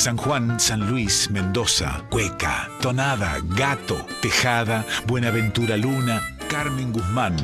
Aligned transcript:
San 0.00 0.16
Juan, 0.16 0.58
San 0.58 0.90
Luis, 0.90 1.28
Mendoza, 1.30 2.06
Cueca, 2.08 2.70
Tonada, 2.80 3.38
Gato, 3.44 4.06
Tejada, 4.22 4.86
Buenaventura 5.06 5.76
Luna, 5.76 6.38
Carmen 6.48 6.90
Guzmán. 6.90 7.36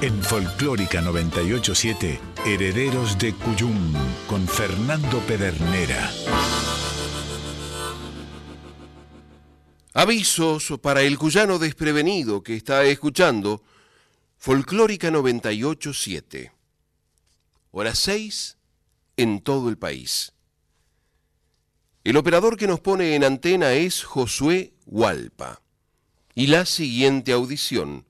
En 0.00 0.22
Folclórica 0.22 1.02
987, 1.02 2.18
Herederos 2.46 3.18
de 3.18 3.34
Cuyum, 3.34 3.92
con 4.26 4.48
Fernando 4.48 5.18
Pedernera. 5.26 6.10
Avisos 9.92 10.72
para 10.80 11.02
el 11.02 11.18
cuyano 11.18 11.58
desprevenido 11.58 12.42
que 12.42 12.56
está 12.56 12.82
escuchando 12.84 13.62
Folclórica 14.38 15.10
987. 15.10 16.50
Hora 17.72 17.94
6 17.94 18.56
en 19.18 19.42
todo 19.42 19.68
el 19.68 19.76
país. 19.76 20.32
El 22.04 22.16
operador 22.16 22.56
que 22.56 22.66
nos 22.66 22.80
pone 22.80 23.14
en 23.14 23.22
antena 23.22 23.74
es 23.74 24.02
Josué 24.02 24.72
Hualpa. 24.86 25.62
Y 26.34 26.48
la 26.48 26.66
siguiente 26.66 27.30
audición 27.32 28.06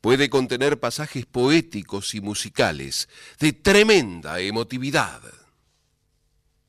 puede 0.00 0.30
contener 0.30 0.78
pasajes 0.78 1.26
poéticos 1.26 2.14
y 2.14 2.20
musicales 2.20 3.08
de 3.40 3.52
tremenda 3.52 4.38
emotividad. 4.38 5.20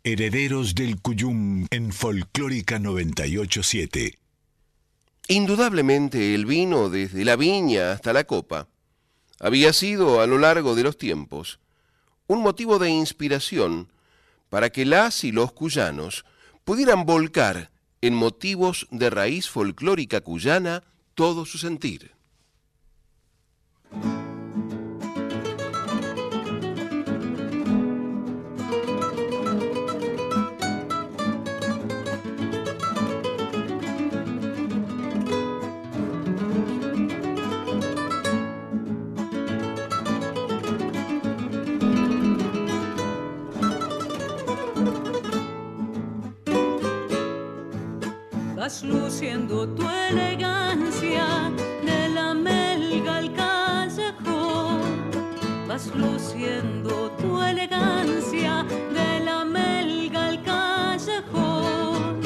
Herederos 0.03 0.73
del 0.73 1.01
Cuyum 1.01 1.67
en 1.69 1.91
Folclórica 1.91 2.79
987. 2.79 4.17
Indudablemente 5.27 6.33
el 6.33 6.45
vino, 6.45 6.89
desde 6.89 7.25
la 7.25 7.35
viña 7.35 7.91
hasta 7.91 8.13
la 8.13 8.23
copa, 8.23 8.69
había 9.39 9.71
sido 9.73 10.21
a 10.21 10.27
lo 10.27 10.39
largo 10.39 10.73
de 10.73 10.83
los 10.83 10.97
tiempos 10.97 11.59
un 12.27 12.41
motivo 12.41 12.79
de 12.79 12.89
inspiración 12.89 13.91
para 14.49 14.71
que 14.71 14.85
las 14.85 15.23
y 15.23 15.31
los 15.31 15.51
cuyanos 15.51 16.25
pudieran 16.65 17.05
volcar 17.05 17.71
en 18.01 18.15
motivos 18.15 18.87
de 18.91 19.09
raíz 19.09 19.49
folclórica 19.49 20.21
cuyana 20.21 20.83
todo 21.13 21.45
su 21.45 21.57
sentir. 21.57 22.14
Vas 48.65 48.81
luciendo 48.81 49.67
tu 49.75 49.87
elegancia 49.87 51.51
de 51.85 52.09
la 52.09 52.33
melga 52.33 53.17
al 53.17 53.31
callejón. 53.31 54.81
Vas 55.67 55.85
luciendo 55.95 57.11
tu 57.11 57.43
elegancia 57.43 58.65
de 58.97 59.19
la 59.23 59.45
melga 59.45 60.29
al 60.29 60.41
callejón. 60.41 62.21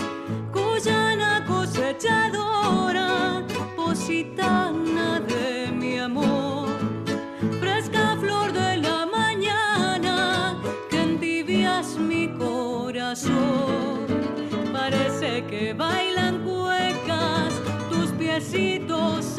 Cuyana 0.54 1.44
cosechadora, 1.46 3.44
positana 3.76 5.20
de 5.20 5.69
tus 18.88 19.39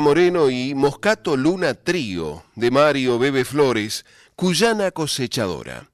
Moreno 0.00 0.48
y 0.48 0.74
Moscato 0.74 1.36
Luna 1.36 1.74
Trío 1.74 2.44
de 2.54 2.70
Mario 2.70 3.18
Bebe 3.18 3.44
Flores, 3.44 4.06
Cuyana 4.34 4.90
Cosechadora. 4.90 5.90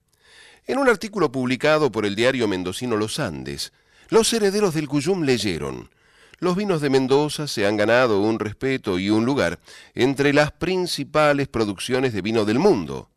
En 0.66 0.78
un 0.78 0.88
artículo 0.88 1.32
publicado 1.32 1.90
por 1.90 2.06
el 2.06 2.14
diario 2.14 2.46
mendocino 2.46 2.96
Los 2.96 3.18
Andes, 3.18 3.72
los 4.08 4.32
herederos 4.32 4.74
del 4.74 4.88
Cuyum 4.88 5.22
leyeron 5.22 5.90
Los 6.38 6.56
vinos 6.56 6.80
de 6.80 6.90
Mendoza 6.90 7.48
se 7.48 7.66
han 7.66 7.76
ganado 7.76 8.20
un 8.20 8.38
respeto 8.38 8.98
y 8.98 9.10
un 9.10 9.24
lugar 9.24 9.58
entre 9.94 10.32
las 10.32 10.52
principales 10.52 11.48
producciones 11.48 12.12
de 12.12 12.22
vino 12.22 12.44
del 12.44 12.58
mundo. 12.58 13.10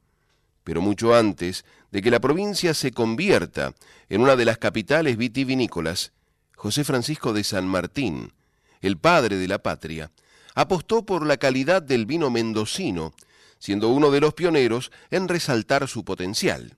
Pero 0.63 0.81
mucho 0.81 1.13
antes 1.13 1.65
de 1.91 2.01
que 2.01 2.11
la 2.11 2.19
provincia 2.19 2.73
se 2.73 2.91
convierta 2.91 3.73
en 4.09 4.21
una 4.21 4.35
de 4.35 4.45
las 4.45 4.57
capitales 4.57 5.17
vitivinícolas, 5.17 6.11
José 6.55 6.83
Francisco 6.83 7.33
de 7.33 7.43
San 7.43 7.67
Martín, 7.67 8.33
el 8.81 8.97
padre 8.97 9.37
de 9.37 9.47
la 9.47 9.61
patria, 9.61 10.11
apostó 10.55 11.05
por 11.05 11.25
la 11.25 11.37
calidad 11.37 11.81
del 11.81 12.05
vino 12.05 12.29
mendocino, 12.29 13.13
siendo 13.59 13.89
uno 13.89 14.11
de 14.11 14.21
los 14.21 14.33
pioneros 14.33 14.91
en 15.09 15.27
resaltar 15.27 15.87
su 15.87 16.03
potencial. 16.03 16.77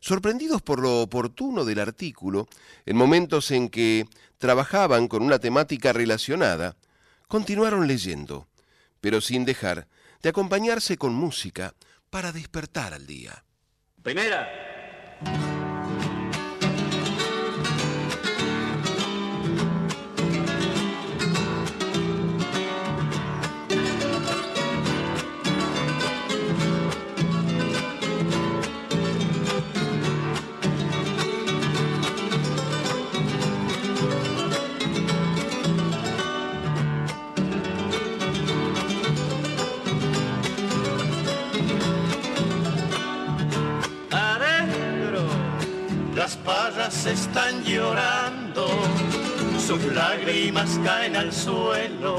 sorprendidos 0.00 0.60
por 0.60 0.80
lo 0.80 1.00
oportuno 1.00 1.64
del 1.64 1.78
artículo, 1.78 2.46
en 2.84 2.94
momentos 2.94 3.50
en 3.50 3.70
que 3.70 4.06
trabajaban 4.36 5.08
con 5.08 5.22
una 5.22 5.38
temática 5.38 5.94
relacionada, 5.94 6.76
continuaron 7.26 7.86
leyendo, 7.86 8.46
pero 9.00 9.22
sin 9.22 9.46
dejar 9.46 9.88
de 10.22 10.28
acompañarse 10.28 10.98
con 10.98 11.14
música 11.14 11.74
para 12.10 12.32
despertar 12.32 12.92
al 12.92 13.06
día. 13.06 13.44
Primera. 14.02 15.53
Llorando, 47.74 48.66
sus 49.58 49.82
lágrimas 49.92 50.78
caen 50.84 51.16
al 51.16 51.32
suelo. 51.32 52.16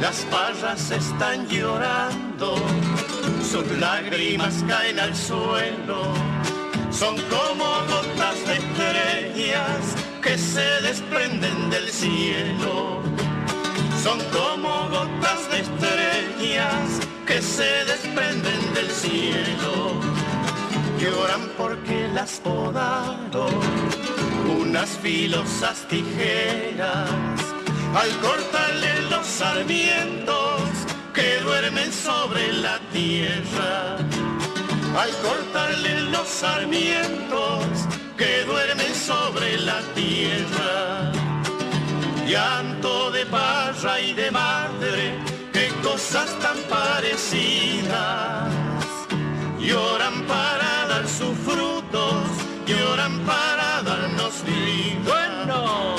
Las 0.00 0.18
parras 0.30 0.90
están 0.90 1.48
llorando, 1.48 2.54
sus 3.50 3.66
lágrimas 3.78 4.64
caen 4.68 4.98
al 5.00 5.14
suelo. 5.16 6.00
Son 6.90 7.16
como 7.34 7.66
gotas 7.92 8.38
de 8.46 8.54
estrellas 8.62 9.82
que 10.22 10.38
se 10.38 10.68
desprenden 10.82 11.70
del 11.70 11.88
cielo. 11.88 13.02
Son 14.02 14.18
como 14.38 14.88
gotas 14.90 15.40
de 15.50 15.60
estrellas 15.66 16.88
que 17.26 17.40
se 17.40 17.70
desprenden 17.84 18.74
del 18.74 18.90
cielo 18.90 20.12
lloran 21.02 21.50
porque 21.58 22.08
las 22.14 22.38
podaron 22.40 24.31
unas 24.44 24.90
filosas 24.98 25.86
tijeras 25.88 27.10
al 27.94 28.10
cortarle 28.20 29.02
los 29.10 29.26
sarmientos 29.26 30.60
que 31.12 31.40
duermen 31.40 31.92
sobre 31.92 32.52
la 32.52 32.78
tierra. 32.92 33.98
Al 34.96 35.10
cortarle 35.26 36.00
los 36.10 36.28
sarmientos 36.28 37.64
que 38.16 38.44
duermen 38.44 38.94
sobre 38.94 39.58
la 39.58 39.80
tierra. 39.94 41.12
Llanto 42.26 43.10
de 43.10 43.26
parra 43.26 44.00
y 44.00 44.12
de 44.14 44.30
madre, 44.30 45.14
qué 45.52 45.68
cosas 45.82 46.28
tan 46.40 46.56
parecidas. 46.70 48.50
Lloran 49.58 50.22
para 50.26 50.62
sus 51.06 51.36
frutos, 51.38 52.24
lloran 52.66 53.18
para 53.20 53.82
darnos 53.82 54.42
vida. 54.44 55.00
Bueno, 55.04 55.96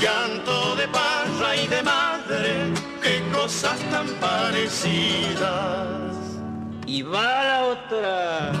llanto 0.00 0.76
de 0.76 0.88
parra 0.88 1.56
y 1.56 1.66
de 1.66 1.82
madre, 1.82 2.72
qué 3.02 3.22
cosas 3.32 3.78
tan 3.90 4.08
parecidas. 4.20 5.88
Y 6.86 7.02
va 7.02 7.44
la 7.44 7.64
otra. 7.66 8.52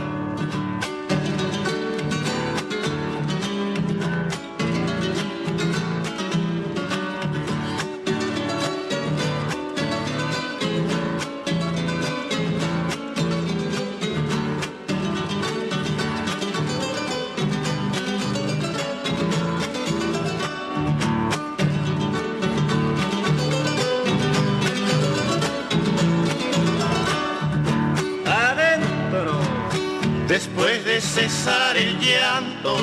Después 30.40 30.82
de 30.86 31.02
cesar 31.02 31.76
el 31.76 31.98
llanto, 32.00 32.74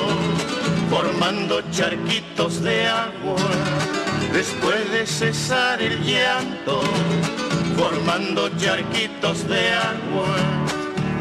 formando 0.88 1.60
charquitos 1.72 2.62
de 2.62 2.86
agua. 2.86 3.34
Después 4.32 4.88
de 4.92 5.04
cesar 5.04 5.82
el 5.82 6.00
llanto, 6.04 6.80
formando 7.76 8.48
charquitos 8.58 9.48
de 9.48 9.72
agua. 9.72 10.36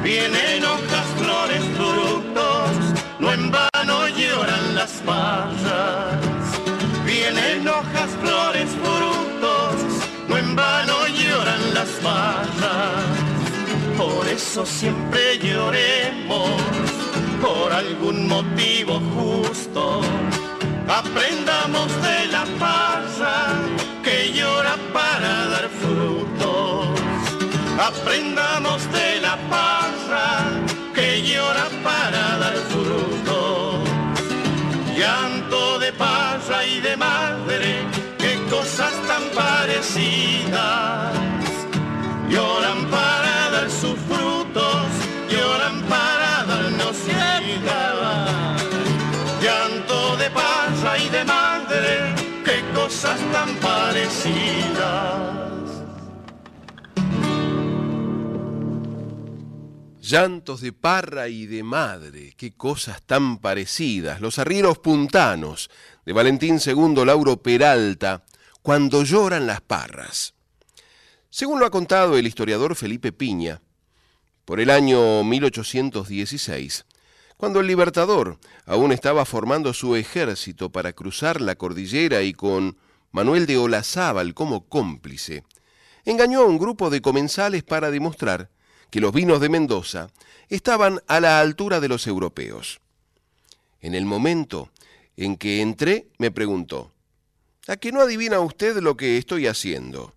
Vienen 0.04 0.64
hojas, 0.64 1.08
flores, 1.18 1.64
frutos, 1.76 3.02
no 3.18 3.34
en 3.34 3.50
vano 3.50 4.08
lloran 4.10 4.76
las 4.76 4.92
parras. 5.08 6.22
Vienen 7.04 7.68
hojas, 7.68 8.12
flores, 8.22 8.70
frutos, 8.84 10.04
no 10.30 10.38
en 10.38 10.56
vano 10.56 11.08
lloran 11.08 11.74
las 11.74 11.90
parras 12.04 13.37
por 13.98 14.28
eso 14.28 14.66
siempre 14.66 15.40
lloremos, 15.40 16.50
por 17.42 17.74
algún 17.74 18.28
motivo 18.28 19.02
justo. 19.16 20.02
Aprendamos 20.88 21.90
de 22.02 22.28
la 22.28 22.46
parra 22.60 23.38
que 24.04 24.32
llora 24.32 24.76
para 24.94 25.48
dar 25.54 25.68
frutos. 25.82 26.88
Aprendamos 27.80 28.80
de 28.92 29.20
la 29.20 29.36
parra 29.50 30.28
que 30.94 31.22
llora 31.24 31.68
para 31.84 32.38
dar 32.38 32.58
frutos. 32.74 33.90
Llanto 34.98 35.80
de 35.80 35.92
parra 35.94 36.66
y 36.66 36.80
de 36.80 36.96
madre, 36.96 37.86
qué 38.18 38.40
cosas 38.50 38.94
tan 39.08 39.24
parecidas. 39.36 41.14
Lloran 42.30 42.86
para 42.90 43.17
sus 43.66 43.98
frutos 44.08 44.86
lloran 45.30 45.82
para 45.90 46.46
darnos 46.46 46.98
vida. 47.06 48.56
Llanto 49.42 50.18
de 50.18 50.30
parra 50.30 50.98
y 51.00 51.10
de 51.10 51.26
madre, 51.26 52.16
qué 52.46 52.64
cosas 52.74 53.20
tan 53.32 53.56
parecidas. 53.56 55.18
Llantos 60.02 60.62
de 60.62 60.72
parra 60.72 61.28
y 61.28 61.48
de 61.48 61.64
madre, 61.64 62.34
qué 62.38 62.54
cosas 62.54 63.02
tan 63.02 63.40
parecidas. 63.40 64.22
Los 64.22 64.40
arrieros 64.40 64.78
puntanos 64.78 65.70
de 66.06 66.14
Valentín 66.14 66.60
II 66.66 67.06
Lauro 67.06 67.42
Peralta, 67.42 68.24
cuando 68.62 69.04
lloran 69.04 69.48
las 69.48 69.62
parras. 69.62 70.37
Según 71.30 71.60
lo 71.60 71.66
ha 71.66 71.72
contado 71.72 72.18
el 72.18 72.26
historiador 72.26 72.76
Felipe 72.76 73.12
Piña, 73.12 73.62
por 74.46 74.62
el 74.62 74.70
año 74.70 75.24
1816, 75.26 76.86
cuando 77.36 77.60
el 77.60 77.68
Libertador 77.68 78.40
aún 78.66 78.94
estaba 78.94 79.26
formando 79.26 79.74
su 79.74 79.96
ejército 79.98 80.72
para 80.72 80.94
cruzar 80.94 81.42
la 81.42 81.56
cordillera 81.56 82.22
y 82.24 82.34
con 82.34 82.78
Manuel 83.12 83.46
de 83.46 83.58
Olazábal 83.58 84.34
como 84.34 84.68
cómplice, 84.68 85.44
engañó 86.06 86.42
a 86.42 86.46
un 86.46 86.58
grupo 86.58 86.90
de 86.90 87.02
comensales 87.02 87.64
para 87.64 87.92
demostrar 87.92 88.50
que 88.90 89.02
los 89.02 89.12
vinos 89.12 89.42
de 89.42 89.50
Mendoza 89.50 90.10
estaban 90.48 91.02
a 91.08 91.20
la 91.20 91.42
altura 91.42 91.82
de 91.82 91.90
los 91.90 92.08
europeos. 92.08 92.80
En 93.82 93.96
el 93.96 94.06
momento 94.06 94.72
en 95.18 95.36
que 95.36 95.62
entré, 95.62 96.08
me 96.20 96.32
preguntó, 96.32 96.94
¿a 97.68 97.76
qué 97.76 97.92
no 97.92 98.00
adivina 98.00 98.40
usted 98.40 98.78
lo 98.78 98.96
que 98.96 99.18
estoy 99.18 99.48
haciendo? 99.48 100.17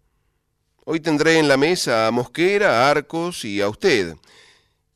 Hoy 0.85 1.01
tendré 1.01 1.39
en 1.39 1.49
la 1.49 1.57
mesa 1.57 2.07
a 2.07 2.11
Mosquera, 2.11 2.87
a 2.87 2.91
Arcos 2.91 3.45
y 3.45 3.61
a 3.61 3.69
usted. 3.69 4.17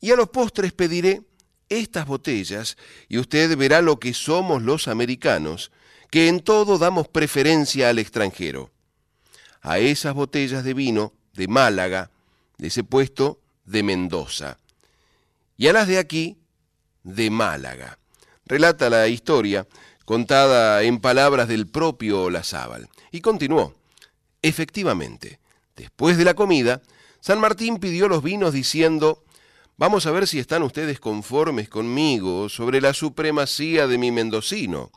Y 0.01 0.11
a 0.11 0.15
los 0.15 0.29
postres 0.29 0.73
pediré 0.73 1.21
estas 1.69 2.05
botellas 2.05 2.77
y 3.07 3.17
usted 3.17 3.55
verá 3.57 3.81
lo 3.81 3.99
que 3.99 4.13
somos 4.13 4.61
los 4.61 4.87
americanos, 4.87 5.71
que 6.09 6.27
en 6.27 6.39
todo 6.39 6.77
damos 6.77 7.07
preferencia 7.07 7.89
al 7.89 7.99
extranjero. 7.99 8.71
A 9.61 9.79
esas 9.79 10.13
botellas 10.13 10.63
de 10.63 10.73
vino 10.73 11.13
de 11.33 11.47
Málaga 11.47 12.11
les 12.57 12.77
he 12.77 12.83
puesto 12.83 13.39
de 13.65 13.83
Mendoza 13.83 14.59
y 15.57 15.67
a 15.67 15.73
las 15.73 15.87
de 15.87 15.97
aquí 15.97 16.37
de 17.03 17.29
Málaga. 17.29 17.99
Relata 18.45 18.89
la 18.89 19.07
historia 19.07 19.67
contada 20.05 20.83
en 20.83 20.99
palabras 20.99 21.47
del 21.47 21.67
propio 21.67 22.23
Olazábal. 22.23 22.89
Y 23.11 23.21
continuó, 23.21 23.73
efectivamente, 24.41 25.39
Después 25.75 26.17
de 26.17 26.25
la 26.25 26.33
comida, 26.33 26.81
San 27.19 27.39
Martín 27.39 27.77
pidió 27.77 28.07
los 28.07 28.23
vinos 28.23 28.53
diciendo, 28.53 29.23
Vamos 29.77 30.05
a 30.05 30.11
ver 30.11 30.25
si 30.25 30.39
están 30.39 30.63
ustedes 30.63 31.01
conformes 31.01 31.67
conmigo 31.67 32.47
sobre 32.47 32.79
la 32.79 32.93
supremacía 32.93 33.87
de 33.87 33.97
mi 33.97 34.09
mendocino. 34.09 34.89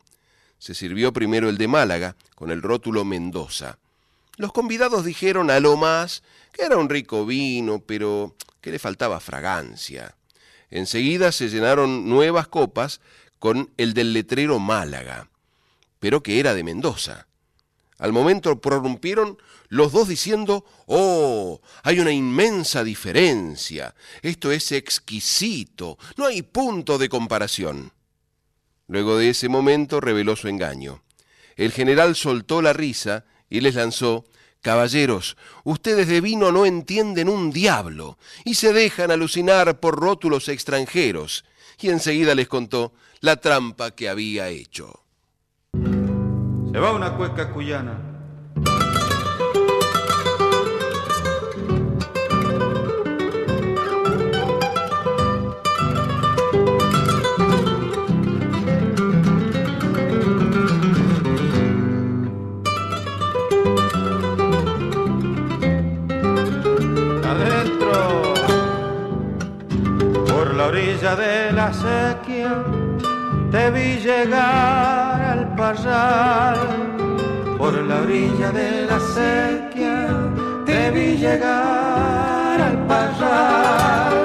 Se 0.59 0.73
sirvió 0.73 1.13
primero 1.13 1.49
el 1.49 1.59
de 1.59 1.67
Málaga, 1.67 2.15
con 2.37 2.53
el 2.53 2.63
rótulo 2.63 3.05
Mendoza. 3.05 3.79
Los 4.37 4.53
convidados 4.53 5.05
dijeron 5.05 5.51
a 5.51 5.59
lo 5.59 5.77
más 5.77 6.23
que 6.53 6.63
era 6.63 6.77
un 6.77 6.89
rico 6.89 7.27
vino, 7.27 7.81
pero 7.81 8.37
que 8.61 8.71
le 8.71 8.79
faltaba 8.79 9.19
fragancia. 9.19 10.15
Enseguida 10.71 11.33
se 11.33 11.49
llenaron 11.49 12.09
nuevas 12.09 12.47
copas 12.47 13.01
con 13.41 13.71
el 13.79 13.95
del 13.95 14.13
letrero 14.13 14.59
Málaga, 14.59 15.29
pero 15.99 16.23
que 16.23 16.39
era 16.39 16.55
de 16.55 16.63
Mendoza. 16.63 17.28
Al 17.99 18.13
momento 18.13 18.61
prorrumpieron 18.61 19.39
los 19.69 19.93
dos 19.93 20.09
diciendo, 20.09 20.65
oh, 20.87 21.61
hay 21.83 21.99
una 21.99 22.13
inmensa 22.13 22.85
diferencia, 22.85 23.95
esto 24.23 24.53
es 24.53 24.71
exquisito, 24.73 25.99
no 26.17 26.27
hay 26.27 26.43
punto 26.43 26.97
de 26.97 27.09
comparación. 27.09 27.93
Luego 28.87 29.19
de 29.19 29.31
ese 29.31 29.49
momento 29.49 30.01
reveló 30.01 30.37
su 30.37 30.49
engaño. 30.49 31.03
El 31.57 31.73
general 31.73 32.15
soltó 32.15 32.63
la 32.63 32.73
risa 32.73 33.25
y 33.51 33.61
les 33.61 33.75
lanzó, 33.75 34.25
Caballeros, 34.61 35.37
ustedes 35.65 36.09
de 36.09 36.21
vino 36.21 36.51
no 36.51 36.67
entienden 36.67 37.29
un 37.29 37.53
diablo 37.53 38.19
y 38.45 38.55
se 38.55 38.73
dejan 38.73 39.11
alucinar 39.11 39.79
por 39.79 39.97
rótulos 39.97 40.49
extranjeros. 40.49 41.45
Y 41.81 41.91
enseguida 41.91 42.35
les 42.35 42.49
contó 42.49 42.93
la 43.21 43.37
trampa 43.37 43.93
que 43.93 44.09
había 44.09 44.49
hecho. 44.49 45.05
Se 46.73 46.79
va 46.79 46.93
una 46.93 47.13
cueca 47.17 47.51
cuyana. 47.51 48.09
Orilla 70.69 71.17
de 71.17 71.53
la 71.53 71.73
sequía 71.73 72.63
te 73.51 73.71
vi 73.71 74.01
llegar 74.01 75.23
al 75.23 75.48
parral. 75.59 76.59
Por 77.59 77.75
la 77.89 77.97
orilla 78.03 78.51
de 78.53 78.87
la 78.91 78.99
sequía 79.19 80.07
te 80.65 80.91
vi 80.93 81.09
llegar 81.25 82.57
al 82.69 82.79
parral. 82.93 84.17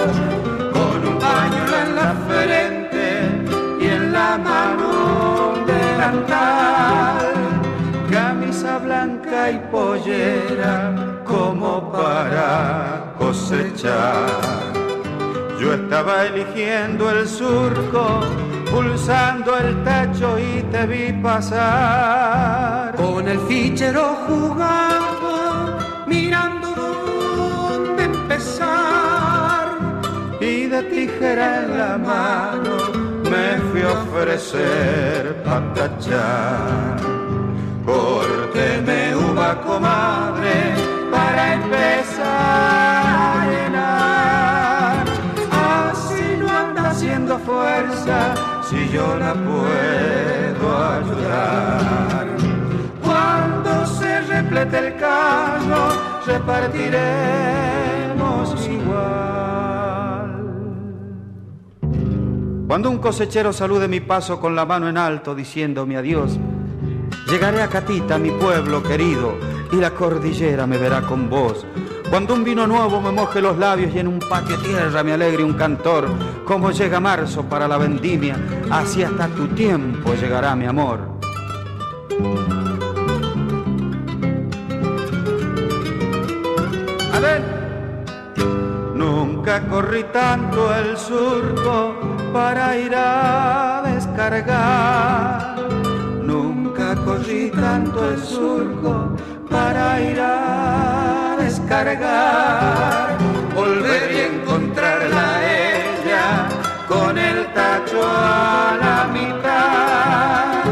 Con 0.78 0.98
un 1.10 1.18
pañuelo 1.28 1.76
en 1.86 1.92
la 2.02 2.12
frente 2.30 3.08
y 3.82 3.86
en 3.98 4.14
la 4.14 4.38
mano 4.38 4.88
un 5.56 5.66
delantal. 5.66 7.26
Camisa 8.12 8.78
blanca 8.78 9.40
y 9.56 9.58
pollera 9.72 10.76
como 11.26 11.92
para 11.92 13.16
cosechar 13.18 14.84
yo 15.64 15.74
estaba 15.74 16.26
eligiendo 16.26 17.10
el 17.10 17.26
surco, 17.26 18.20
pulsando 18.74 19.56
el 19.58 19.84
tacho 19.84 20.40
y 20.40 20.64
te 20.72 20.86
vi 20.88 21.14
pasar. 21.22 22.96
Con 22.96 23.28
el 23.28 23.40
fichero 23.42 24.18
jugaba, 24.26 25.78
mirando 26.08 26.68
dónde 26.76 28.04
empezar. 28.06 29.68
Y 30.42 30.66
de 30.66 30.82
tijera 30.84 31.64
en 31.64 31.78
la 31.78 31.98
mano 31.98 32.74
me 33.32 33.48
fui 33.70 33.82
a 33.84 33.92
ofrecer 33.92 35.44
para 35.44 35.74
tachar. 35.76 36.98
Córteme 37.86 39.16
uva, 39.16 39.62
comadre, 39.62 40.56
para 41.12 41.54
empezar 41.54 42.74
haciendo 46.94 47.40
fuerza 47.40 48.53
si 48.70 48.90
yo 48.90 49.16
la 49.18 49.34
puedo 49.34 50.78
ayudar. 50.78 52.28
Cuando 53.02 53.86
se 53.86 54.22
replete 54.22 54.80
el 54.80 54.96
carro, 54.96 55.90
repartiremos 56.26 58.68
igual. 58.68 59.24
Cuando 62.68 62.90
un 62.90 62.98
cosechero 62.98 63.54
salude 63.54 63.88
mi 63.88 64.00
paso 64.00 64.40
con 64.40 64.56
la 64.56 64.66
mano 64.66 64.90
en 64.90 64.98
alto 64.98 65.36
diciéndome 65.36 65.98
adiós, 65.98 66.40
llegaré 67.28 67.62
a 67.62 67.68
Catita, 67.68 68.18
mi 68.18 68.32
pueblo 68.32 68.82
querido, 68.82 69.36
y 69.72 69.76
la 69.76 69.92
cordillera 69.92 70.66
me 70.66 70.78
verá 70.78 71.02
con 71.02 71.30
vos 71.30 71.66
cuando 72.14 72.36
un 72.36 72.44
vino 72.44 72.68
nuevo 72.68 73.02
me 73.02 73.12
moje 73.12 73.42
los 73.42 73.58
labios 73.58 73.96
y 73.96 73.98
en 73.98 74.08
un 74.08 74.20
patio 74.20 74.56
tierra 74.60 75.02
me 75.02 75.14
alegre 75.14 75.44
un 75.44 75.54
cantor, 75.54 76.08
como 76.46 76.70
llega 76.70 77.00
marzo 77.00 77.42
para 77.42 77.68
la 77.68 77.80
vendimia, 77.80 78.38
así 78.70 79.02
hasta 79.02 79.28
tu 79.30 79.48
tiempo 79.48 80.14
llegará 80.14 80.56
mi 80.56 80.68
amor. 80.68 81.00
A 87.14 87.20
ver, 87.20 87.42
nunca 88.94 89.68
corrí 89.68 90.04
tanto 90.14 90.72
el 90.76 90.96
surco 90.96 91.96
para 92.32 92.78
ir 92.78 92.94
a 92.96 93.82
descargar. 93.88 95.56
Nunca 96.22 96.94
corrí 96.94 97.50
tanto 97.50 98.08
el 98.08 98.20
surco 98.20 99.16
para 99.50 100.00
ir 100.00 100.20
a 100.20 101.03
descargar, 101.64 103.18
volver 103.56 104.12
y 104.12 104.20
encontrarla 104.36 105.42
ella 105.44 106.48
con 106.88 107.18
el 107.18 107.52
tacho 107.54 108.02
a 108.04 108.78
la 108.80 109.08
mitad, 109.14 110.64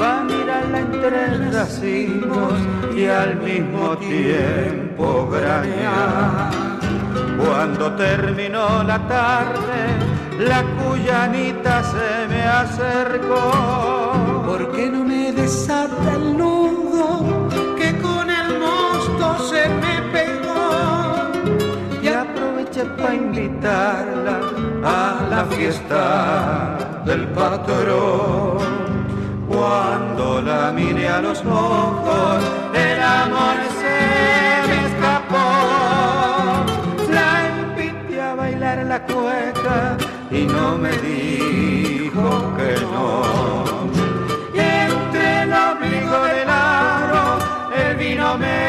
va 0.00 0.20
a 0.20 0.24
mirarla 0.24 0.78
entre 0.80 1.50
racimos 1.50 2.54
y 2.94 3.06
al 3.06 3.36
mismo 3.36 3.96
tiempo 3.96 5.28
granear. 5.30 6.50
Cuando 7.44 7.92
terminó 7.92 8.82
la 8.82 8.98
tarde, 9.06 9.96
la 10.38 10.64
cuyanita 10.76 11.82
se 11.82 12.26
me 12.28 12.42
acercó. 12.42 13.52
¿Por 14.46 14.72
qué 14.72 14.90
no 14.90 15.04
me 15.04 15.32
desata 15.32 16.14
el 16.14 16.36
nudo? 16.36 16.65
Para 23.06 23.14
invitarla 23.14 24.40
a 24.84 25.26
la 25.30 25.44
fiesta 25.44 27.02
del 27.04 27.26
patrón. 27.28 28.58
Cuando 29.48 30.42
la 30.42 30.72
miré 30.72 31.08
a 31.08 31.20
los 31.20 31.40
ojos, 31.44 32.42
el 32.74 33.00
amor 33.00 33.56
se 33.80 33.98
me 34.68 34.76
escapó. 34.88 35.48
La 37.18 37.30
invité 37.60 38.20
a 38.20 38.34
bailar 38.34 38.78
la 38.86 39.00
cueca 39.04 39.96
y 40.30 40.42
no 40.44 40.76
me 40.76 40.90
dijo 41.10 42.28
que 42.56 42.72
no. 42.92 43.22
Y 44.52 44.58
entre 44.58 45.42
el 45.42 45.52
ombligo 45.52 46.18
del 46.24 46.48
aro, 46.50 47.38
el 47.76 47.96
vino 47.96 48.36
me 48.38 48.66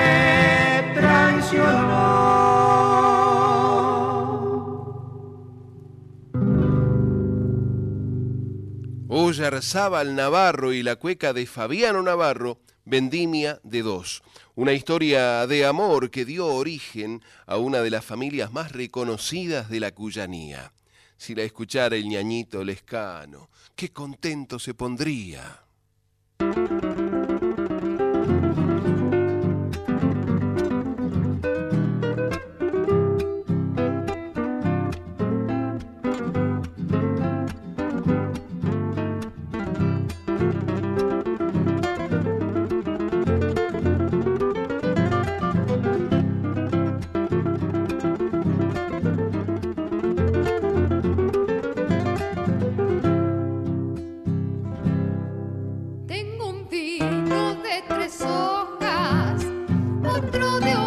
Oyarzábal 9.28 10.16
Navarro 10.16 10.72
y 10.72 10.84
la 10.84 10.96
cueca 10.96 11.34
de 11.34 11.46
Fabiano 11.48 12.02
Navarro, 12.02 12.62
Vendimia 12.86 13.60
de 13.62 13.82
dos. 13.82 14.24
Una 14.56 14.72
historia 14.72 15.46
de 15.48 15.66
amor 15.66 16.12
que 16.12 16.24
dio 16.24 16.48
origen 16.48 17.22
a 17.46 17.58
una 17.58 17.82
de 17.82 17.90
las 17.90 18.06
familias 18.06 18.54
más 18.54 18.72
reconocidas 18.72 19.70
de 19.70 19.82
la 19.82 19.92
cuyanía. 19.92 20.72
Si 21.18 21.36
la 21.36 21.44
escuchara 21.44 21.98
el 21.98 22.08
ñañito 22.08 22.64
Lescano, 22.64 23.50
qué 23.76 23.90
contento 23.92 24.60
se 24.60 24.74
pondría. 24.74 25.62
cuatro 60.20 60.60
de 60.60 60.87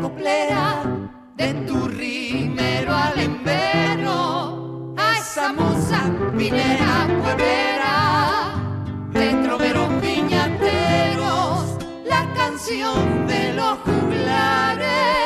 coplera 0.00 0.84
de 1.36 1.52
tu 1.66 1.88
rimero 1.88 2.94
al 2.94 3.20
invierno 3.20 4.94
a 4.96 5.18
esa 5.18 5.52
musa 5.52 6.08
minera 6.32 7.08
pueblera. 7.22 8.54
De 9.12 9.34
troveros 9.42 10.00
viñateros 10.00 11.78
la 12.04 12.32
canción 12.34 13.26
de 13.26 13.52
los 13.54 13.78
juglares 13.78 15.19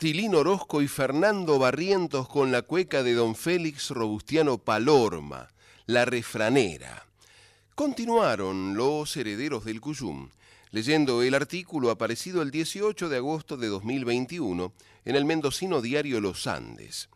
Tilín 0.00 0.34
Orozco 0.34 0.80
y 0.80 0.88
Fernando 0.88 1.58
Barrientos 1.58 2.26
con 2.26 2.50
la 2.50 2.62
cueca 2.62 3.02
de 3.02 3.12
don 3.12 3.34
Félix 3.34 3.90
Robustiano 3.90 4.56
Palorma, 4.56 5.48
La 5.84 6.06
Refranera. 6.06 7.06
Continuaron 7.74 8.78
los 8.78 9.14
herederos 9.18 9.66
del 9.66 9.82
Cuyum, 9.82 10.30
leyendo 10.70 11.22
el 11.22 11.34
artículo 11.34 11.90
aparecido 11.90 12.40
el 12.40 12.50
18 12.50 13.10
de 13.10 13.18
agosto 13.18 13.58
de 13.58 13.68
2021 13.68 14.72
en 15.04 15.16
el 15.16 15.26
mendocino 15.26 15.82
diario 15.82 16.22
Los 16.22 16.46
Andes. 16.46 17.10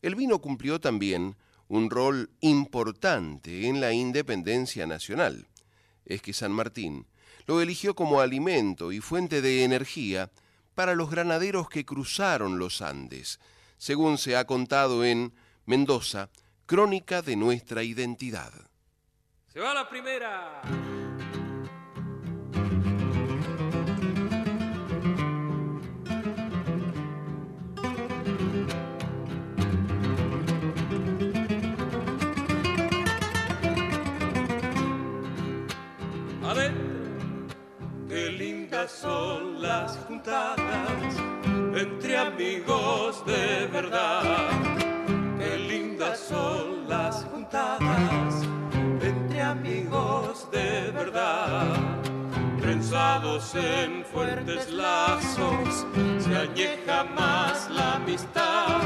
El 0.00 0.14
vino 0.14 0.38
cumplió 0.38 0.80
también 0.80 1.34
un 1.66 1.90
rol 1.90 2.30
importante 2.38 3.66
en 3.66 3.80
la 3.80 3.92
independencia 3.92 4.86
nacional. 4.86 5.48
Es 6.06 6.22
que 6.22 6.32
San 6.32 6.52
Martín 6.52 7.04
lo 7.48 7.60
eligió 7.60 7.96
como 7.96 8.20
alimento 8.20 8.92
y 8.92 9.00
fuente 9.00 9.42
de 9.42 9.64
energía 9.64 10.30
para 10.78 10.94
los 10.94 11.10
granaderos 11.10 11.68
que 11.68 11.84
cruzaron 11.84 12.60
los 12.60 12.82
Andes, 12.82 13.40
según 13.78 14.16
se 14.16 14.36
ha 14.36 14.46
contado 14.46 15.04
en 15.04 15.34
Mendoza, 15.66 16.30
Crónica 16.66 17.20
de 17.20 17.34
nuestra 17.34 17.82
identidad. 17.82 18.52
Se 19.52 19.58
va 19.58 19.74
la 19.74 19.88
primera. 19.88 20.62
Lindas 38.78 38.92
son 38.92 39.60
las 39.60 39.98
juntadas 40.06 41.16
entre 41.74 42.16
amigos 42.16 43.24
de 43.26 43.66
verdad. 43.72 44.22
Qué 45.36 45.58
lindas 45.58 46.20
son 46.20 46.88
las 46.88 47.24
juntadas 47.24 48.44
entre 49.00 49.42
amigos 49.42 50.48
de 50.52 50.92
verdad. 50.92 51.66
Trenzados 52.60 53.52
en 53.56 54.04
fuertes 54.04 54.70
lazos, 54.70 55.84
se 56.18 56.36
añeja 56.36 57.02
más 57.16 57.68
la 57.70 57.94
amistad. 57.96 58.80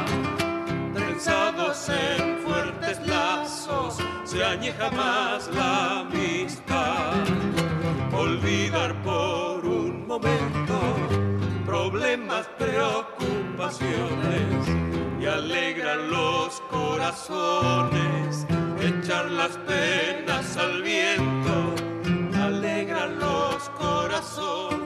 Trenzados 0.94 1.90
en 1.90 2.38
fuertes 2.38 3.06
lazos, 3.06 3.98
se 4.24 4.42
añeja 4.42 4.90
más 4.92 5.48
la 5.48 6.00
amistad. 6.00 7.12
Olvidar 8.14 8.94
por 9.02 9.51
problemas, 11.64 12.46
preocupaciones 12.58 14.68
y 15.20 15.26
alegran 15.26 16.10
los 16.10 16.60
corazones. 16.70 18.46
Echar 18.80 19.30
las 19.30 19.56
penas 19.58 20.56
al 20.56 20.82
viento, 20.82 21.74
alegran 22.34 23.18
los 23.18 23.68
corazones 23.78 24.82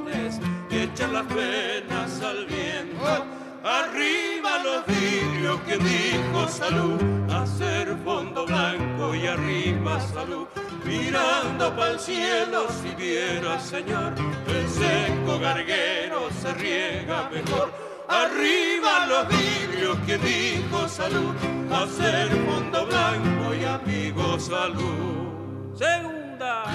echar 0.86 1.10
las 1.10 1.26
penas 1.26 2.22
al 2.22 2.46
viento. 2.46 3.45
Arriba 3.66 4.62
los 4.62 4.86
vidrios 4.86 5.60
que 5.62 5.76
dijo 5.76 6.46
salud, 6.48 7.00
hacer 7.28 7.96
fondo 8.04 8.46
blanco 8.46 9.12
y 9.12 9.26
arriba 9.26 10.00
salud. 10.00 10.46
Mirando 10.84 11.74
para 11.74 11.90
el 11.90 11.98
cielo 11.98 12.68
si 12.80 12.94
viera 12.94 13.58
Señor, 13.58 14.14
el 14.46 14.68
seco 14.68 15.40
garguero 15.40 16.28
se 16.40 16.54
riega 16.54 17.28
mejor. 17.28 17.72
Arriba 18.06 19.06
los 19.06 19.26
vidrios 19.30 19.98
que 20.06 20.16
dijo 20.18 20.88
salud, 20.88 21.34
hacer 21.72 22.28
fondo 22.46 22.86
blanco 22.86 23.52
y 23.52 23.64
amigo 23.64 24.38
salud. 24.38 25.74
Segunda. 25.74 26.66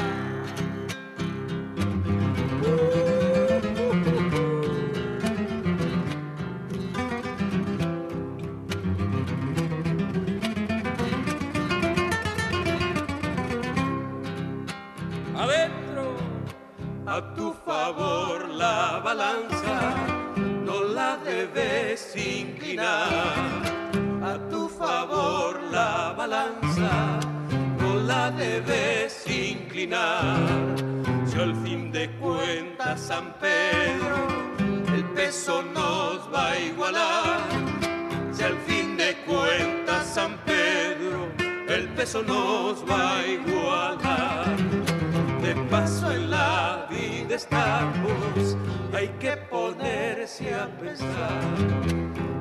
A 17.11 17.21
tu 17.35 17.53
favor 17.65 18.47
la 18.47 19.01
balanza 19.03 19.77
no 20.65 20.81
la 20.97 21.17
debes 21.17 22.15
inclinar. 22.15 23.35
A 24.23 24.37
tu 24.49 24.69
favor 24.69 25.59
la 25.71 26.13
balanza 26.17 27.19
no 27.79 27.95
la 28.11 28.31
debes 28.31 29.25
inclinar. 29.27 30.37
Si 31.25 31.37
al 31.37 31.53
fin 31.63 31.91
de 31.91 32.09
cuentas 32.23 33.01
San 33.01 33.33
Pedro 33.41 34.19
el 34.95 35.03
peso 35.17 35.63
nos 35.63 36.17
va 36.33 36.51
a 36.51 36.59
igualar. 36.59 37.39
Si 38.31 38.43
al 38.43 38.57
fin 38.67 38.95
de 38.95 39.17
cuentas 39.27 40.05
San 40.15 40.37
Pedro 40.45 41.19
el 41.67 41.89
peso 41.89 42.23
nos 42.23 42.89
va 42.89 43.17
a 43.17 43.27
igualar. 43.27 44.90
De 45.51 45.57
paso 45.63 46.09
en 46.09 46.31
la 46.31 46.87
vida 46.89 47.35
estamos, 47.35 48.55
hay 48.93 49.09
que 49.19 49.35
ponerse 49.35 50.55
a 50.55 50.65
pensar 50.79 51.41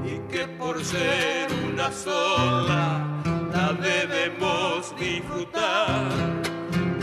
y 0.04 0.20
que 0.32 0.46
por 0.46 0.84
ser 0.84 1.48
una 1.72 1.90
sola 1.90 3.04
la 3.52 3.72
debemos 3.72 4.94
disfrutar 4.96 6.06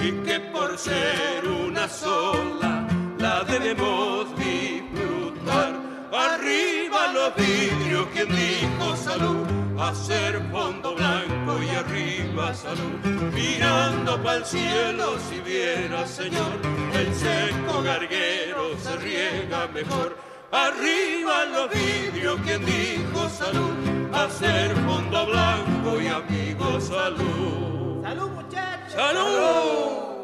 y 0.01 0.11
que 0.25 0.39
por 0.53 0.77
ser 0.77 1.45
una 1.45 1.89
sola 1.89 2.87
la 3.19 3.43
debemos 3.43 4.27
disfrutar. 4.37 5.87
Arriba 6.17 7.08
los 7.13 7.36
vidrios, 7.36 8.08
quien 8.12 8.27
dijo 8.30 8.95
salud, 8.95 9.45
hacer 9.80 10.41
fondo 10.51 10.95
blanco 10.95 11.62
y 11.62 11.69
arriba 11.75 12.56
salud. 12.56 13.06
Mirando 13.34 14.21
para 14.23 14.38
el 14.38 14.45
cielo, 14.45 15.17
si 15.30 15.39
viera 15.41 16.08
Señor, 16.08 16.53
el 16.93 17.13
seco 17.13 17.84
garguero 17.84 18.75
se 18.82 18.95
riega 18.95 19.67
mejor. 19.67 20.17
Arriba 20.51 21.45
los 21.45 21.69
vidrios, 21.69 22.39
quien 22.43 22.65
dijo 22.65 23.30
salud, 23.30 23.75
hacer 24.12 24.75
fondo 24.88 25.27
blanco 25.27 26.01
y 26.01 26.08
amigo 26.08 26.82
salud. 26.82 28.01
¡Salud, 28.01 28.30
muchachos! 28.32 28.93
¡Salud! 28.93 30.16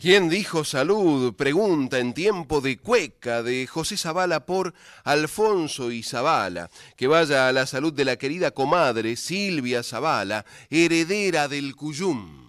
¿Quién 0.00 0.28
dijo 0.28 0.62
salud? 0.62 1.34
Pregunta 1.34 1.98
en 1.98 2.14
tiempo 2.14 2.60
de 2.60 2.78
cueca 2.78 3.42
de 3.42 3.66
José 3.66 3.96
Zavala 3.96 4.46
por 4.46 4.72
Alfonso 5.02 5.90
y 5.90 6.04
Zavala. 6.04 6.70
Que 6.96 7.08
vaya 7.08 7.48
a 7.48 7.52
la 7.52 7.66
salud 7.66 7.92
de 7.92 8.04
la 8.04 8.14
querida 8.14 8.52
comadre 8.52 9.16
Silvia 9.16 9.82
Zavala, 9.82 10.46
heredera 10.70 11.48
del 11.48 11.74
Cuyum. 11.74 12.48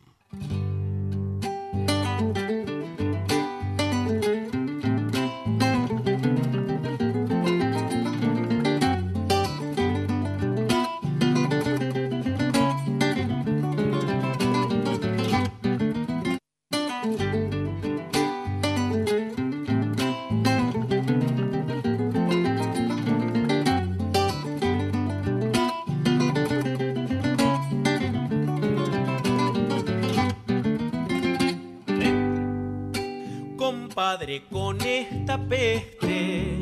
Con 34.52 34.80
esta 34.82 35.40
peste, 35.40 36.62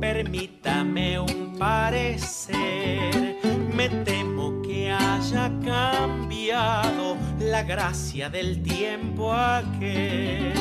permítame 0.00 1.20
un 1.20 1.54
parecer. 1.56 3.36
Me 3.72 3.88
temo 4.04 4.60
que 4.60 4.90
haya 4.90 5.52
cambiado 5.64 7.16
la 7.38 7.62
gracia 7.62 8.28
del 8.28 8.60
tiempo 8.60 9.32
aquel. 9.32 10.52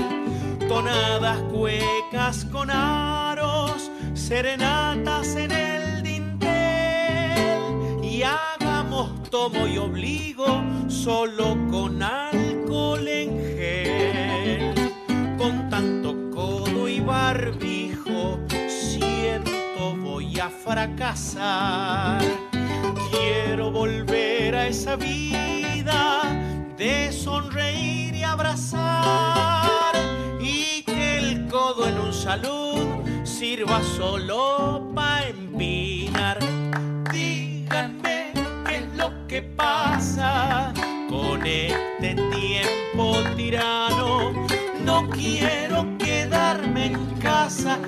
Tonadas 0.67 1.39
cuecas 1.51 2.45
con 2.51 2.69
aros, 2.69 3.89
serenatas 4.13 5.35
en 5.35 5.51
el 5.51 6.03
dintel. 6.03 6.53
Y 8.03 8.21
hagamos 8.21 9.23
tomo 9.31 9.65
y 9.65 9.79
obligo 9.79 10.63
solo 10.89 11.57
con 11.71 12.03
alcohol 12.03 12.14
fracasar. 20.75 22.19
Quiero 23.09 23.71
volver 23.71 24.53
a 24.55 24.67
esa 24.67 24.97
vida 24.97 26.23
de 26.77 27.13
sonreír 27.13 28.13
y 28.13 28.23
abrazar 28.23 29.93
y 30.41 30.83
que 30.83 31.19
el 31.19 31.47
codo 31.47 31.87
en 31.87 31.97
un 31.97 32.11
salud 32.11 32.85
sirva 33.23 33.81
solo 33.83 34.91
para 34.93 35.29
empinar. 35.29 36.39
Díganme 37.09 38.33
qué 38.67 38.75
es 38.75 38.97
lo 38.97 39.27
que 39.29 39.43
pasa 39.43 40.73
con 41.09 41.45
este 41.45 42.15
tiempo 42.15 43.15
tirano. 43.37 44.33
No 44.83 45.09
quiero 45.09 45.97
quedarme 45.97 46.87
en 46.87 47.05
casa, 47.21 47.79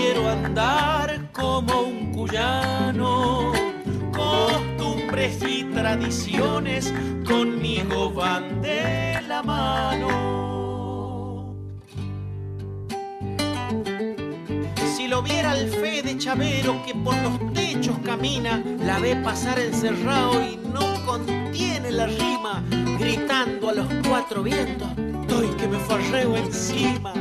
quiero 0.00 0.28
andar 0.28 1.30
como 1.32 1.82
un 1.82 2.12
cuyano. 2.12 3.52
Costumbres 4.12 5.38
y 5.46 5.64
tradiciones 5.64 6.92
conmigo 7.26 8.12
van 8.12 8.62
de 8.62 9.20
la 9.28 9.42
mano. 9.42 10.08
Si 14.96 15.06
lo 15.08 15.22
viera 15.22 15.56
el 15.56 15.68
fe 15.68 16.02
de 16.02 16.16
Chavero 16.16 16.82
que 16.84 16.94
por 16.94 17.16
los 17.16 17.52
techos 17.52 17.98
camina, 18.04 18.62
la 18.84 18.98
ve 18.98 19.16
pasar 19.16 19.58
encerrado 19.58 20.42
y 20.42 20.56
no 20.72 21.04
contiene 21.04 21.90
la 21.90 22.06
rima, 22.06 22.62
gritando 22.98 23.70
a 23.70 23.74
los 23.74 23.86
cuatro 24.08 24.42
vientos, 24.42 24.88
estoy 25.22 25.48
que 25.56 25.68
me 25.68 25.78
farreo 25.78 26.36
encima. 26.36 27.12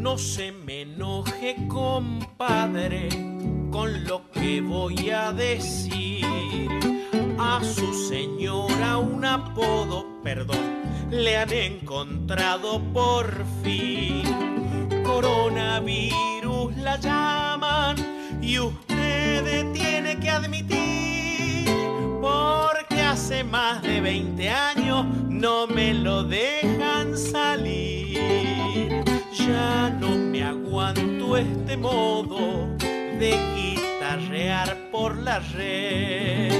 No 0.00 0.16
se 0.16 0.50
me 0.50 0.80
enoje, 0.80 1.56
compadre, 1.68 3.10
con 3.70 4.02
lo 4.04 4.30
que 4.30 4.62
voy 4.62 5.10
a 5.10 5.30
decir. 5.30 6.24
A 7.38 7.60
su 7.62 7.92
señora 8.08 8.96
un 8.96 9.26
apodo, 9.26 10.06
perdón, 10.24 10.64
le 11.10 11.36
han 11.36 11.52
encontrado 11.52 12.80
por 12.94 13.44
fin. 13.62 14.22
Coronavirus 15.04 16.74
la 16.78 16.96
llaman 16.96 17.96
y 18.40 18.58
usted 18.58 19.70
tiene 19.74 20.18
que 20.18 20.30
admitir, 20.30 21.68
porque 22.22 23.02
hace 23.02 23.44
más 23.44 23.82
de 23.82 24.00
20 24.00 24.48
años 24.48 25.04
no 25.28 25.66
me 25.66 25.92
lo 25.92 26.24
dejan 26.24 27.18
salir. 27.18 28.69
No 29.50 30.10
me 30.16 30.44
aguanto 30.44 31.36
este 31.36 31.76
modo 31.76 32.68
de 32.78 33.36
guitarrear 33.56 34.76
por 34.92 35.16
la 35.16 35.40
red. 35.40 36.52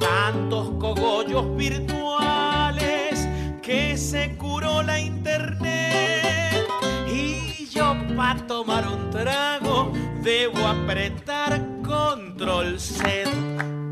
Tantos 0.00 0.70
cogollos 0.80 1.54
virtuales 1.54 3.28
que 3.62 3.96
se 3.98 4.34
curó 4.36 4.82
la 4.82 4.98
internet. 4.98 6.66
Y 7.12 7.66
yo 7.66 7.94
para 8.16 8.46
tomar 8.46 8.88
un 8.88 9.10
trago 9.10 9.92
debo 10.22 10.66
apretar 10.66 11.60
control 11.84 12.80
set. 12.80 13.28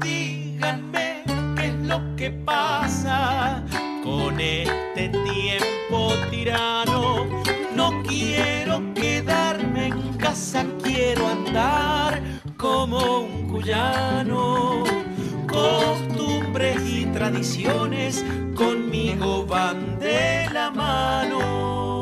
Díganme 0.00 1.22
qué 1.56 1.66
es 1.66 1.74
lo 1.86 2.00
que 2.16 2.30
pasa 2.30 3.62
con 4.02 4.40
este 4.40 5.10
tiempo 5.10 6.14
tirano. 6.30 7.26
Quiero 8.36 8.92
quedarme 8.92 9.86
en 9.86 10.12
casa, 10.18 10.66
quiero 10.82 11.26
andar 11.26 12.20
como 12.58 13.20
un 13.20 13.48
cuyano. 13.48 14.84
Costumbres 15.48 16.82
y 16.86 17.06
tradiciones 17.06 18.22
conmigo 18.54 19.46
van 19.46 19.98
de 19.98 20.50
la 20.52 20.70
mano. 20.70 21.95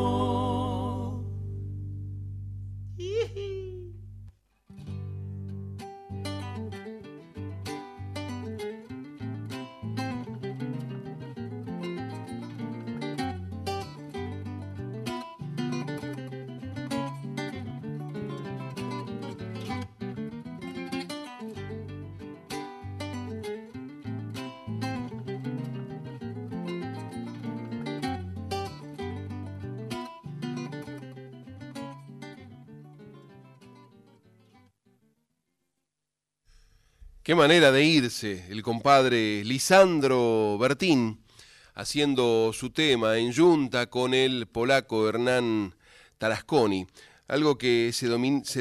Qué 37.25 37.35
manera 37.35 37.73
de 37.73 37.83
irse 37.83 38.45
el 38.51 38.63
compadre 38.63 39.43
Lisandro 39.45 40.59
Bertín 40.59 41.25
haciendo 41.73 42.53
su 42.53 42.69
tema 42.69 43.17
en 43.17 43.33
junta 43.35 43.87
con 43.87 44.13
el 44.13 44.47
polaco 44.47 45.09
Hernán 45.09 45.75
Tarasconi, 46.19 46.87
algo 47.27 47.57
que 47.57 47.93
se, 47.95 48.09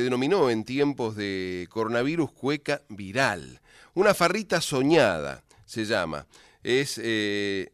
denominó 0.02 0.50
en 0.50 0.64
tiempos 0.64 1.18
de 1.18 1.68
coronavirus 1.72 2.32
cueca 2.32 2.82
viral. 2.88 3.60
Una 3.96 4.14
farrita 4.14 4.62
soñada 4.62 5.44
se 5.66 5.84
llama. 5.84 6.26
Eh, 6.64 7.70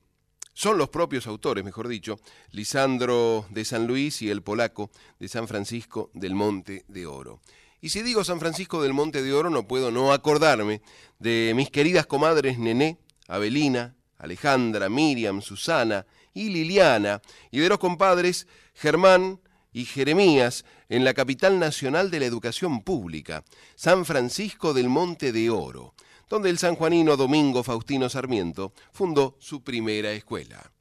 son 0.54 0.80
los 0.80 0.90
propios 0.90 1.28
autores, 1.28 1.64
mejor 1.64 1.88
dicho, 1.88 2.20
Lisandro 2.50 3.46
de 3.52 3.64
San 3.64 3.86
Luis 3.86 4.24
y 4.24 4.32
el 4.32 4.42
polaco 4.42 4.90
de 5.20 5.28
San 5.28 5.48
Francisco 5.48 6.10
del 6.16 6.34
Monte 6.34 6.84
de 6.88 7.06
Oro. 7.06 7.42
Y 7.82 7.90
si 7.90 8.02
digo 8.02 8.24
San 8.24 8.40
Francisco 8.40 8.82
del 8.82 8.94
Monte 8.94 9.22
de 9.22 9.34
Oro, 9.34 9.50
no 9.50 9.68
puedo 9.68 9.92
no 9.92 10.12
acordarme 10.12 10.82
de 11.18 11.54
mis 11.56 11.70
queridas 11.70 12.06
comadres 12.06 12.60
Nené, 12.60 13.00
Abelina, 13.28 13.96
Alejandra, 14.18 14.90
Miriam, 14.90 15.42
Susana 15.42 16.06
y 16.34 16.50
Liliana, 16.50 17.22
y 17.52 17.60
de 17.60 17.70
los 17.70 17.80
compadres 17.80 18.48
Germán 18.74 19.40
y 19.72 19.86
Jeremías 19.86 20.66
en 20.90 21.04
la 21.06 21.14
capital 21.14 21.60
nacional 21.60 22.12
de 22.12 22.20
la 22.20 22.26
educación 22.26 22.82
pública, 22.84 23.46
San 23.76 24.06
Francisco 24.06 24.74
del 24.74 24.90
Monte 24.90 25.32
de 25.32 25.50
Oro, 25.50 25.94
donde 26.28 26.50
el 26.50 26.58
sanjuanino 26.58 27.16
Domingo 27.16 27.64
Faustino 27.64 28.10
Sarmiento 28.10 28.74
fundó 28.92 29.38
su 29.40 29.64
primera 29.64 30.12
escuela. 30.12 30.72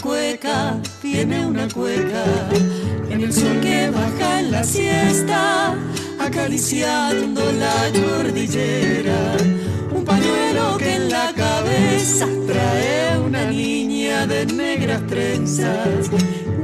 Cueca, 0.00 0.78
viene 1.02 1.46
una 1.46 1.68
cueca, 1.68 2.24
en 3.10 3.20
el 3.20 3.32
sol 3.32 3.60
que 3.60 3.90
baja 3.90 4.40
en 4.40 4.50
la 4.50 4.64
siesta, 4.64 5.74
acariciando 6.18 7.52
la 7.52 7.90
cordillera, 7.92 9.36
un 9.94 10.04
pañuelo 10.04 10.76
que 10.78 10.96
en 10.96 11.08
la 11.10 11.32
cabeza 11.34 12.26
trae 12.46 13.18
una 13.18 13.46
niña 13.50 14.26
de 14.26 14.46
negras 14.46 15.06
trenzas, 15.06 16.10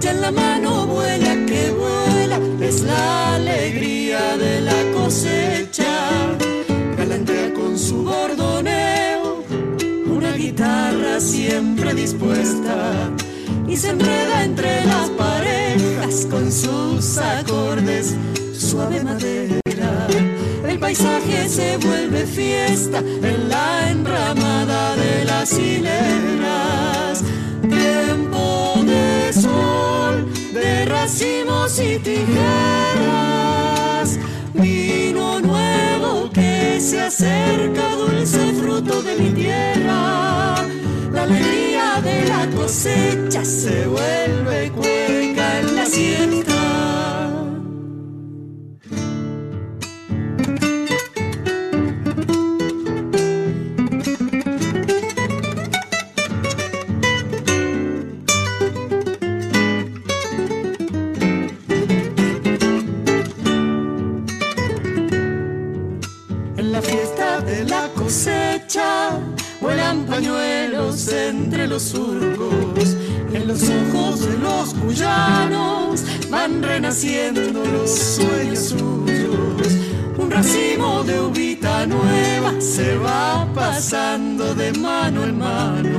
ya 0.00 0.10
en 0.10 0.20
la 0.20 0.32
mano 0.32 0.86
vuela 0.86 1.34
que 1.46 1.70
vuela, 1.70 2.40
es 2.60 2.82
la 2.82 3.34
alegría 3.36 4.36
de 4.36 4.60
la 4.60 4.78
cosecha, 4.94 5.71
guitarra 10.42 11.20
siempre 11.20 11.94
dispuesta 11.94 13.10
y 13.68 13.76
se 13.76 13.90
enreda 13.90 14.42
entre 14.42 14.84
las 14.86 15.08
parejas 15.10 16.26
con 16.28 16.50
sus 16.50 17.16
acordes 17.18 18.16
suave 18.52 19.04
madera. 19.04 19.60
El 20.68 20.80
paisaje 20.80 21.48
se 21.48 21.76
vuelve 21.76 22.26
fiesta 22.26 22.98
en 22.98 23.48
la 23.48 23.90
enramada 23.90 24.96
de 24.96 25.24
las 25.26 25.52
hileras. 25.56 27.22
Tiempo 27.62 28.74
de 28.84 29.32
sol, 29.32 30.26
de 30.52 30.84
racimos 30.86 31.78
y 31.78 31.98
tijeras. 32.00 33.38
Vino 34.54 35.40
nuevo 35.40 35.51
se 36.82 37.00
acerca, 37.00 37.94
dulce 37.94 38.52
fruto 38.54 39.02
de 39.02 39.16
mi 39.16 39.30
tierra 39.30 40.56
la 41.12 41.22
alegría 41.22 42.00
de 42.02 42.24
la 42.24 42.50
cosecha 42.56 43.44
se 43.44 43.86
vuelve 43.86 44.72
cueca 44.72 45.60
en 45.60 45.76
la 45.76 45.86
siesta. 45.86 46.61
Entre 71.28 71.66
los 71.66 71.82
surcos, 71.82 72.96
en 73.32 73.46
los 73.46 73.62
ojos 73.62 74.20
de 74.20 74.38
los 74.38 74.74
cuyanos 74.74 76.02
van 76.30 76.62
renaciendo 76.62 77.64
los 77.64 77.90
sueños 77.90 78.58
suyos. 78.58 79.72
Un 80.18 80.30
racimo 80.30 81.02
de 81.04 81.20
uvita 81.20 81.86
nueva 81.86 82.60
se 82.60 82.96
va 82.96 83.46
pasando 83.54 84.54
de 84.54 84.72
mano 84.72 85.24
en 85.24 85.38
mano. 85.38 85.98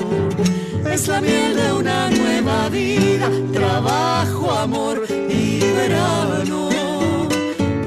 Es 0.91 1.07
la 1.07 1.21
miel 1.21 1.55
de 1.55 1.73
una 1.73 2.09
nueva 2.09 2.69
vida, 2.69 3.29
trabajo, 3.51 4.51
amor 4.51 5.05
y 5.09 5.59
verano. 5.59 6.69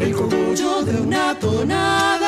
El 0.00 0.12
cogollo 0.12 0.82
de 0.82 1.00
una 1.00 1.38
tonada 1.38 2.26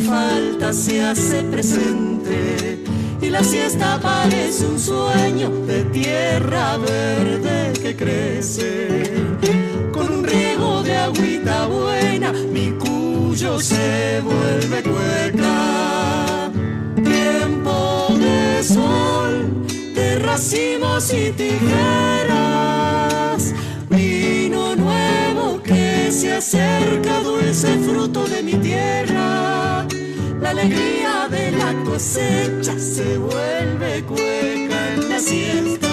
falta 0.00 0.72
se 0.72 1.02
hace 1.02 1.42
presente 1.44 2.82
y 3.22 3.30
la 3.30 3.42
siesta 3.44 3.98
parece 4.00 4.66
un 4.66 4.78
sueño 4.78 5.48
de 5.66 5.84
tierra 5.84 6.76
verde 6.76 7.72
que 7.80 7.96
crece. 7.96 9.12
Con 9.92 10.10
un 10.12 10.24
riego 10.24 10.82
de 10.82 10.96
agüita 10.96 11.66
buena, 11.66 12.32
mi 12.32 12.72
cuyo 12.72 13.60
se 13.60 14.20
vuelve 14.22 14.82
cueca. 14.82 16.50
Tiempo 16.96 18.08
de 18.18 18.62
sol, 18.64 19.64
de 19.94 20.18
racimos 20.18 21.12
y 21.14 21.30
tijeras, 21.30 22.42
vino 23.88 24.74
nuevo 24.74 25.62
que 25.62 26.10
se 26.10 26.32
acerca, 26.32 27.20
dulce 27.20 27.78
fruto 27.78 28.24
de 28.24 28.42
mi 28.42 28.54
tierra 28.54 29.41
alegría 30.52 31.28
de 31.28 31.50
la 31.52 31.72
cosecha 31.84 32.78
se 32.78 33.16
vuelve 33.16 34.04
cueca 34.04 34.94
en 34.94 35.08
la 35.08 35.18
siesta. 35.18 35.88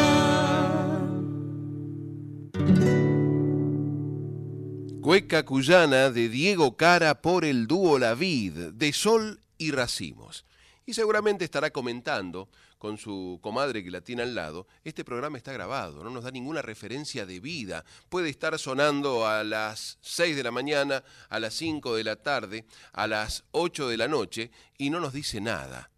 Cueca 5.02 5.45
cuyana 5.45 6.12
de 6.12 6.28
Diego 6.28 6.76
Cara 6.76 7.22
por 7.22 7.45
el 7.45 7.67
dúo 7.67 7.98
La 8.00 8.15
Vid, 8.15 8.74
de 8.74 8.91
Sol 8.91 9.39
y 9.58 9.72
Racimos. 9.72 10.45
Y 10.86 10.93
seguramente 10.93 11.45
estará 11.45 11.72
comentando 11.72 12.50
con 12.80 12.98
su 12.98 13.39
comadre 13.44 13.84
que 13.84 13.92
la 13.92 14.02
tiene 14.02 14.24
al 14.24 14.34
lado, 14.34 14.65
este 14.84 15.04
programa 15.04 15.38
está 15.38 15.54
grabado, 15.54 16.04
no 16.04 16.10
nos 16.10 16.24
da 16.24 16.32
ninguna 16.32 16.63
referencia 16.63 17.26
de 17.26 17.39
vida. 17.39 17.86
Puede 18.08 18.30
estar 18.30 18.58
sonando 18.58 19.28
a 19.28 19.44
las 19.44 20.00
6 20.02 20.36
de 20.36 20.44
la 20.44 20.52
mañana, 20.52 21.04
a 21.30 21.39
las 21.39 21.54
5 21.54 21.96
de 21.96 22.04
la 22.04 22.15
tarde, 22.15 22.65
a 22.94 23.06
las 23.06 23.44
8 23.52 23.89
de 23.89 23.98
la 23.98 24.08
noche 24.08 24.50
y 24.78 24.89
no 24.89 25.00
nos 25.00 25.13
dice 25.13 25.42
nada. 25.42 25.92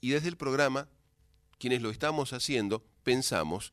Y 0.00 0.10
desde 0.10 0.28
el 0.28 0.36
programa, 0.36 0.88
quienes 1.58 1.82
lo 1.82 1.90
estamos 1.90 2.32
haciendo, 2.32 2.84
pensamos 3.04 3.72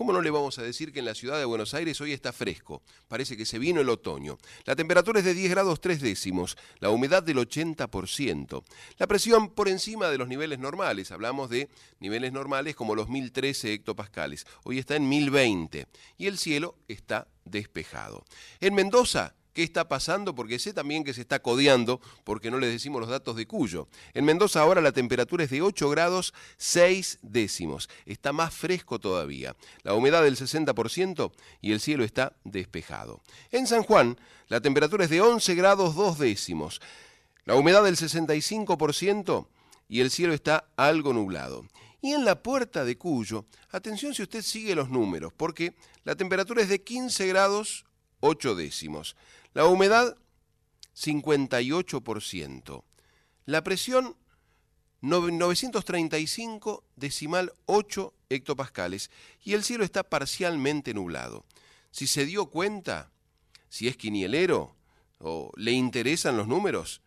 ¿Cómo 0.00 0.14
no 0.14 0.22
le 0.22 0.30
vamos 0.30 0.58
a 0.58 0.62
decir 0.62 0.94
que 0.94 1.00
en 1.00 1.04
la 1.04 1.14
ciudad 1.14 1.38
de 1.38 1.44
Buenos 1.44 1.74
Aires 1.74 2.00
hoy 2.00 2.14
está 2.14 2.32
fresco? 2.32 2.80
Parece 3.06 3.36
que 3.36 3.44
se 3.44 3.58
vino 3.58 3.82
el 3.82 3.90
otoño. 3.90 4.38
La 4.64 4.74
temperatura 4.74 5.18
es 5.18 5.26
de 5.26 5.34
10 5.34 5.50
grados 5.50 5.78
3 5.78 6.00
décimos, 6.00 6.56
la 6.78 6.88
humedad 6.88 7.22
del 7.22 7.36
80%, 7.36 8.64
la 8.96 9.06
presión 9.06 9.50
por 9.50 9.68
encima 9.68 10.08
de 10.08 10.16
los 10.16 10.26
niveles 10.26 10.58
normales, 10.58 11.10
hablamos 11.10 11.50
de 11.50 11.68
niveles 11.98 12.32
normales 12.32 12.74
como 12.74 12.94
los 12.94 13.10
1013 13.10 13.74
hectopascales, 13.74 14.46
hoy 14.64 14.78
está 14.78 14.96
en 14.96 15.06
1020 15.06 15.86
y 16.16 16.28
el 16.28 16.38
cielo 16.38 16.78
está 16.88 17.28
despejado. 17.44 18.24
En 18.60 18.74
Mendoza, 18.74 19.34
qué 19.52 19.62
está 19.62 19.88
pasando, 19.88 20.34
porque 20.34 20.58
sé 20.58 20.72
también 20.72 21.04
que 21.04 21.14
se 21.14 21.20
está 21.20 21.40
codeando, 21.40 22.00
porque 22.24 22.50
no 22.50 22.58
les 22.58 22.72
decimos 22.72 23.00
los 23.00 23.10
datos 23.10 23.36
de 23.36 23.46
Cuyo. 23.46 23.88
En 24.14 24.24
Mendoza 24.24 24.60
ahora 24.60 24.80
la 24.80 24.92
temperatura 24.92 25.44
es 25.44 25.50
de 25.50 25.62
8 25.62 25.90
grados 25.90 26.34
6 26.56 27.18
décimos, 27.22 27.88
está 28.06 28.32
más 28.32 28.54
fresco 28.54 28.98
todavía, 28.98 29.56
la 29.82 29.94
humedad 29.94 30.22
del 30.22 30.36
60% 30.36 31.32
y 31.60 31.72
el 31.72 31.80
cielo 31.80 32.04
está 32.04 32.34
despejado. 32.44 33.22
En 33.50 33.66
San 33.66 33.82
Juan 33.82 34.18
la 34.48 34.60
temperatura 34.60 35.04
es 35.04 35.10
de 35.10 35.20
11 35.20 35.54
grados 35.54 35.94
2 35.94 36.18
décimos, 36.18 36.80
la 37.44 37.54
humedad 37.54 37.82
del 37.82 37.96
65% 37.96 39.46
y 39.88 40.00
el 40.00 40.10
cielo 40.10 40.32
está 40.32 40.68
algo 40.76 41.12
nublado. 41.12 41.64
Y 42.02 42.12
en 42.12 42.24
la 42.24 42.42
puerta 42.42 42.84
de 42.84 42.96
Cuyo, 42.96 43.44
atención 43.72 44.14
si 44.14 44.22
usted 44.22 44.42
sigue 44.42 44.74
los 44.74 44.88
números, 44.88 45.32
porque 45.36 45.74
la 46.04 46.16
temperatura 46.16 46.62
es 46.62 46.68
de 46.68 46.82
15 46.82 47.26
grados 47.26 47.84
8 48.20 48.54
décimos. 48.54 49.16
La 49.52 49.66
humedad 49.66 50.16
58%. 50.96 52.84
La 53.46 53.64
presión 53.64 54.16
935 55.00 56.84
decimal 56.96 57.54
8 57.66 58.14
hectopascales 58.28 59.10
y 59.42 59.54
el 59.54 59.64
cielo 59.64 59.82
está 59.84 60.02
parcialmente 60.04 60.94
nublado. 60.94 61.44
Si 61.90 62.06
se 62.06 62.26
dio 62.26 62.46
cuenta, 62.46 63.10
si 63.68 63.88
es 63.88 63.96
quinielero 63.96 64.76
o 65.18 65.50
le 65.56 65.72
interesan 65.72 66.36
los 66.36 66.46
números, 66.46 67.00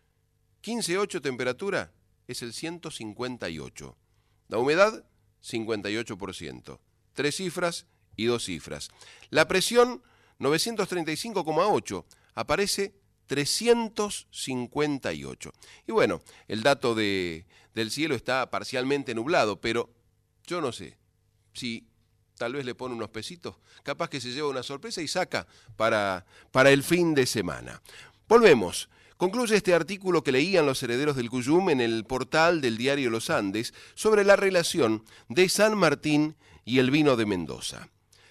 15.8 0.62 1.22
temperatura 1.22 1.92
es 2.26 2.42
el 2.42 2.52
158. 2.52 3.96
La 4.48 4.58
humedad, 4.58 5.04
58%. 5.42 6.78
Tres 7.12 7.36
cifras 7.36 7.86
y 8.16 8.24
dos 8.26 8.44
cifras. 8.44 8.90
La 9.30 9.46
presión, 9.46 10.02
935,8, 10.40 12.04
aparece 12.34 12.94
358. 13.26 15.52
Y 15.86 15.92
bueno, 15.92 16.22
el 16.48 16.62
dato 16.62 16.94
de, 16.94 17.46
del 17.74 17.90
cielo 17.90 18.14
está 18.14 18.50
parcialmente 18.50 19.14
nublado, 19.14 19.60
pero 19.60 19.90
yo 20.46 20.60
no 20.60 20.72
sé 20.72 20.98
si 21.52 21.86
tal 22.36 22.54
vez 22.54 22.64
le 22.64 22.74
pone 22.74 22.94
unos 22.94 23.10
pesitos, 23.10 23.56
capaz 23.82 24.10
que 24.10 24.20
se 24.20 24.32
lleva 24.32 24.48
una 24.48 24.62
sorpresa 24.62 25.00
y 25.00 25.08
saca 25.08 25.46
para, 25.76 26.26
para 26.50 26.70
el 26.70 26.82
fin 26.82 27.14
de 27.14 27.26
semana. 27.26 27.80
Volvemos. 28.28 28.88
Concluye 29.16 29.56
este 29.56 29.74
artículo 29.74 30.24
que 30.24 30.32
leían 30.32 30.66
los 30.66 30.82
herederos 30.82 31.14
del 31.14 31.30
Cuyum 31.30 31.70
en 31.70 31.80
el 31.80 32.04
portal 32.04 32.60
del 32.60 32.76
diario 32.76 33.10
Los 33.10 33.30
Andes 33.30 33.72
sobre 33.94 34.24
la 34.24 34.34
relación 34.34 35.04
de 35.28 35.48
San 35.48 35.78
Martín 35.78 36.34
y 36.64 36.80
el 36.80 36.90
vino 36.90 37.14
de 37.14 37.24
Mendoza. 37.24 37.90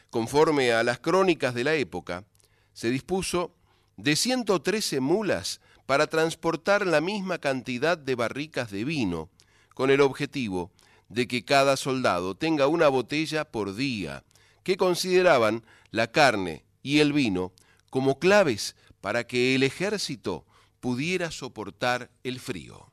Conforme 0.09 0.73
a 0.73 0.83
las 0.83 0.99
crónicas 0.99 1.53
de 1.53 1.63
la 1.63 1.75
época, 1.75 2.25
se 2.73 2.89
dispuso 2.89 3.55
de 3.97 4.15
113 4.15 4.99
mulas 4.99 5.61
para 5.85 6.07
transportar 6.07 6.87
la 6.87 7.01
misma 7.01 7.37
cantidad 7.37 7.97
de 7.97 8.15
barricas 8.15 8.71
de 8.71 8.83
vino, 8.83 9.29
con 9.73 9.89
el 9.89 10.01
objetivo 10.01 10.71
de 11.09 11.27
que 11.27 11.45
cada 11.45 11.77
soldado 11.77 12.35
tenga 12.35 12.67
una 12.67 12.87
botella 12.87 13.45
por 13.45 13.75
día, 13.75 14.23
que 14.63 14.77
consideraban 14.77 15.63
la 15.91 16.11
carne 16.11 16.63
y 16.81 16.99
el 16.99 17.13
vino 17.13 17.51
como 17.89 18.17
claves 18.17 18.75
para 19.01 19.27
que 19.27 19.55
el 19.55 19.63
ejército 19.63 20.45
pudiera 20.79 21.31
soportar 21.31 22.09
el 22.23 22.39
frío. 22.39 22.92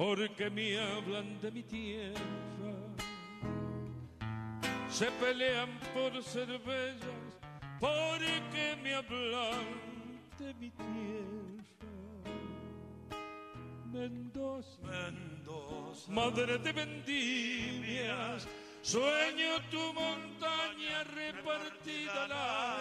Porque 0.00 0.48
me 0.48 0.78
hablan 0.78 1.38
de 1.42 1.50
mi 1.50 1.62
tierra, 1.62 2.72
se 4.88 5.10
pelean 5.20 5.68
por 5.92 6.22
ser 6.22 6.46
bellas, 6.60 7.36
porque 7.78 8.78
me 8.82 8.94
hablan 8.94 9.66
de 10.38 10.54
mi 10.54 10.70
tierra. 10.70 11.92
Mendoza, 13.92 14.78
Mendoza, 14.84 16.10
madre 16.10 16.56
de 16.56 16.72
vendimias, 16.72 18.48
sueño 18.80 19.60
tu 19.70 19.92
montaña 19.92 21.04
repartida 21.14 22.24
al 22.24 22.32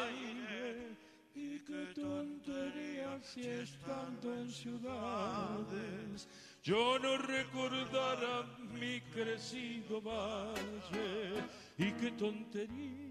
aire. 0.07 0.95
Y 1.35 1.59
qué 1.59 1.85
tontería 1.93 3.19
si 3.21 3.41
estando 3.41 4.33
en 4.35 4.49
ciudades 4.49 6.27
yo 6.63 6.99
no 6.99 7.17
recordara 7.17 8.45
mi 8.73 9.01
crecido 9.01 10.01
valle. 10.01 11.43
Y 11.77 11.91
qué 11.93 12.11
tontería. 12.11 13.09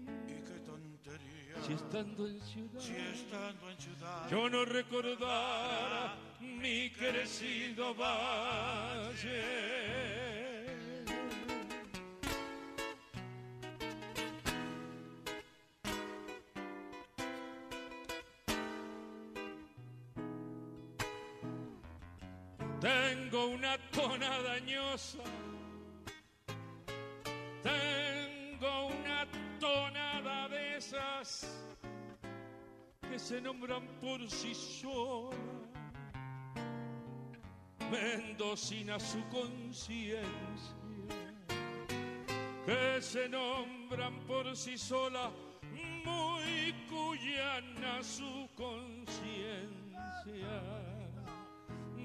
Si 1.65 1.73
estando 1.73 2.25
en 2.27 2.41
ciudad, 2.41 2.79
si 2.79 2.95
estando 2.95 3.69
en 3.69 3.77
ciudad, 3.77 4.29
yo 4.29 4.49
no 4.49 4.63
recordara 4.65 6.15
mi 6.39 6.89
crecido 6.91 7.93
valle. 7.95 9.29
Tengo 22.81 23.47
una 23.47 23.77
tona 23.91 24.41
dañosa, 24.41 25.19
tengo 27.61 28.85
una 28.87 29.27
tonada 29.59 30.47
de 30.47 30.77
esas 30.77 31.45
que 33.01 33.19
se 33.19 33.41
nombran 33.41 33.85
por 33.99 34.25
sí 34.29 34.53
solas. 34.55 35.35
Mendocina 37.91 38.97
su 38.97 39.27
conciencia, 39.27 40.21
que 42.65 43.01
se 43.01 43.27
nombran 43.27 44.21
por 44.25 44.55
sí 44.55 44.77
sola, 44.77 45.31
muy 46.05 46.73
cuyana 46.87 48.01
su 48.01 48.47
conciencia. 48.55 49.59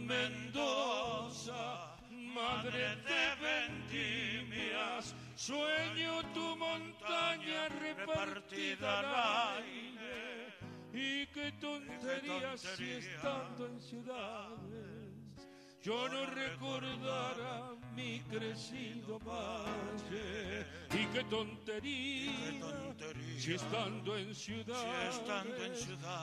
Mendoza, 0.06 1.96
madre 2.10 2.96
de 3.08 3.24
vendimias, 3.46 5.14
sueño 5.34 6.22
tu 6.34 6.56
montaña 6.56 7.68
repartida 7.68 8.98
al 9.00 9.58
aire. 9.58 10.52
Y 10.92 11.26
qué 11.28 11.52
tontería 11.52 12.56
si 12.56 12.90
estando 12.92 13.66
en 13.66 13.80
ciudades 13.80 15.03
yo 15.84 16.08
no 16.08 16.24
recordara 16.24 17.74
mi 17.94 18.20
crecido 18.20 19.18
valle. 19.18 20.64
Y 20.90 21.06
qué 21.12 21.22
tontería, 21.24 22.62
si 23.38 23.52
estando 23.52 24.16
en 24.16 24.34
ciudades, 24.34 25.20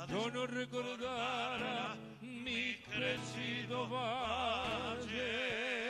yo 0.10 0.32
no 0.32 0.48
recordara 0.48 1.96
mi 2.22 2.76
crecido 2.92 3.88
valle. 3.88 5.81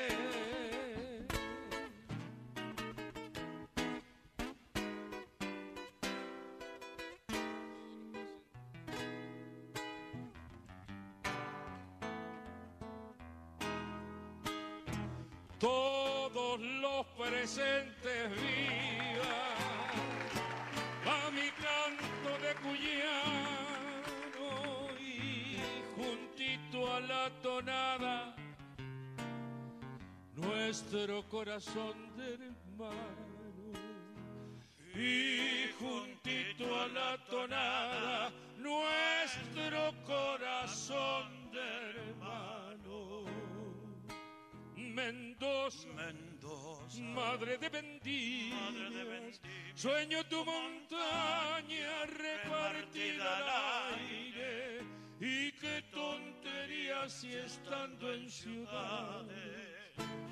Todos 15.61 16.59
los 16.59 17.05
presentes 17.15 18.31
vivan 18.31 19.91
a 21.05 21.29
mi 21.29 21.49
canto 21.61 22.29
de 22.41 22.51
cuyano 22.63 23.69
y 24.99 25.59
juntito 25.95 26.91
a 26.91 26.99
la 27.01 27.29
tonada 27.43 28.35
nuestro 30.35 31.23
corazón 31.29 31.95
de 32.17 32.33
hermano. 32.33 33.29
Y 34.95 35.69
juntito 35.79 36.65
a 36.81 36.87
la 36.87 37.17
tonada 37.29 38.31
nuestro 38.57 39.93
corazón 40.07 41.51
de 41.51 41.61
hermano 41.91 42.30
Mendoza, 44.93 45.87
madre 46.99 47.57
de 47.57 47.69
vendimias, 47.69 49.41
sueño 49.75 50.23
tu 50.25 50.43
montaña 50.43 52.05
repartida 52.05 53.37
al 53.37 53.97
aire. 53.99 54.81
Y 55.19 55.51
qué 55.53 55.83
tontería 55.91 57.07
si 57.07 57.33
estando 57.33 58.11
en 58.13 58.29
ciudades. 58.29 59.71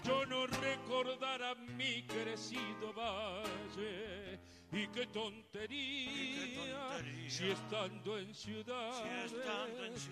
Yo 0.04 0.26
no 0.26 0.48
recordara 0.48 1.56
mi 1.56 2.04
crecido 2.04 2.94
valle. 2.94 4.40
Y 4.72 4.88
qué 4.90 5.08
tontería, 5.08 7.02
si 7.28 7.50
estando 7.50 8.18
en 8.18 8.34
ciudades, 8.36 10.10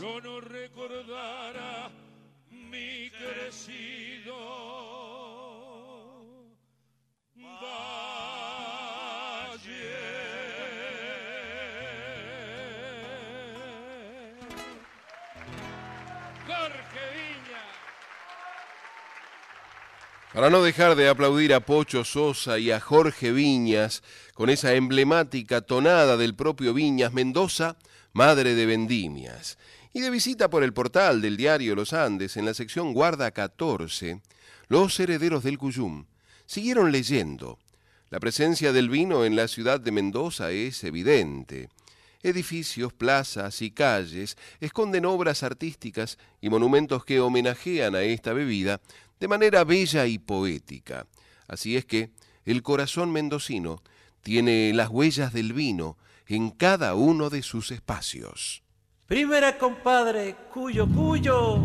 yo 0.00 0.20
no 0.20 0.40
recordara 0.40 1.90
mi 2.52 3.10
crecido 3.10 4.72
Para 20.32 20.48
no 20.48 20.62
dejar 20.62 20.96
de 20.96 21.10
aplaudir 21.10 21.52
a 21.52 21.60
Pocho 21.60 22.04
Sosa 22.04 22.58
y 22.58 22.70
a 22.70 22.80
Jorge 22.80 23.32
Viñas 23.32 24.02
con 24.32 24.48
esa 24.48 24.72
emblemática 24.72 25.60
tonada 25.60 26.16
del 26.16 26.34
propio 26.34 26.72
Viñas 26.72 27.12
Mendoza, 27.12 27.76
madre 28.14 28.54
de 28.54 28.64
vendimias. 28.64 29.58
Y 29.94 30.00
de 30.00 30.08
visita 30.08 30.48
por 30.48 30.62
el 30.62 30.72
portal 30.72 31.20
del 31.20 31.36
diario 31.36 31.74
Los 31.74 31.92
Andes 31.92 32.38
en 32.38 32.46
la 32.46 32.54
sección 32.54 32.94
Guarda 32.94 33.30
14, 33.30 34.22
los 34.68 34.98
herederos 34.98 35.44
del 35.44 35.58
Cuyum 35.58 36.06
siguieron 36.46 36.92
leyendo. 36.92 37.58
La 38.08 38.18
presencia 38.18 38.72
del 38.72 38.88
vino 38.88 39.26
en 39.26 39.36
la 39.36 39.48
ciudad 39.48 39.80
de 39.80 39.92
Mendoza 39.92 40.50
es 40.50 40.82
evidente. 40.84 41.68
Edificios, 42.22 42.94
plazas 42.94 43.60
y 43.60 43.70
calles 43.70 44.38
esconden 44.60 45.04
obras 45.04 45.42
artísticas 45.42 46.16
y 46.40 46.48
monumentos 46.48 47.04
que 47.04 47.20
homenajean 47.20 47.94
a 47.94 48.02
esta 48.02 48.32
bebida 48.32 48.80
de 49.20 49.28
manera 49.28 49.62
bella 49.64 50.06
y 50.06 50.18
poética. 50.18 51.06
Así 51.48 51.76
es 51.76 51.84
que 51.84 52.08
el 52.46 52.62
corazón 52.62 53.12
mendocino 53.12 53.82
tiene 54.22 54.72
las 54.72 54.88
huellas 54.88 55.34
del 55.34 55.52
vino 55.52 55.98
en 56.26 56.50
cada 56.50 56.94
uno 56.94 57.28
de 57.28 57.42
sus 57.42 57.70
espacios. 57.72 58.61
Primera 59.12 59.58
compadre, 59.58 60.36
cuyo, 60.50 60.88
cuyo. 60.88 61.58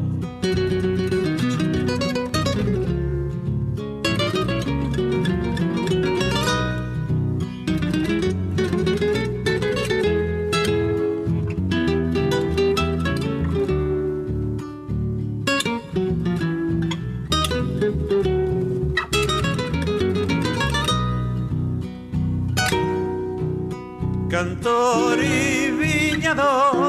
cantor 24.30 25.18
y 25.24 25.72
viñador, 25.72 26.87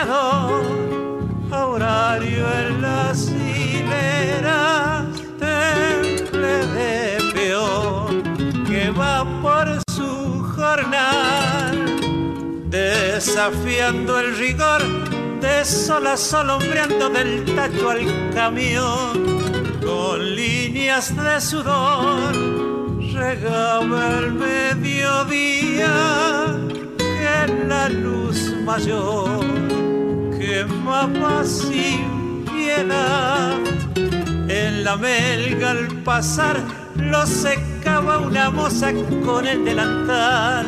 viñador, 0.00 0.62
horario 1.50 2.46
en 2.58 2.82
las 2.82 3.28
hileras, 3.28 5.04
temple 5.38 6.66
de 6.66 7.32
peor 7.34 8.22
que 8.66 8.90
va 8.90 9.24
por 9.42 9.80
su 9.92 10.42
jornal, 10.56 12.00
desafiando 12.70 14.18
el 14.18 14.36
rigor 14.36 14.82
de 15.40 15.64
sol 15.64 16.06
a 16.06 16.16
sol, 16.16 16.50
hombreando 16.50 17.08
del 17.10 17.44
tacho 17.54 17.90
al 17.90 18.30
camión 18.34 19.40
con 19.84 20.36
líneas 20.36 21.14
de 21.16 21.40
sudor 21.40 22.34
regaba 23.12 24.18
el 24.18 24.32
mediodía 24.32 25.90
que 26.98 27.66
la 27.66 27.88
luz 27.88 28.54
mayor 28.64 29.59
quemaba 30.66 31.44
sin 31.44 32.44
piedad. 32.44 33.58
En 34.48 34.84
la 34.84 34.96
melga 34.96 35.70
al 35.70 35.88
pasar 36.04 36.56
lo 36.96 37.24
secaba 37.26 38.18
una 38.18 38.50
moza 38.50 38.92
con 39.24 39.46
el 39.46 39.64
delantal. 39.64 40.66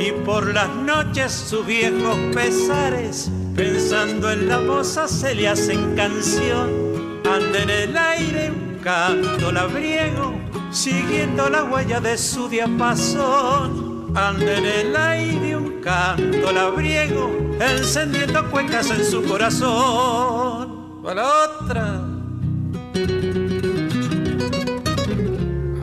Y 0.00 0.12
por 0.24 0.52
las 0.52 0.68
noches 0.68 1.32
sus 1.32 1.66
viejos 1.66 2.16
pesares 2.34 3.30
pensando 3.56 4.30
en 4.30 4.48
la 4.48 4.58
moza 4.58 5.08
se 5.08 5.34
le 5.34 5.48
hacen 5.48 5.94
canción. 5.96 7.20
Anda 7.24 7.62
en 7.62 7.70
el 7.70 7.96
aire 7.96 8.50
un 8.50 8.78
canto 8.82 9.50
labriego, 9.50 10.34
siguiendo 10.70 11.48
la 11.48 11.64
huella 11.64 12.00
de 12.00 12.18
su 12.18 12.48
diapasón. 12.48 14.12
Anda 14.14 14.58
en 14.58 14.66
el 14.66 14.96
aire 14.96 15.56
un 15.56 15.80
canto 15.80 16.52
labriego, 16.52 17.43
encendiendo 17.60 18.50
cuencas 18.50 18.90
en 18.90 19.04
su 19.04 19.22
corazón. 19.24 21.02
Para 21.02 21.26
otra. 21.44 22.00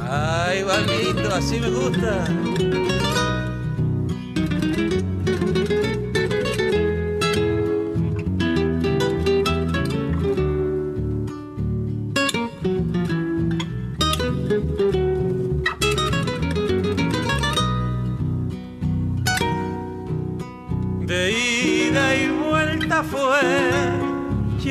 Ay, 0.09 0.63
Valito, 0.63 1.33
así 1.33 1.59
me 1.59 1.69
gusta. 1.69 2.25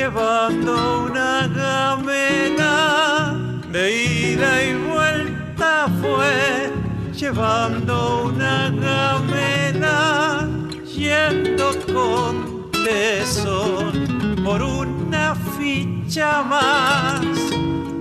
Llevando 0.01 0.73
una 1.11 1.47
gamela 1.49 3.37
de 3.71 3.85
ida 4.33 4.65
y 4.65 4.73
vuelta 4.89 5.89
fue 6.01 6.73
llevando 7.13 8.23
una 8.25 8.71
gamela 8.71 10.49
yendo 10.87 11.67
con 11.93 12.71
tesón 12.83 14.41
por 14.43 14.63
una 14.63 15.35
ficha 15.59 16.43
más. 16.45 17.21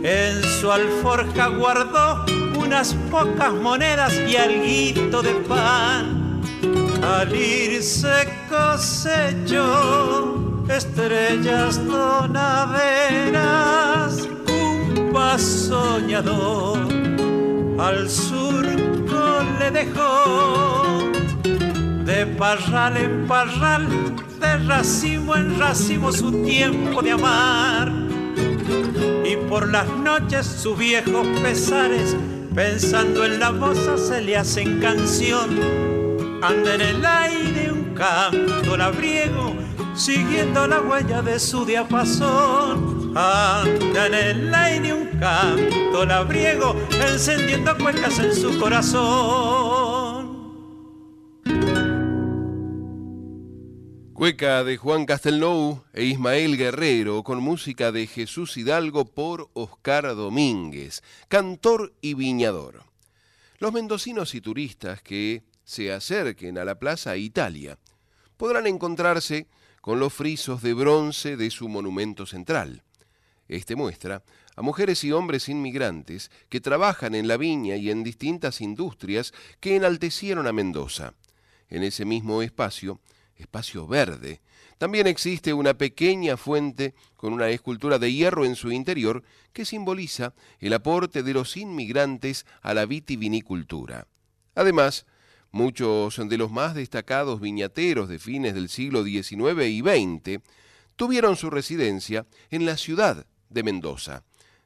En 0.01 0.41
su 0.61 0.71
alforja 0.71 1.47
guardó 1.47 2.23
unas 2.57 2.93
pocas 3.11 3.53
monedas 3.55 4.13
y 4.25 4.37
alguito 4.37 5.21
de 5.21 5.33
pan. 5.49 6.41
Al 7.03 7.35
irse 7.35 8.29
cosechó 8.47 10.38
estrellas 10.69 11.83
donaderas, 11.85 12.77
cumpa 14.45 15.37
soñador, 15.37 16.79
al 17.79 18.09
surco 18.09 19.41
le 19.59 19.71
dejó, 19.71 21.11
de 22.05 22.25
parral 22.25 22.97
en 22.97 23.27
parral, 23.27 23.87
de 24.39 24.57
racimo 24.67 25.35
en 25.35 25.59
racimo 25.59 26.11
su 26.11 26.43
tiempo 26.43 27.01
de 27.01 27.11
amar, 27.11 27.91
y 29.25 29.35
por 29.49 29.67
las 29.69 29.87
noches 29.87 30.45
sus 30.45 30.77
viejos 30.77 31.25
pesares, 31.41 32.15
pensando 32.53 33.25
en 33.25 33.39
la 33.39 33.51
moza 33.51 33.97
se 33.97 34.21
le 34.21 34.37
hacen 34.37 34.79
canción, 34.79 35.49
anda 36.41 36.75
en 36.75 36.81
el 36.81 37.05
aire 37.05 37.71
un 37.71 37.95
canto 37.95 38.77
labriego, 38.77 39.58
siguiendo 39.99 40.65
la 40.65 40.81
huella 40.81 41.21
de 41.21 41.39
su 41.39 41.65
diapasón. 41.65 43.17
Anda 43.17 44.07
en 44.07 44.13
el 44.13 44.55
aire 44.55 44.93
un 44.93 45.07
canto 45.19 46.05
labriego, 46.05 46.75
encendiendo 46.91 47.77
cuencas 47.77 48.17
en 48.19 48.33
su 48.33 48.57
corazón. 48.57 50.29
Cueca 54.13 54.63
de 54.63 54.77
Juan 54.77 55.05
Castelnou 55.05 55.83
e 55.93 56.03
Ismael 56.03 56.57
Guerrero 56.57 57.23
con 57.23 57.39
música 57.39 57.91
de 57.91 58.05
Jesús 58.07 58.57
Hidalgo 58.57 59.05
por 59.05 59.49
Oscar 59.53 60.15
Domínguez, 60.15 61.03
cantor 61.27 61.93
y 62.01 62.13
viñador. 62.15 62.83
Los 63.59 63.73
mendocinos 63.73 64.35
y 64.35 64.41
turistas 64.41 65.01
que 65.01 65.43
se 65.63 65.91
acerquen 65.93 66.57
a 66.57 66.65
la 66.65 66.79
Plaza 66.79 67.15
Italia 67.15 67.77
podrán 68.35 68.67
encontrarse 68.67 69.47
con 69.81 69.99
los 69.99 70.13
frisos 70.13 70.61
de 70.61 70.73
bronce 70.73 71.37
de 71.37 71.49
su 71.51 71.69
monumento 71.69 72.25
central. 72.25 72.83
Este 73.47 73.75
muestra 73.75 74.23
a 74.55 74.61
mujeres 74.61 75.03
y 75.03 75.11
hombres 75.11 75.49
inmigrantes 75.49 76.29
que 76.49 76.61
trabajan 76.61 77.15
en 77.15 77.27
la 77.27 77.37
viña 77.37 77.75
y 77.75 77.89
en 77.89 78.03
distintas 78.03 78.61
industrias 78.61 79.33
que 79.59 79.75
enaltecieron 79.75 80.47
a 80.47 80.53
Mendoza. 80.53 81.13
En 81.69 81.83
ese 81.83 82.05
mismo 82.05 82.41
espacio 82.41 82.99
espacio 83.39 83.87
verde. 83.87 84.41
También 84.77 85.07
existe 85.07 85.53
una 85.53 85.73
pequeña 85.73 86.37
fuente 86.37 86.93
con 87.15 87.33
una 87.33 87.49
escultura 87.49 87.97
de 87.97 88.13
hierro 88.13 88.45
en 88.45 88.55
su 88.55 88.71
interior 88.71 89.23
que 89.53 89.65
simboliza 89.65 90.33
el 90.59 90.73
aporte 90.73 91.23
de 91.23 91.33
los 91.33 91.57
inmigrantes 91.57 92.45
a 92.61 92.73
la 92.73 92.85
vitivinicultura. 92.85 94.07
Además, 94.55 95.05
muchos 95.51 96.17
de 96.29 96.37
los 96.37 96.51
más 96.51 96.75
destacados 96.75 97.39
viñateros 97.41 98.09
de 98.09 98.19
fines 98.19 98.53
del 98.53 98.69
siglo 98.69 99.03
XIX 99.03 99.65
y 99.67 99.81
XX 99.81 100.43
tuvieron 100.95 101.35
su 101.35 101.49
residencia 101.49 102.25
en 102.49 102.65
la 102.65 102.77
ciudad 102.77 103.25
de 103.49 103.63
Mendoza. 103.63 104.23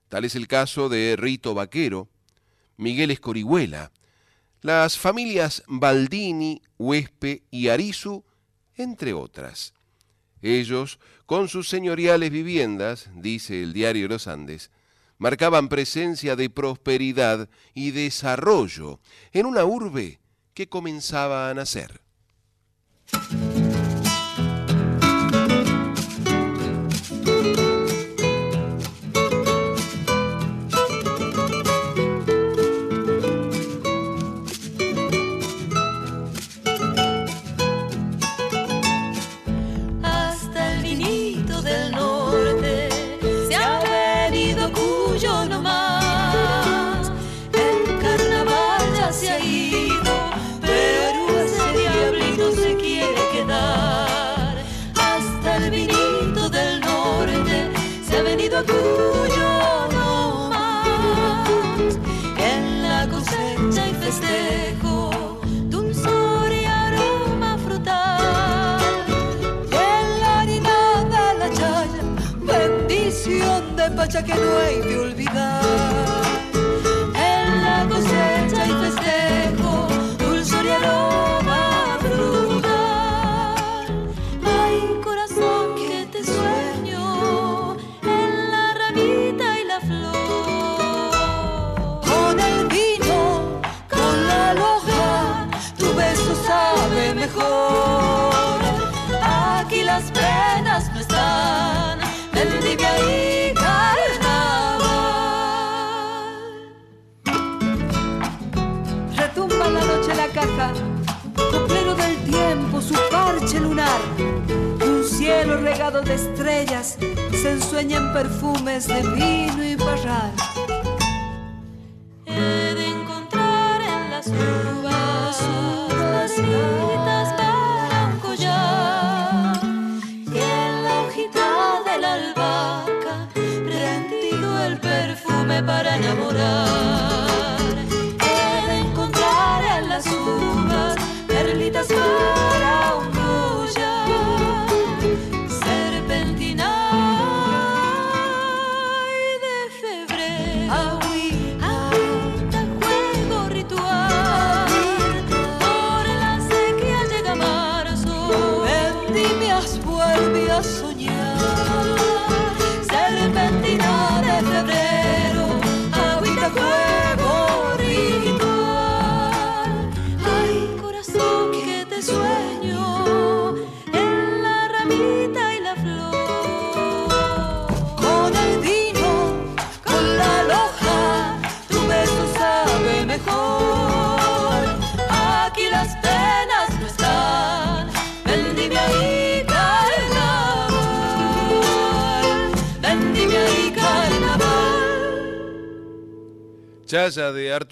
Tal 0.10 0.26
es 0.26 0.36
el 0.36 0.48
caso 0.48 0.90
de 0.90 1.16
Rito 1.18 1.54
Vaquero, 1.54 2.10
Miguel 2.78 3.12
Escorihuela, 3.12 3.92
las 4.62 4.98
familias 4.98 5.64
Baldini, 5.68 6.62
Huespe 6.78 7.44
y 7.52 7.68
Arizu, 7.68 8.24
entre 8.76 9.14
otras. 9.14 9.74
Ellos, 10.42 11.00
con 11.26 11.48
sus 11.48 11.70
señoriales 11.70 12.32
viviendas, 12.32 13.10
dice 13.16 13.62
el 13.62 13.74
diario 13.74 14.08
Los 14.08 14.28
Andes, 14.28 14.72
marcaban 15.18 15.70
presencia 15.70 16.36
de 16.36 16.50
prosperidad 16.50 17.50
y 17.74 17.92
desarrollo 17.92 19.00
en 19.32 19.46
una 19.46 19.66
urbe 19.66 20.20
que 20.54 20.68
comenzaba 20.68 21.50
a 21.50 21.54
nacer. 21.54 22.02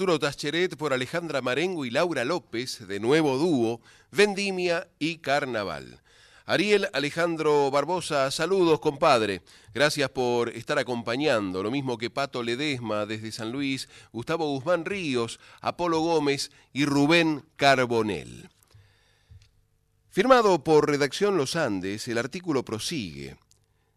Arturo 0.02 0.20
por 0.80 0.94
Alejandra 0.94 1.44
Marengo 1.44 1.86
y 1.86 1.92
Laura 1.92 2.26
López, 2.26 2.88
de 2.88 3.00
nuevo 3.00 3.38
dúo, 3.38 3.82
Vendimia 4.10 4.88
y 4.98 5.20
Carnaval. 5.20 6.02
Ariel 6.48 6.90
Alejandro 6.94 7.70
Barbosa, 7.70 8.32
saludos 8.32 8.80
compadre. 8.80 9.44
Gracias 9.76 10.10
por 10.10 10.50
estar 10.50 10.80
acompañando, 10.80 11.62
lo 11.62 11.70
mismo 11.70 12.00
que 12.00 12.10
Pato 12.10 12.42
Ledesma 12.42 13.06
desde 13.06 13.32
San 13.32 13.52
Luis, 13.52 13.90
Gustavo 14.12 14.48
Guzmán 14.48 14.86
Ríos, 14.86 15.40
Apolo 15.62 16.00
Gómez 16.00 16.50
y 16.74 16.86
Rubén 16.86 17.46
Carbonel. 17.56 18.50
Firmado 20.10 20.64
por 20.64 20.90
Redacción 20.90 21.38
Los 21.38 21.56
Andes, 21.56 22.08
el 22.08 22.18
artículo 22.18 22.66
prosigue. 22.66 23.38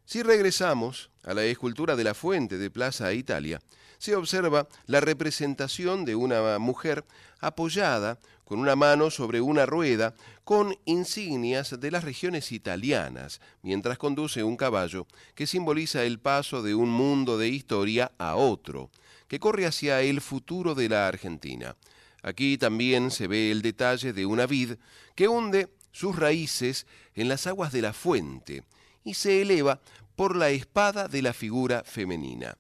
Si 0.05 0.23
regresamos 0.23 1.09
a 1.23 1.33
la 1.33 1.45
escultura 1.45 1.97
de 1.97 2.05
la 2.05 2.13
fuente 2.13 2.59
de 2.59 2.71
Plaza 2.71 3.11
Italia, 3.15 3.63
se 4.05 4.17
observa 4.17 4.69
la 4.85 5.01
representación 5.01 6.05
de 6.05 6.15
una 6.15 6.59
mujer 6.59 7.07
apoyada 7.41 8.19
con 8.45 8.59
una 8.59 8.77
mano 8.77 9.11
sobre 9.11 9.41
una 9.41 9.65
rueda 9.65 10.15
con 10.45 10.77
insignias 10.85 11.81
de 11.81 11.91
las 11.91 12.05
regiones 12.05 12.53
italianas, 12.53 13.41
mientras 13.63 13.97
conduce 13.97 14.45
un 14.45 14.59
caballo 14.59 15.07
que 15.35 15.47
simboliza 15.47 16.05
el 16.05 16.19
paso 16.19 16.63
de 16.63 16.75
un 16.75 16.91
mundo 16.91 17.39
de 17.39 17.49
historia 17.49 18.13
a 18.19 18.37
otro, 18.37 18.91
que 19.27 19.41
corre 19.41 19.65
hacia 19.65 20.03
el 20.03 20.21
futuro 20.21 20.75
de 20.75 20.91
la 20.91 21.09
Argentina. 21.09 21.75
Aquí 22.23 22.59
también 22.59 23.11
se 23.11 23.27
ve 23.27 23.51
el 23.51 23.63
detalle 23.63 24.13
de 24.13 24.27
una 24.27 24.45
vid 24.45 24.75
que 25.15 25.29
hunde 25.29 25.71
sus 25.93 26.15
raíces 26.15 26.87
en 27.15 27.31
las 27.31 27.47
aguas 27.47 27.73
de 27.73 27.81
la 27.81 27.95
fuente 27.95 28.65
y 29.03 29.15
se 29.15 29.41
eleva 29.41 29.81
por 30.15 30.37
la 30.37 30.51
espada 30.51 31.09
de 31.09 31.23
la 31.23 31.33
figura 31.33 31.85
femenina 31.87 32.59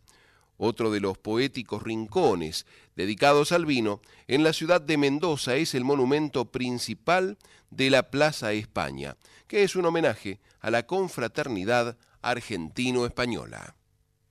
otro 0.56 0.90
de 0.90 1.00
los 1.00 1.18
poéticos 1.18 1.82
rincones 1.82 2.66
dedicados 2.96 3.52
al 3.52 3.66
vino, 3.66 4.00
en 4.28 4.44
la 4.44 4.52
ciudad 4.52 4.80
de 4.80 4.96
Mendoza 4.96 5.56
es 5.56 5.74
el 5.74 5.84
monumento 5.84 6.46
principal 6.46 7.36
de 7.70 7.90
la 7.90 8.10
Plaza 8.10 8.52
España, 8.52 9.16
que 9.46 9.62
es 9.62 9.76
un 9.76 9.86
homenaje 9.86 10.40
a 10.60 10.70
la 10.70 10.84
confraternidad 10.84 11.96
argentino-española. 12.22 13.74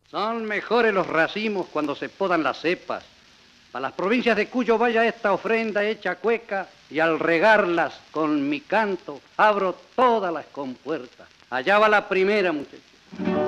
Son 0.09 0.45
mejores 0.45 0.93
los 0.93 1.07
racimos 1.07 1.67
cuando 1.67 1.95
se 1.95 2.09
podan 2.09 2.43
las 2.43 2.61
cepas, 2.61 3.03
Para 3.71 3.87
las 3.87 3.93
provincias 3.93 4.37
de 4.37 4.47
Cuyo 4.49 4.77
vaya 4.77 5.03
esta 5.03 5.33
ofrenda 5.33 5.83
hecha 5.83 6.17
cueca 6.17 6.69
y 6.91 6.99
al 6.99 7.19
regarlas 7.19 7.99
con 8.11 8.47
mi 8.47 8.61
canto 8.61 9.19
abro 9.35 9.75
todas 9.95 10.31
las 10.31 10.45
compuertas. 10.45 11.27
Allá 11.49 11.79
va 11.79 11.89
la 11.89 12.07
primera, 12.07 12.51
muchachos. 12.51 13.42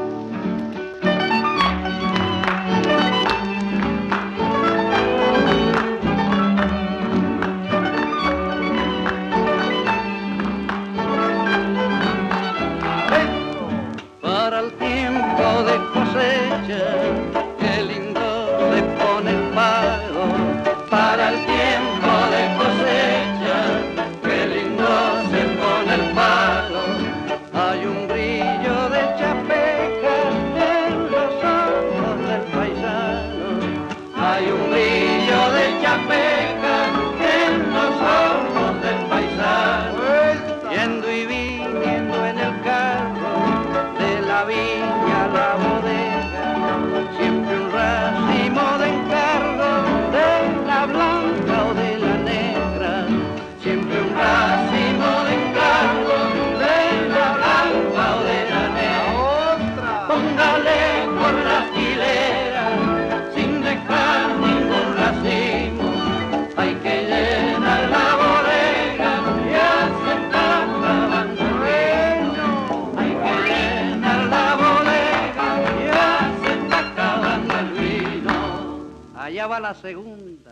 Va 79.55 79.59
la 79.61 79.73
segunda. 79.73 80.51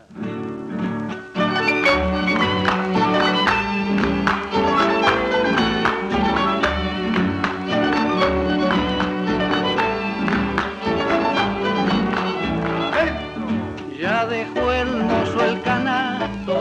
Ya 14.00 14.26
dejó 14.26 14.72
el 14.72 14.98
mozo 14.98 15.46
el 15.46 15.62
canasto, 15.62 16.60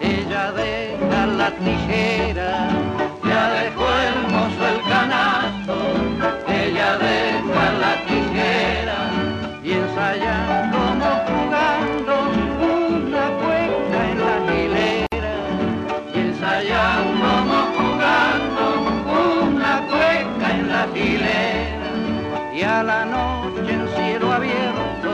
ella 0.00 0.52
deja 0.52 1.26
la 1.26 1.50
tijera. 1.56 2.77
La 22.82 23.04
noche 23.04 23.72
en 23.72 23.88
cielo 23.96 24.32
abierto 24.32 25.10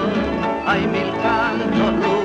hay 0.66 0.86
mil 0.86 1.10
cantos 1.22 2.23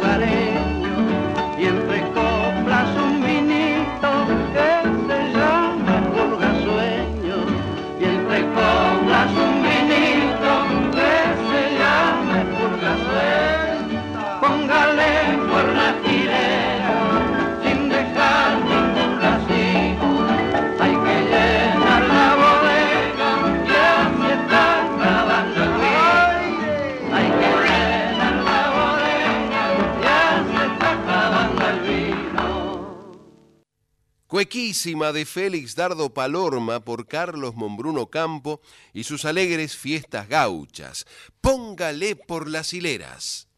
Cuequísima 34.40 35.12
de 35.12 35.26
Félix 35.26 35.76
Dardo 35.76 36.14
Palorma 36.14 36.80
por 36.80 37.08
Carlos 37.08 37.56
Mombruno 37.56 38.06
Campo 38.06 38.62
y 38.94 39.04
sus 39.04 39.26
alegres 39.26 39.76
fiestas 39.76 40.30
gauchas. 40.30 41.06
Póngale 41.42 42.16
por 42.16 42.48
las 42.48 42.74
hileras. 42.74 43.50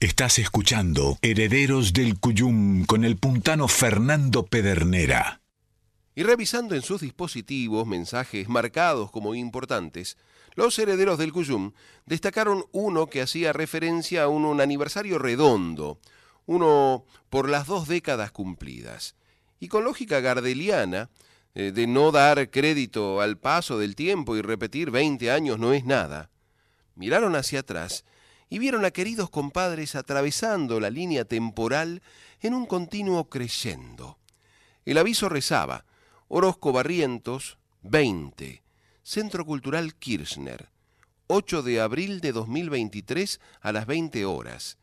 Estás 0.00 0.38
escuchando 0.38 1.18
Herederos 1.20 1.92
del 1.92 2.18
Cuyum 2.18 2.86
con 2.86 3.04
el 3.04 3.18
puntano 3.18 3.68
Fernando 3.68 4.46
Pedernera. 4.46 5.42
Y 6.14 6.22
revisando 6.22 6.74
en 6.74 6.80
sus 6.80 7.02
dispositivos 7.02 7.86
mensajes 7.86 8.48
marcados 8.48 9.10
como 9.10 9.34
importantes, 9.34 10.16
los 10.54 10.78
herederos 10.78 11.18
del 11.18 11.34
Cuyum 11.34 11.72
destacaron 12.06 12.64
uno 12.72 13.08
que 13.08 13.20
hacía 13.20 13.52
referencia 13.52 14.22
a 14.22 14.28
un, 14.28 14.46
un 14.46 14.62
aniversario 14.62 15.18
redondo, 15.18 15.98
uno 16.50 17.04
por 17.28 17.48
las 17.48 17.68
dos 17.68 17.86
décadas 17.86 18.32
cumplidas. 18.32 19.14
Y 19.60 19.68
con 19.68 19.84
lógica 19.84 20.18
gardeliana, 20.18 21.08
eh, 21.54 21.70
de 21.70 21.86
no 21.86 22.10
dar 22.10 22.50
crédito 22.50 23.20
al 23.20 23.38
paso 23.38 23.78
del 23.78 23.94
tiempo 23.94 24.36
y 24.36 24.42
repetir 24.42 24.90
20 24.90 25.30
años 25.30 25.60
no 25.60 25.72
es 25.72 25.84
nada, 25.84 26.28
miraron 26.96 27.36
hacia 27.36 27.60
atrás 27.60 28.04
y 28.48 28.58
vieron 28.58 28.84
a 28.84 28.90
queridos 28.90 29.30
compadres 29.30 29.94
atravesando 29.94 30.80
la 30.80 30.90
línea 30.90 31.24
temporal 31.24 32.02
en 32.40 32.54
un 32.54 32.66
continuo 32.66 33.28
creyendo. 33.28 34.18
El 34.84 34.98
aviso 34.98 35.28
rezaba, 35.28 35.84
Orozco 36.26 36.72
Barrientos, 36.72 37.58
20, 37.82 38.64
Centro 39.04 39.46
Cultural 39.46 39.94
Kirchner, 39.94 40.68
8 41.28 41.62
de 41.62 41.80
abril 41.80 42.20
de 42.20 42.32
2023 42.32 43.40
a 43.60 43.70
las 43.70 43.86
20 43.86 44.24
horas. 44.24 44.79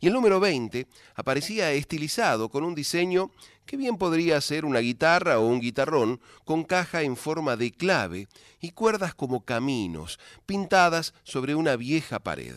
Y 0.00 0.06
el 0.06 0.14
número 0.14 0.40
20 0.40 0.86
aparecía 1.14 1.72
estilizado 1.72 2.48
con 2.48 2.64
un 2.64 2.74
diseño 2.74 3.30
que 3.66 3.76
bien 3.76 3.98
podría 3.98 4.40
ser 4.40 4.64
una 4.64 4.80
guitarra 4.80 5.38
o 5.38 5.46
un 5.46 5.60
guitarrón 5.60 6.20
con 6.44 6.64
caja 6.64 7.02
en 7.02 7.16
forma 7.16 7.56
de 7.56 7.70
clave 7.70 8.26
y 8.60 8.70
cuerdas 8.70 9.14
como 9.14 9.44
caminos 9.44 10.18
pintadas 10.46 11.12
sobre 11.22 11.54
una 11.54 11.76
vieja 11.76 12.18
pared. 12.18 12.56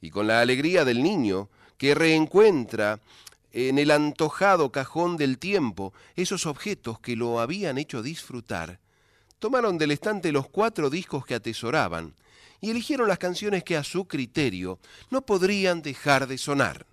Y 0.00 0.10
con 0.10 0.26
la 0.26 0.40
alegría 0.40 0.84
del 0.84 1.02
niño 1.02 1.48
que 1.78 1.94
reencuentra 1.94 3.00
en 3.52 3.78
el 3.78 3.92
antojado 3.92 4.72
cajón 4.72 5.16
del 5.16 5.38
tiempo 5.38 5.94
esos 6.16 6.44
objetos 6.44 6.98
que 6.98 7.14
lo 7.14 7.38
habían 7.38 7.78
hecho 7.78 8.02
disfrutar, 8.02 8.80
tomaron 9.38 9.78
del 9.78 9.92
estante 9.92 10.32
los 10.32 10.48
cuatro 10.48 10.90
discos 10.90 11.24
que 11.24 11.36
atesoraban 11.36 12.14
y 12.64 12.70
eligieron 12.70 13.08
las 13.08 13.18
canciones 13.18 13.62
que 13.62 13.76
a 13.76 13.84
su 13.84 14.06
criterio 14.06 14.78
no 15.10 15.26
podrían 15.26 15.82
dejar 15.82 16.26
de 16.26 16.38
sonar. 16.38 16.86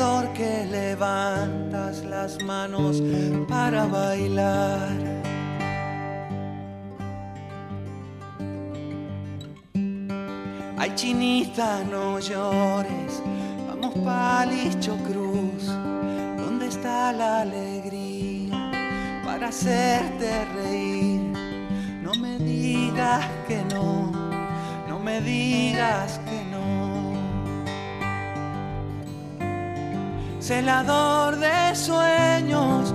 Celador 0.00 0.32
que 0.32 0.64
levantas 0.64 2.02
las 2.06 2.42
manos 2.42 3.02
para 3.46 3.84
bailar. 3.84 4.88
Ay, 10.78 10.92
chinita, 10.94 11.84
no 11.84 12.18
llores, 12.18 13.22
vamos 13.68 13.94
palicho 14.02 14.96
cruz, 15.06 15.66
¿dónde 16.38 16.68
está 16.68 17.12
la 17.12 17.42
alegría 17.42 18.70
para 19.22 19.48
hacerte 19.48 20.46
reír? 20.56 21.20
No 22.02 22.14
me 22.14 22.38
digas 22.38 23.26
que 23.46 23.62
no, 23.74 24.10
no 24.88 24.98
me 24.98 25.20
digas 25.20 26.18
que 26.24 26.29
Celador 30.40 31.36
de 31.36 31.76
sueños, 31.76 32.94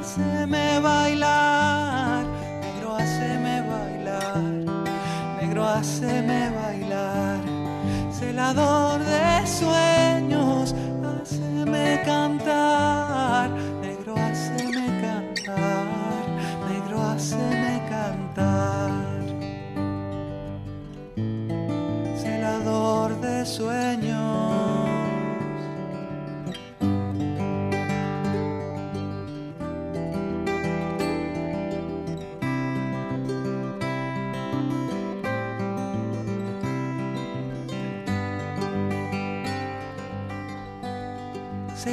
haceme 0.00 0.80
bailar, 0.80 2.24
negro, 2.62 2.96
haceme 2.96 3.60
bailar, 3.60 4.38
negro, 5.40 5.68
haceme 5.68 6.50
bailar. 6.50 7.40
Celador 8.10 9.04
de 9.04 9.46
sueños, 9.46 10.74
haceme 11.04 12.00
cantar, 12.04 13.50
negro, 13.82 14.14
haceme 14.16 14.86
cantar, 15.02 15.84
negro, 16.66 17.02
haceme 17.02 17.82
cantar. 17.90 18.90
Celador 22.18 23.20
de 23.20 23.44
sueños. 23.44 23.85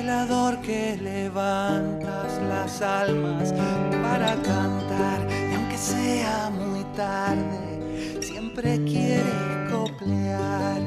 Celador 0.03 0.59
que 0.59 0.97
levantas 1.01 2.41
las 2.49 2.81
almas 2.81 3.53
para 4.01 4.35
cantar 4.41 5.19
y 5.31 5.55
aunque 5.55 5.77
sea 5.77 6.49
muy 6.49 6.83
tarde 6.93 8.19
siempre 8.21 8.83
quieres 8.83 9.71
coplear. 9.71 10.81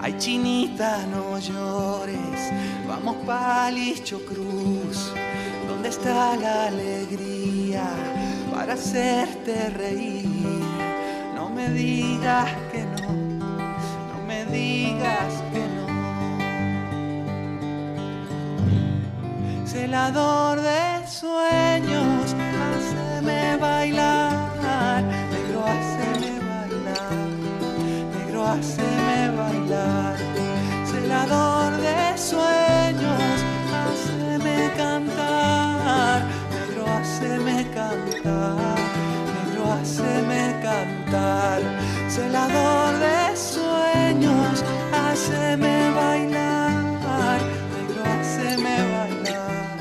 Ay 0.00 0.14
chinita 0.18 1.06
no 1.06 1.38
llores, 1.38 2.40
vamos 2.88 3.18
palicho 3.24 4.18
cruz, 4.26 5.12
¿dónde 5.68 5.90
está 5.90 6.34
la 6.36 6.66
alegría 6.66 7.88
para 8.52 8.72
hacerte 8.72 9.70
reír? 9.70 10.26
No 11.36 11.48
me 11.50 11.68
digas 11.70 12.50
que 12.72 12.82
no, 12.84 12.97
digas 14.50 15.34
que 15.52 15.64
no. 15.74 15.86
Celador 19.66 20.60
de 20.60 21.06
sueños, 21.06 22.34
haceme 22.64 23.56
bailar, 23.56 25.02
negro, 25.30 25.64
haceme 25.66 26.32
bailar, 26.50 27.28
negro, 28.16 28.46
haceme 28.46 29.30
bailar. 29.36 30.16
Celador 30.90 31.70
de 31.86 32.18
sueños, 32.18 33.44
haceme 33.82 34.70
cantar, 34.76 36.22
negro, 36.54 36.86
haceme 36.96 37.66
cantar, 37.74 38.78
negro, 39.34 39.72
haceme 39.72 40.42
cantar. 40.62 41.87
Celador 42.18 42.98
de 42.98 43.36
sueños, 43.36 44.64
haceme 44.92 45.90
bailar, 45.92 47.40
negro, 47.74 48.02
haceme 48.12 48.76
bailar, 48.92 49.76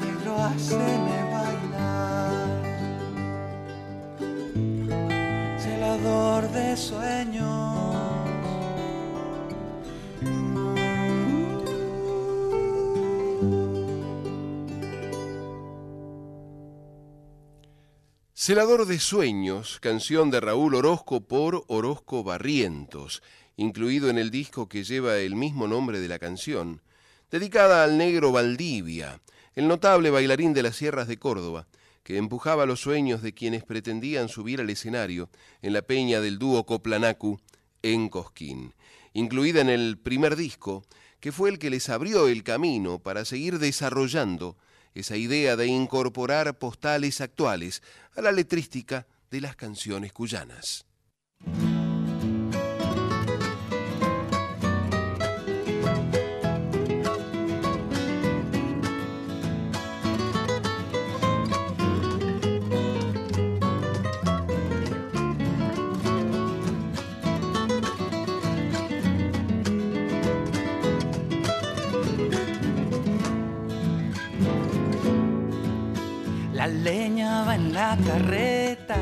negro, 0.00 0.32
haceme 0.44 1.16
bailar. 1.34 2.48
Celador 5.58 6.42
de 6.52 6.76
sueños. 6.76 7.65
Celador 18.46 18.86
de 18.86 19.00
Sueños, 19.00 19.80
canción 19.80 20.30
de 20.30 20.38
Raúl 20.38 20.76
Orozco 20.76 21.20
por 21.20 21.64
Orozco 21.66 22.22
Barrientos, 22.22 23.20
incluido 23.56 24.08
en 24.08 24.18
el 24.18 24.30
disco 24.30 24.68
que 24.68 24.84
lleva 24.84 25.16
el 25.16 25.34
mismo 25.34 25.66
nombre 25.66 25.98
de 25.98 26.06
la 26.06 26.20
canción, 26.20 26.80
dedicada 27.28 27.82
al 27.82 27.98
negro 27.98 28.30
Valdivia, 28.30 29.20
el 29.56 29.66
notable 29.66 30.10
bailarín 30.10 30.54
de 30.54 30.62
las 30.62 30.76
sierras 30.76 31.08
de 31.08 31.18
Córdoba, 31.18 31.66
que 32.04 32.18
empujaba 32.18 32.66
los 32.66 32.78
sueños 32.78 33.20
de 33.20 33.34
quienes 33.34 33.64
pretendían 33.64 34.28
subir 34.28 34.60
al 34.60 34.70
escenario 34.70 35.28
en 35.60 35.72
la 35.72 35.82
peña 35.82 36.20
del 36.20 36.38
dúo 36.38 36.64
Coplanacu 36.66 37.40
en 37.82 38.08
Cosquín, 38.08 38.74
incluida 39.12 39.60
en 39.60 39.70
el 39.70 39.98
primer 39.98 40.36
disco, 40.36 40.84
que 41.18 41.32
fue 41.32 41.50
el 41.50 41.58
que 41.58 41.70
les 41.70 41.88
abrió 41.88 42.28
el 42.28 42.44
camino 42.44 43.00
para 43.00 43.24
seguir 43.24 43.58
desarrollando 43.58 44.56
esa 44.96 45.16
idea 45.16 45.56
de 45.56 45.66
incorporar 45.66 46.58
postales 46.58 47.20
actuales 47.20 47.82
a 48.16 48.22
la 48.22 48.32
letrística 48.32 49.06
de 49.30 49.42
las 49.42 49.54
canciones 49.54 50.12
cuyanas. 50.12 50.86
La 76.66 76.72
leña 76.72 77.44
va 77.44 77.54
en 77.54 77.72
la 77.72 77.96
carreta 78.04 78.96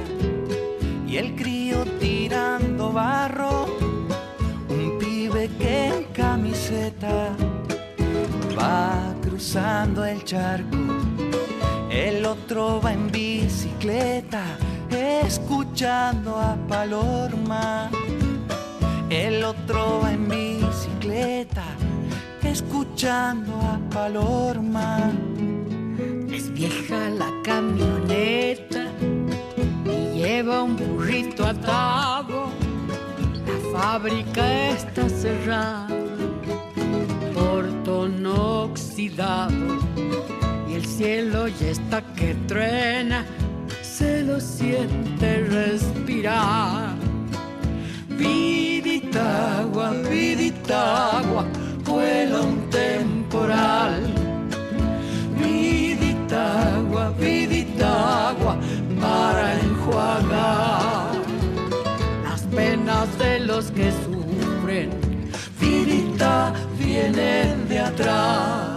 y 1.09 1.17
el 1.17 1.35
crío 1.35 1.83
tirando 1.99 2.93
barro. 2.93 3.65
Un 4.69 4.99
pibe 4.99 5.49
que 5.59 5.87
en 5.87 6.05
camiseta 6.13 7.35
va 8.55 9.15
cruzando 9.23 10.05
el 10.05 10.23
charco. 10.25 10.77
El 11.89 12.27
otro 12.27 12.83
va 12.83 12.93
en 12.93 13.11
bicicleta 13.11 14.43
escuchando 14.91 16.37
a 16.39 16.57
Palorma. 16.69 17.89
El 19.09 19.43
otro 19.43 20.01
va 20.03 20.13
en 20.13 20.29
bicicleta 20.29 21.65
escuchando 22.43 23.55
a 23.55 23.79
Palorma. 23.89 25.11
Es 26.35 26.53
vieja 26.53 27.11
la 27.11 27.31
camioneta 27.45 28.87
y 29.87 30.19
lleva 30.19 30.65
un 30.65 30.75
burrito 30.75 31.47
atado. 31.47 32.49
La 33.47 33.79
fábrica 33.79 34.71
está 34.71 35.09
cerrada, 35.09 35.87
portón 37.33 38.27
oxidado 38.27 39.79
y 40.69 40.75
el 40.75 40.85
cielo 40.85 41.47
ya 41.47 41.69
está 41.69 42.03
que 42.17 42.35
truena, 42.49 43.25
se 43.83 44.25
lo 44.25 44.41
siente 44.41 45.45
respirar. 45.45 46.97
Vidita 48.09 49.61
agua, 49.61 49.93
vidita 50.11 51.19
agua, 51.21 51.47
vuela 51.85 52.41
un 52.41 52.69
temporal. 52.71 54.03
Vidita 55.39 55.85
agua, 56.33 57.13
vidita 57.19 58.29
agua 58.31 58.57
para 59.01 59.61
enjuagar 59.61 61.15
las 62.25 62.43
penas 62.43 63.19
de 63.19 63.41
los 63.41 63.71
que 63.71 63.91
sufren. 63.91 64.91
Vidita 65.61 66.53
vienen 66.79 67.69
de 67.69 67.79
atrás. 67.79 68.74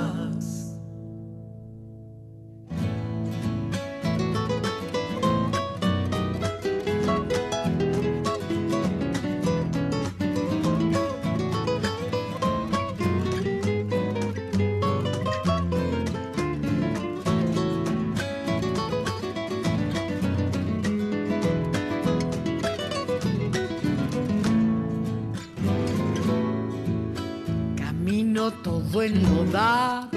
Camino 28.47 28.51
todo 28.63 29.01
enlodado 29.01 30.09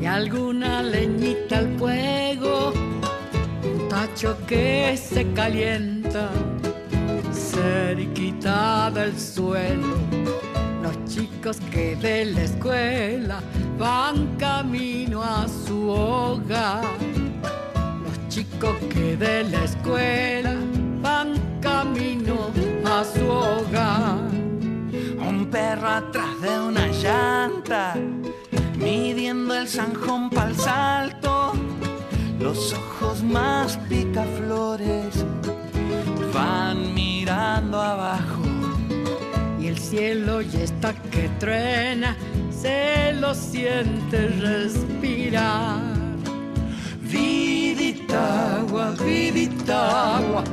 y 0.00 0.04
alguna 0.04 0.82
leñita 0.82 1.58
al 1.58 1.78
fuego, 1.78 2.72
un 3.64 3.88
tacho 3.88 4.36
que 4.46 4.96
se 4.96 5.26
calienta 5.32 6.30
cerquita 7.32 8.90
del 8.90 9.18
suelo. 9.18 9.96
Los 10.82 11.04
chicos 11.06 11.58
que 11.72 11.96
de 11.96 12.26
la 12.26 12.42
escuela 12.42 13.40
van 13.78 14.36
camino 14.36 15.22
a 15.22 15.46
su 15.48 15.88
hogar. 15.88 16.84
Los 18.04 18.28
chicos 18.28 18.76
que 18.90 19.16
de 19.16 19.44
la 19.44 19.64
escuela 19.64 20.54
van 21.02 21.34
camino 21.60 22.50
a 22.84 23.04
su 23.04 23.26
hogar. 23.26 24.47
Un 25.48 25.52
perro 25.52 25.88
atrás 25.88 26.42
de 26.42 26.60
una 26.60 26.88
llanta, 26.88 27.94
midiendo 28.76 29.54
el 29.54 29.66
zanjón 29.66 30.28
pa'l 30.28 30.54
salto. 30.54 31.54
Los 32.38 32.74
ojos 32.74 33.22
más 33.22 33.78
picaflores 33.88 35.24
van 36.34 36.92
mirando 36.92 37.80
abajo. 37.80 38.42
Y 39.58 39.68
el 39.68 39.78
cielo 39.78 40.42
ya 40.42 40.60
está 40.60 40.92
que 40.92 41.30
truena, 41.40 42.14
se 42.50 43.14
lo 43.14 43.34
siente 43.34 44.28
respirar. 44.28 45.80
Vidita 47.10 48.58
agua, 48.58 48.90
vidita 49.02 50.18
agua, 50.18 50.44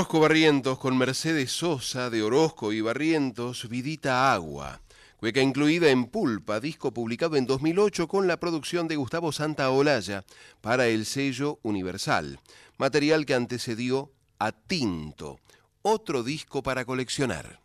Orozco 0.00 0.20
Barrientos 0.20 0.78
con 0.78 0.96
Mercedes 0.96 1.52
Sosa 1.52 2.08
de 2.08 2.22
Orozco 2.22 2.72
y 2.72 2.80
Barrientos, 2.80 3.68
Vidita 3.68 4.32
Agua. 4.32 4.80
Cueca 5.18 5.42
incluida 5.42 5.90
en 5.90 6.06
Pulpa, 6.06 6.58
disco 6.58 6.90
publicado 6.90 7.36
en 7.36 7.44
2008 7.44 8.08
con 8.08 8.26
la 8.26 8.40
producción 8.40 8.88
de 8.88 8.96
Gustavo 8.96 9.30
Santaolalla 9.30 10.24
para 10.62 10.86
el 10.86 11.04
sello 11.04 11.58
Universal. 11.62 12.40
Material 12.78 13.26
que 13.26 13.34
antecedió 13.34 14.10
a 14.38 14.52
Tinto, 14.52 15.38
otro 15.82 16.22
disco 16.22 16.62
para 16.62 16.86
coleccionar. 16.86 17.60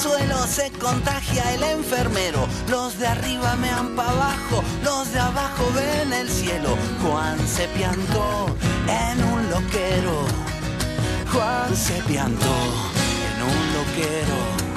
Suelo, 0.00 0.46
se 0.46 0.70
contagia 0.72 1.54
el 1.54 1.62
enfermero. 1.62 2.46
Los 2.68 2.98
de 2.98 3.06
arriba 3.06 3.56
me 3.56 3.70
han 3.70 3.94
pa' 3.94 4.08
abajo, 4.08 4.62
los 4.82 5.12
de 5.12 5.20
abajo 5.20 5.64
ven 5.74 6.12
el 6.12 6.28
cielo. 6.28 6.76
Juan 7.02 7.38
se 7.46 7.68
piantó 7.68 8.46
en 8.88 9.24
un 9.24 9.50
loquero. 9.50 10.24
Juan 11.32 11.76
se 11.76 12.00
piantó 12.08 12.56
en 13.28 13.42
un 13.42 13.60
loquero. 13.76 14.70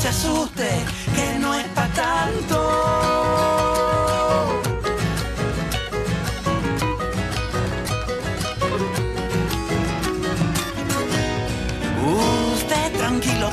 Se 0.00 0.08
asuste, 0.08 0.70
que 1.14 1.38
no 1.40 1.54
es 1.54 1.66
pa' 1.74 1.86
tanto. 1.88 3.49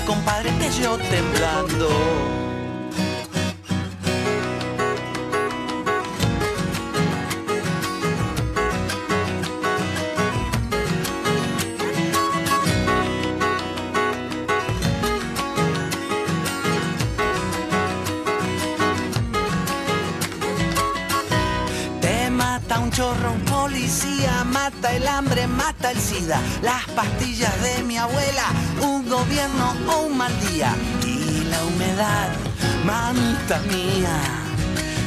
Compadre, 0.08 0.50
que 0.58 0.72
yo 0.82 0.98
temblando. 0.98 2.37
Un 22.80 22.92
chorro, 22.92 23.32
un 23.32 23.42
policía, 23.42 24.44
mata 24.46 24.94
el 24.94 25.08
hambre, 25.08 25.48
mata 25.48 25.92
el 25.92 26.00
SIDA, 26.00 26.40
las 26.62 26.86
pastillas 26.96 27.54
de 27.62 27.84
mi 27.84 27.98
abuela, 27.98 28.48
un 28.82 29.08
gobierno 29.08 29.76
o 29.90 30.02
un 30.08 30.18
mal 30.18 30.34
día. 30.50 30.74
Y 31.06 31.44
la 31.46 31.64
humedad, 31.66 32.30
mamita 32.86 33.60
mía, 33.72 34.20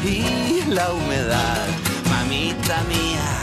y 0.05 0.71
la 0.71 0.93
humedad, 0.93 1.67
mamita 2.09 2.83
mía. 2.89 3.41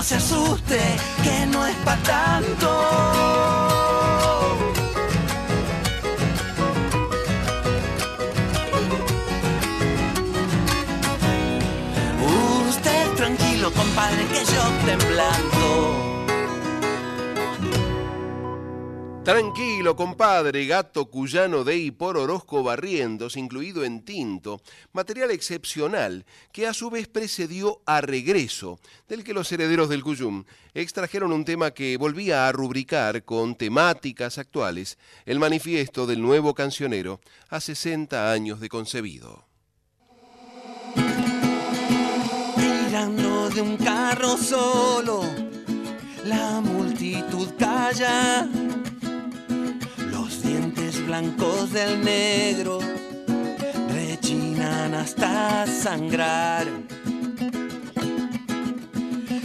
No 0.00 0.04
se 0.06 0.14
asuste, 0.14 0.80
que 1.22 1.44
no 1.44 1.66
es 1.66 1.76
pa' 1.84 1.96
tanto. 1.96 3.59
Compadre, 13.90 14.26
que 14.26 14.44
yo 14.44 14.62
temblando. 14.86 16.20
Tranquilo, 19.24 19.96
compadre, 19.96 20.66
gato 20.66 21.10
cuyano 21.10 21.62
de 21.62 21.76
y 21.76 21.90
por 21.90 22.16
Orozco 22.16 22.62
Barrientos, 22.62 23.36
incluido 23.36 23.84
en 23.84 24.02
tinto, 24.02 24.60
material 24.92 25.30
excepcional 25.30 26.24
que 26.52 26.66
a 26.66 26.72
su 26.72 26.88
vez 26.88 27.06
precedió 27.06 27.82
a 27.84 28.00
Regreso, 28.00 28.80
del 29.08 29.22
que 29.22 29.34
los 29.34 29.52
herederos 29.52 29.88
del 29.88 30.02
Cuyum 30.02 30.44
extrajeron 30.72 31.32
un 31.32 31.44
tema 31.44 31.72
que 31.72 31.96
volvía 31.96 32.48
a 32.48 32.52
rubricar 32.52 33.24
con 33.24 33.56
temáticas 33.56 34.38
actuales 34.38 34.98
el 35.26 35.38
manifiesto 35.38 36.06
del 36.06 36.22
nuevo 36.22 36.54
cancionero 36.54 37.20
a 37.50 37.60
60 37.60 38.32
años 38.32 38.58
de 38.58 38.68
concebido. 38.68 39.49
De 43.54 43.62
un 43.62 43.76
carro 43.76 44.36
solo, 44.36 45.22
la 46.24 46.60
multitud 46.60 47.48
calla. 47.58 48.46
Los 50.12 50.42
dientes 50.42 51.04
blancos 51.04 51.72
del 51.72 52.00
negro 52.04 52.78
rechinan 53.92 54.94
hasta 54.94 55.66
sangrar. 55.66 56.68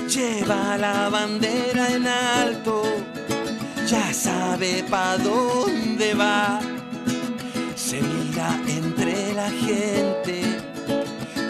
Lleva 0.07 0.77
la 0.77 1.09
bandera 1.09 1.89
en 1.89 2.05
alto, 2.07 2.83
ya 3.87 4.13
sabe 4.13 4.85
pa' 4.87 5.17
dónde 5.17 6.13
va. 6.13 6.59
Se 7.75 8.01
mira 8.01 8.55
entre 8.67 9.33
la 9.33 9.49
gente, 9.49 10.43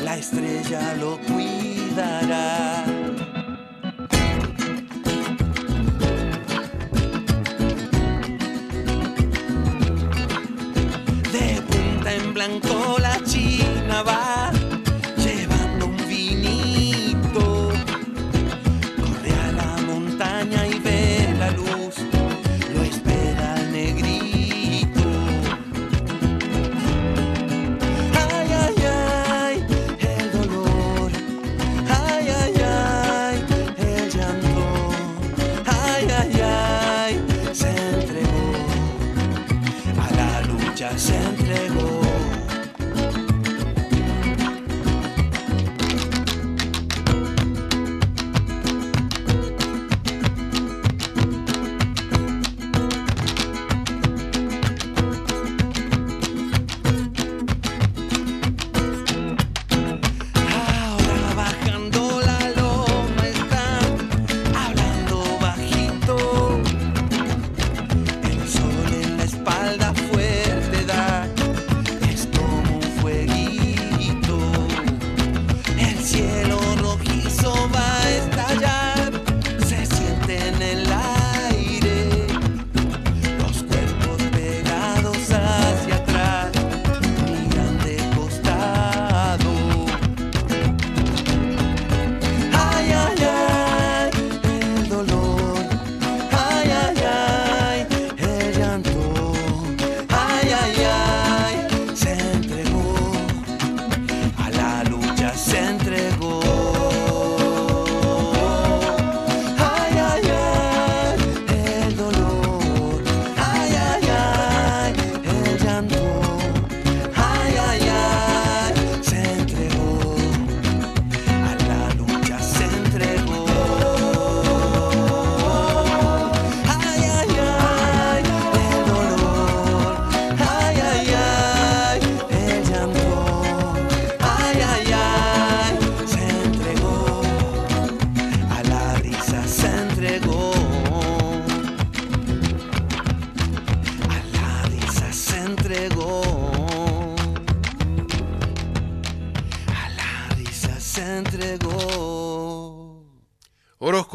la 0.05 0.17
estrella 0.17 0.95
lo 0.95 1.19
De 1.95 2.01
punta 11.69 12.13
en 12.13 12.33
blanco 12.33 12.97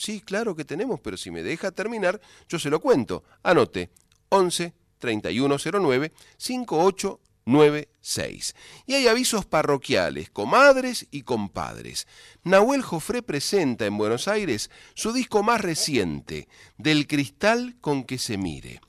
Sí, 0.00 0.20
claro 0.22 0.56
que 0.56 0.64
tenemos, 0.64 0.98
pero 0.98 1.18
si 1.18 1.30
me 1.30 1.42
deja 1.42 1.72
terminar, 1.72 2.22
yo 2.48 2.58
se 2.58 2.70
lo 2.70 2.80
cuento. 2.80 3.22
Anote 3.42 3.90
11 4.30 4.72
3109 4.98 6.12
5896. 6.38 8.54
Y 8.86 8.94
hay 8.94 9.08
avisos 9.08 9.44
parroquiales, 9.44 10.30
comadres 10.30 11.06
y 11.10 11.20
compadres. 11.20 12.06
Nahuel 12.44 12.80
Jofré 12.80 13.22
presenta 13.22 13.84
en 13.84 13.98
Buenos 13.98 14.26
Aires 14.26 14.70
su 14.94 15.12
disco 15.12 15.42
más 15.42 15.60
reciente, 15.60 16.48
Del 16.78 17.06
cristal 17.06 17.76
con 17.82 18.04
que 18.04 18.16
se 18.16 18.38
mire. 18.38 18.80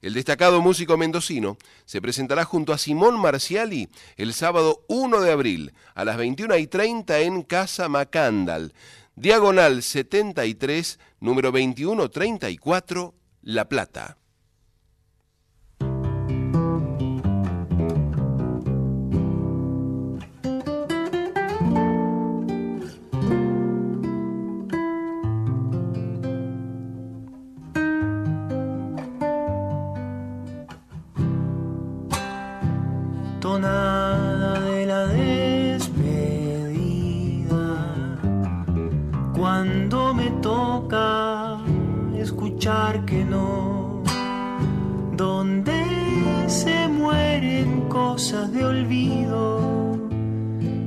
El 0.00 0.14
destacado 0.14 0.60
músico 0.60 0.96
mendocino 0.96 1.58
se 1.84 2.00
presentará 2.02 2.44
junto 2.44 2.72
a 2.72 2.78
Simón 2.78 3.20
Marciali 3.20 3.88
el 4.16 4.34
sábado 4.34 4.84
1 4.88 5.20
de 5.20 5.30
abril 5.30 5.72
a 5.94 6.04
las 6.04 6.16
21 6.16 6.56
y 6.56 6.66
30 6.66 7.20
en 7.20 7.42
Casa 7.42 7.88
Macandal, 7.88 8.74
diagonal 9.16 9.82
73, 9.82 10.98
número 11.20 11.50
2134, 11.50 13.14
La 13.42 13.68
Plata. 13.68 14.18
Que 42.62 43.24
no, 43.24 44.04
donde 45.16 45.84
se 46.46 46.86
mueren 46.86 47.88
cosas 47.88 48.52
de 48.52 48.64
olvido 48.64 49.98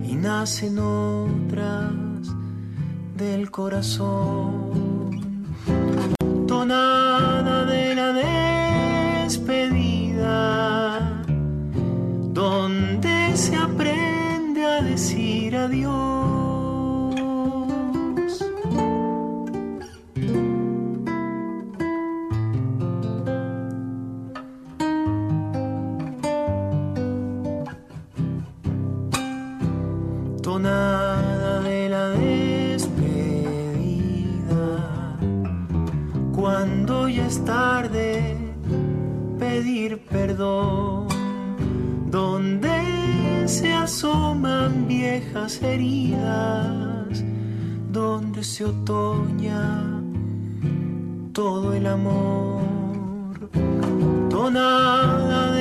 y 0.06 0.16
nacen 0.16 0.80
otras 0.80 1.92
del 3.18 3.52
corazón. 3.52 5.44
Tonada 6.48 7.66
de 7.66 7.94
la 7.94 8.14
despedida 9.26 10.14
donde 12.32 13.36
se 13.36 13.58
aprende 13.58 14.66
a 14.66 14.82
decir 14.82 15.58
adiós. 15.58 16.05
Tonada 30.56 31.60
de 31.64 31.90
la 31.90 32.12
despedida, 32.12 32.88
cuando 36.34 37.10
ya 37.10 37.28
es 37.28 37.44
tarde 37.44 38.38
pedir 39.38 40.06
perdón. 40.06 41.08
Donde 42.10 43.44
se 43.48 43.74
asoman 43.74 44.88
viejas 44.88 45.62
heridas, 45.62 47.22
donde 47.92 48.42
se 48.42 48.64
otoña 48.64 50.02
todo 51.34 51.74
el 51.74 51.86
amor, 51.86 53.50
tonada 54.30 55.52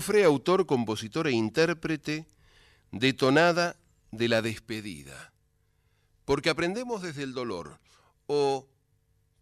Jofré, 0.00 0.24
autor, 0.24 0.64
compositor 0.64 1.26
e 1.26 1.32
intérprete 1.32 2.24
de 2.90 3.12
Tonada 3.12 3.76
de 4.10 4.28
la 4.28 4.40
Despedida. 4.40 5.30
Porque 6.24 6.48
aprendemos 6.48 7.02
desde 7.02 7.22
el 7.22 7.34
dolor. 7.34 7.76
O 8.26 8.64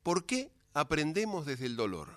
¿por 0.02 0.26
qué 0.26 0.48
aprendemos 0.74 1.46
desde 1.46 1.66
el 1.66 1.76
dolor? 1.76 2.08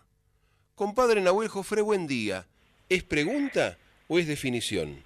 Compadre 0.73 1.21
Nahuel 1.21 1.49
Jofré, 1.49 1.83
buen 1.83 2.07
día. 2.07 2.47
¿Es 2.89 3.03
pregunta 3.03 3.77
o 4.07 4.17
es 4.17 4.25
definición? 4.25 5.03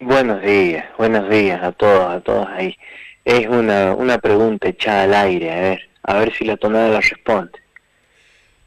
Buenos 0.00 0.42
días, 0.42 0.86
buenos 0.98 1.30
días 1.30 1.62
a 1.62 1.70
todos, 1.70 2.10
a 2.10 2.20
todos 2.22 2.48
ahí. 2.48 2.76
Es 3.24 3.46
una, 3.46 3.94
una 3.94 4.18
pregunta 4.18 4.68
echada 4.68 5.04
al 5.04 5.14
aire, 5.14 5.52
a 5.52 5.60
ver, 5.60 5.90
a 6.02 6.14
ver 6.18 6.34
si 6.34 6.44
la 6.44 6.56
tonada 6.56 6.88
la 6.88 7.00
responde. 7.02 7.59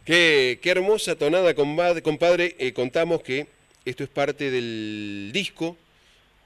Qué, 0.05 0.59
qué 0.61 0.69
hermosa 0.71 1.15
tonada, 1.15 1.53
compadre. 1.53 2.01
compadre. 2.01 2.55
Eh, 2.59 2.73
contamos 2.73 3.23
que 3.23 3.47
esto 3.85 4.03
es 4.03 4.09
parte 4.09 4.51
del 4.51 5.31
disco 5.33 5.77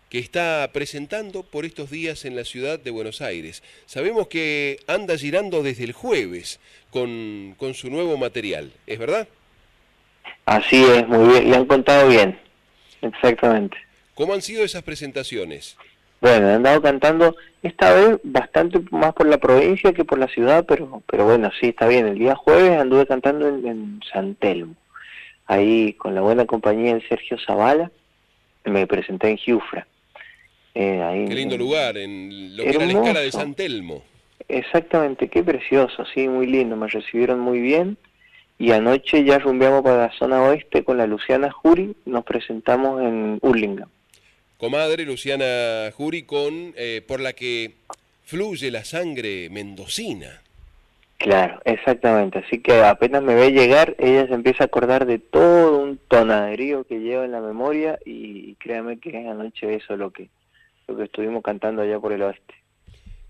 que 0.10 0.20
está 0.20 0.70
presentando 0.72 1.44
por 1.44 1.66
estos 1.66 1.90
días 1.90 2.24
en 2.26 2.36
la 2.36 2.46
ciudad 2.46 2.80
de 2.80 2.92
Buenos 2.92 3.22
Aires. 3.22 3.64
Sabemos 3.86 4.28
que 4.28 4.80
anda 4.88 5.18
girando 5.18 5.64
desde 5.64 5.84
el 5.84 5.92
jueves 5.92 6.60
con, 6.92 7.56
con 7.58 7.74
su 7.74 7.90
nuevo 7.90 8.18
material, 8.18 8.72
¿es 8.86 9.00
verdad? 9.00 9.28
Así 10.46 10.82
es, 10.84 11.08
muy 11.08 11.28
bien, 11.28 11.50
le 11.50 11.58
han 11.58 11.66
contado 11.66 12.08
bien, 12.08 12.40
exactamente. 13.02 13.78
¿Cómo 14.16 14.34
han 14.34 14.42
sido 14.42 14.64
esas 14.64 14.84
presentaciones? 14.84 15.76
Bueno, 16.22 16.50
he 16.50 16.54
andado 16.54 16.82
cantando 16.82 17.36
esta 17.62 17.94
vez 17.94 18.20
bastante 18.24 18.80
más 18.92 19.14
por 19.14 19.28
la 19.28 19.38
provincia 19.38 19.94
que 19.94 20.04
por 20.06 20.18
la 20.18 20.28
ciudad, 20.28 20.66
pero 20.68 21.04
pero 21.10 21.26
bueno, 21.26 21.52
sí, 21.60 21.68
está 21.70 21.88
bien. 21.88 22.08
El 22.08 22.18
día 22.18 22.36
jueves 22.36 22.80
anduve 22.80 23.06
cantando 23.06 23.48
en, 23.48 23.68
en 23.68 24.00
San 24.12 24.36
Telmo, 24.36 24.74
ahí 25.46 25.94
con 25.94 26.16
la 26.16 26.22
buena 26.22 26.46
compañía 26.46 26.96
de 26.96 27.08
Sergio 27.08 27.38
Zavala, 27.46 27.92
me 28.66 28.88
presenté 28.88 29.30
en 29.30 29.38
Giufra. 29.38 29.88
Eh, 30.74 31.02
ahí 31.04 31.26
Qué 31.28 31.36
lindo 31.36 31.56
en- 31.56 31.62
lugar, 31.62 31.98
en 31.98 32.56
lo 32.58 32.64
que 32.64 32.70
era 32.70 32.86
la 32.86 32.92
escala 32.94 33.20
de 33.22 33.32
San 33.32 33.54
Telmo. 33.54 34.04
Exactamente, 34.48 35.28
qué 35.30 35.44
precioso, 35.44 36.06
sí, 36.14 36.28
muy 36.28 36.48
lindo, 36.48 36.76
me 36.76 36.88
recibieron 36.88 37.40
muy 37.40 37.60
bien 37.60 37.98
y 38.60 38.72
anoche 38.72 39.24
ya 39.24 39.40
rumbeamos 39.40 39.84
para 39.84 40.08
la 40.08 40.12
zona 40.14 40.42
oeste 40.42 40.84
con 40.84 40.98
la 40.98 41.06
Luciana 41.06 41.52
Jury, 41.52 41.96
nos 42.06 42.24
presentamos 42.24 43.02
en 43.02 43.40
Hurlingham. 43.42 43.90
Comadre 44.58 45.06
Luciana 45.06 45.92
Jury, 45.96 46.24
con, 46.24 46.74
eh, 46.76 47.04
por 47.08 47.20
la 47.20 47.34
que 47.34 47.76
fluye 48.24 48.72
la 48.72 48.84
sangre 48.84 49.50
mendocina. 49.52 50.42
Claro, 51.18 51.62
exactamente, 51.66 52.40
así 52.40 52.60
que 52.60 52.82
apenas 52.84 53.24
me 53.24 53.34
ve 53.36 53.52
llegar, 53.52 53.96
ella 53.98 54.28
se 54.28 54.34
empieza 54.34 54.64
a 54.64 54.68
acordar 54.68 55.06
de 55.06 55.18
todo 55.18 55.80
un 55.80 56.00
tonaderío 56.08 56.84
que 56.84 57.00
lleva 57.00 57.26
en 57.26 57.32
la 57.32 57.42
memoria 57.42 57.98
y, 58.06 58.54
créame 58.56 59.00
que 59.00 59.18
anoche 59.28 59.76
eso 59.76 59.94
es 59.94 60.00
lo 60.00 60.12
que, 60.12 60.30
lo 60.88 60.98
que 60.98 61.06
estuvimos 61.06 61.44
cantando 61.44 61.82
allá 61.82 62.00
por 62.00 62.14
el 62.14 62.22
oeste. 62.22 62.54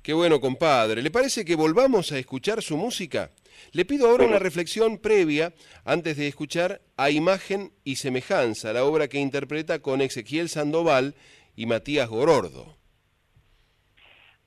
Qué 0.03 0.13
bueno, 0.13 0.39
compadre. 0.39 1.01
¿Le 1.01 1.11
parece 1.11 1.43
que 1.43 1.55
volvamos 1.55 2.11
a 2.11 2.19
escuchar 2.19 2.61
su 2.61 2.77
música? 2.77 3.31
Le 3.71 3.85
pido 3.85 4.09
ahora 4.09 4.25
una 4.25 4.39
reflexión 4.39 4.97
previa 4.97 5.53
antes 5.85 6.17
de 6.17 6.27
escuchar 6.27 6.81
A 6.97 7.09
Imagen 7.09 7.71
y 7.83 7.97
Semejanza, 7.97 8.73
la 8.73 8.83
obra 8.83 9.07
que 9.07 9.19
interpreta 9.19 9.79
con 9.79 10.01
Ezequiel 10.01 10.49
Sandoval 10.49 11.15
y 11.55 11.65
Matías 11.65 12.09
Gorordo. 12.09 12.75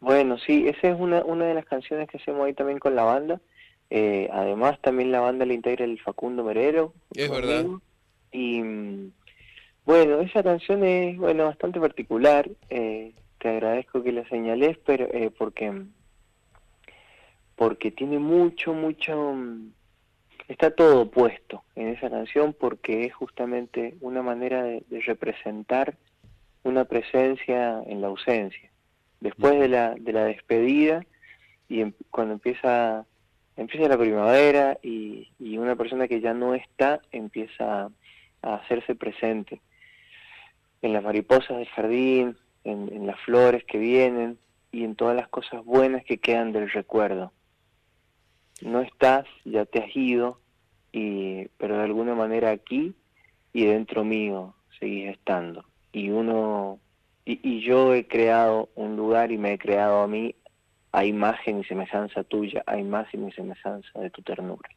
Bueno, 0.00 0.38
sí, 0.38 0.66
esa 0.66 0.88
es 0.88 0.98
una, 0.98 1.22
una 1.24 1.44
de 1.44 1.54
las 1.54 1.66
canciones 1.66 2.08
que 2.08 2.16
hacemos 2.16 2.46
ahí 2.46 2.54
también 2.54 2.78
con 2.78 2.94
la 2.94 3.04
banda. 3.04 3.40
Eh, 3.90 4.28
además, 4.32 4.80
también 4.80 5.12
la 5.12 5.20
banda 5.20 5.44
la 5.44 5.52
integra 5.54 5.84
el 5.84 6.00
Facundo 6.00 6.44
Merero. 6.44 6.94
Es 7.14 7.28
conmigo. 7.28 7.48
verdad. 7.48 7.66
Y 8.32 8.62
bueno, 9.84 10.20
esa 10.20 10.42
canción 10.42 10.84
es 10.84 11.18
bueno 11.18 11.44
bastante 11.44 11.80
particular. 11.80 12.48
eh, 12.70 13.12
te 13.40 13.48
agradezco 13.48 14.02
que 14.02 14.12
la 14.12 14.28
señales, 14.28 14.78
pero 14.84 15.06
eh, 15.12 15.30
porque 15.36 15.72
porque 17.60 17.90
tiene 17.90 18.18
mucho, 18.18 18.72
mucho, 18.72 19.34
mm, 19.34 19.72
está 20.48 20.70
todo 20.70 21.10
puesto 21.10 21.62
en 21.74 21.88
esa 21.88 22.08
canción 22.08 22.54
porque 22.58 23.04
es 23.04 23.12
justamente 23.12 23.98
una 24.00 24.22
manera 24.22 24.62
de, 24.62 24.82
representar 25.04 25.98
una 26.62 26.86
presencia 26.86 27.82
en 27.86 28.00
la 28.00 28.06
ausencia. 28.06 28.70
Después 29.20 29.60
de 29.60 29.68
la, 29.68 29.94
de 29.94 30.10
la 30.10 30.24
despedida 30.24 31.04
y 31.68 31.82
em- 31.82 31.92
cuando 32.10 32.32
empieza, 32.32 33.04
empieza 33.58 33.88
la 33.88 33.98
primavera 33.98 34.78
y, 34.82 35.28
una 35.58 35.76
persona 35.76 36.08
que 36.08 36.22
ya 36.22 36.32
no 36.32 36.54
está 36.54 37.02
empieza 37.12 37.90
a 38.40 38.54
hacerse 38.54 38.94
presente 38.94 39.60
en 40.80 40.94
las 40.94 41.02
mariposas 41.02 41.58
del 41.58 41.68
jardín, 41.68 42.38
en 42.64 43.06
las 43.06 43.20
flores 43.20 43.64
que 43.64 43.76
vienen 43.76 44.38
y 44.72 44.84
en 44.84 44.94
todas 44.94 45.14
las 45.14 45.28
cosas 45.28 45.62
buenas 45.62 46.06
que 46.06 46.16
quedan 46.16 46.52
del 46.52 46.70
recuerdo. 46.70 47.32
No 48.60 48.80
estás, 48.80 49.26
ya 49.44 49.64
te 49.64 49.80
has 49.80 49.96
ido, 49.96 50.40
y, 50.92 51.46
pero 51.58 51.76
de 51.76 51.84
alguna 51.84 52.14
manera 52.14 52.50
aquí 52.50 52.94
y 53.52 53.64
dentro 53.64 54.04
mío 54.04 54.54
seguís 54.78 55.10
estando. 55.10 55.64
Y 55.92 56.10
uno, 56.10 56.78
y, 57.24 57.40
y 57.48 57.62
yo 57.62 57.94
he 57.94 58.06
creado 58.06 58.68
un 58.74 58.96
lugar 58.96 59.32
y 59.32 59.38
me 59.38 59.54
he 59.54 59.58
creado 59.58 60.02
a 60.02 60.08
mí 60.08 60.34
a 60.92 61.04
imagen 61.04 61.60
y 61.60 61.64
semejanza 61.64 62.24
tuya, 62.24 62.62
a 62.66 62.78
imagen 62.78 63.28
y 63.28 63.32
semejanza 63.32 63.98
de 63.98 64.10
tu 64.10 64.22
ternura. 64.22 64.68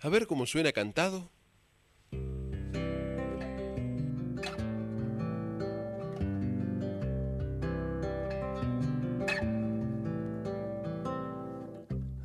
A 0.00 0.08
ver 0.08 0.26
cómo 0.26 0.46
suena 0.46 0.72
cantado. 0.72 1.30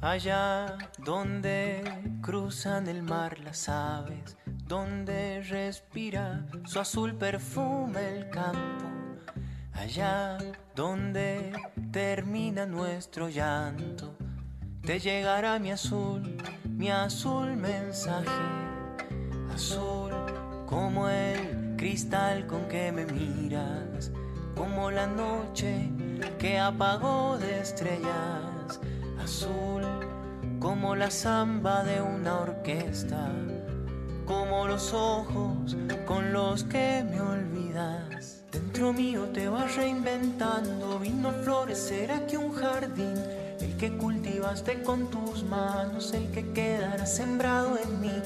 Allá 0.01 0.79
donde 0.97 1.83
cruzan 2.21 2.87
el 2.87 3.03
mar 3.03 3.37
las 3.39 3.69
aves, 3.69 4.35
donde 4.65 5.43
respira 5.43 6.43
su 6.65 6.79
azul 6.79 7.13
perfume 7.13 8.17
el 8.17 8.29
campo, 8.31 8.87
allá 9.73 10.39
donde 10.75 11.53
termina 11.91 12.65
nuestro 12.65 13.29
llanto, 13.29 14.15
te 14.83 14.99
llegará 14.99 15.59
mi 15.59 15.71
azul, 15.71 16.35
mi 16.67 16.89
azul 16.89 17.55
mensaje, 17.55 18.25
azul 19.53 20.11
como 20.65 21.09
el 21.09 21.75
cristal 21.77 22.47
con 22.47 22.67
que 22.67 22.91
me 22.91 23.05
miras, 23.05 24.11
como 24.55 24.89
la 24.89 25.05
noche 25.05 25.91
que 26.39 26.57
apagó 26.57 27.37
de 27.37 27.59
estrellas, 27.59 28.79
azul 29.21 29.90
como 30.61 30.95
la 30.95 31.09
samba 31.09 31.83
de 31.83 31.99
una 32.01 32.41
orquesta, 32.41 33.31
como 34.27 34.67
los 34.67 34.93
ojos 34.93 35.75
con 36.05 36.31
los 36.31 36.63
que 36.65 37.03
me 37.09 37.19
olvidas. 37.19 38.43
Dentro 38.51 38.93
mío 38.93 39.23
te 39.33 39.49
vas 39.49 39.75
reinventando, 39.75 40.99
vino 40.99 41.31
florecer 41.31 42.11
aquí 42.11 42.35
un 42.35 42.53
jardín, 42.53 43.15
el 43.59 43.75
que 43.77 43.97
cultivaste 43.97 44.83
con 44.83 45.09
tus 45.09 45.43
manos, 45.43 46.13
el 46.13 46.29
que 46.29 46.51
quedará 46.51 47.07
sembrado 47.07 47.79
en 47.83 47.99
mí. 47.99 48.21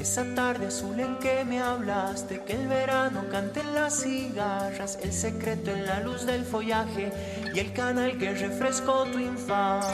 Esa 0.00 0.24
tarde 0.36 0.68
azul 0.68 1.00
en 1.00 1.18
que 1.18 1.44
me 1.44 1.60
hablaste, 1.60 2.44
que 2.44 2.52
el 2.52 2.68
verano 2.68 3.24
cante 3.32 3.60
en 3.60 3.74
las 3.74 4.00
cigarras, 4.02 4.96
el 5.02 5.12
secreto 5.12 5.72
en 5.72 5.86
la 5.86 5.98
luz 6.00 6.24
del 6.24 6.44
follaje 6.44 7.12
y 7.52 7.58
el 7.58 7.72
canal 7.72 8.16
que 8.16 8.32
refrescó 8.32 9.06
tu 9.06 9.18
infancia. 9.18 9.90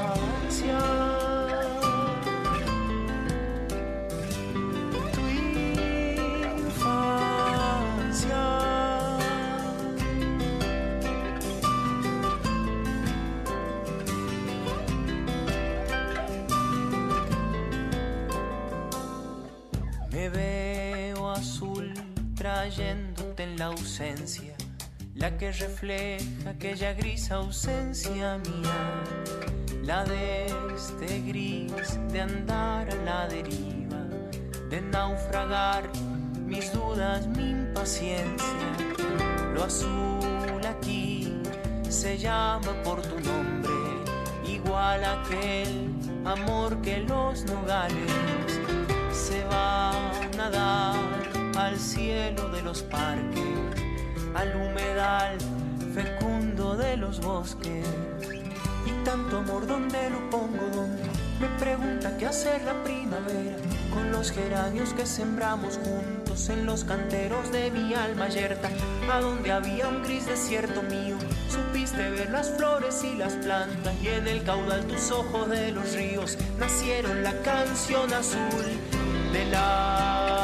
La 25.14 25.36
que 25.38 25.52
refleja 25.52 26.50
aquella 26.50 26.92
gris 26.94 27.30
ausencia 27.30 28.38
mía, 28.38 29.02
la 29.84 30.04
de 30.04 30.46
este 30.74 31.20
gris 31.20 31.72
de 32.10 32.22
andar 32.22 32.90
a 32.90 32.96
la 33.04 33.28
deriva, 33.28 34.02
de 34.68 34.80
naufragar 34.80 35.84
mis 36.44 36.72
dudas, 36.72 37.28
mi 37.28 37.50
impaciencia. 37.50 38.68
Lo 39.54 39.62
azul 39.62 40.66
aquí 40.68 41.40
se 41.88 42.18
llama 42.18 42.72
por 42.82 43.00
tu 43.02 43.20
nombre, 43.20 43.72
igual 44.44 45.04
a 45.04 45.22
aquel 45.22 45.88
amor 46.24 46.82
que 46.82 46.98
los 46.98 47.44
nogales 47.44 48.12
se 49.12 49.44
van 49.44 50.40
a 50.40 50.50
dar 50.50 51.26
al 51.56 51.78
cielo 51.78 52.48
de 52.50 52.62
los 52.62 52.82
parques, 52.82 53.85
al 54.36 54.54
humedal 54.54 55.38
fecundo 55.94 56.76
de 56.76 56.96
los 56.98 57.20
bosques. 57.20 57.86
Y 58.84 59.04
tanto 59.04 59.38
amor, 59.38 59.66
¿dónde 59.66 60.10
lo 60.10 60.30
pongo? 60.30 60.62
¿Dónde? 60.74 61.02
Me 61.40 61.48
pregunta 61.58 62.16
qué 62.18 62.26
hacer 62.26 62.62
la 62.62 62.82
primavera 62.84 63.56
con 63.92 64.12
los 64.12 64.30
geranios 64.30 64.92
que 64.92 65.06
sembramos 65.06 65.78
juntos 65.78 66.48
en 66.50 66.66
los 66.66 66.84
canteros 66.84 67.50
de 67.50 67.70
mi 67.70 67.94
alma 67.94 68.28
yerta, 68.28 68.68
a 69.10 69.20
donde 69.20 69.52
había 69.52 69.88
un 69.88 70.02
gris 70.02 70.26
desierto 70.26 70.82
mío. 70.82 71.16
Supiste 71.48 72.10
ver 72.10 72.30
las 72.30 72.50
flores 72.50 73.02
y 73.04 73.16
las 73.16 73.34
plantas 73.34 73.94
y 74.02 74.08
en 74.08 74.28
el 74.28 74.44
caudal 74.44 74.84
tus 74.86 75.10
ojos 75.10 75.48
de 75.48 75.72
los 75.72 75.94
ríos 75.94 76.36
nacieron 76.58 77.22
la 77.22 77.32
canción 77.42 78.12
azul 78.12 78.66
del 79.32 79.54
agua. 79.54 80.35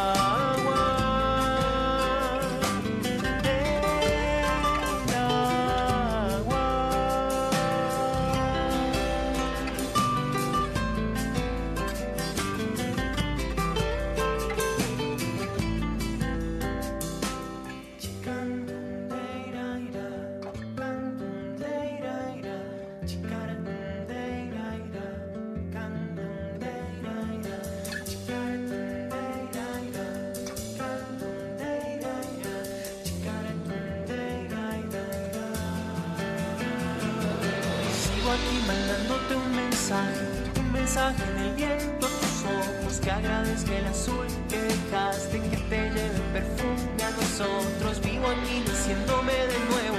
El 43.79 43.87
azul 43.87 44.27
que 44.49 44.61
dejaste 44.61 45.41
que 45.41 45.57
te 45.57 45.91
lleve 45.91 46.21
perfume 46.33 47.03
a 47.05 47.11
nosotros. 47.11 48.01
Vivo 48.01 48.27
aquí 48.29 48.63
diciéndome 48.67 49.33
de 49.33 49.59
nuevo 49.71 49.99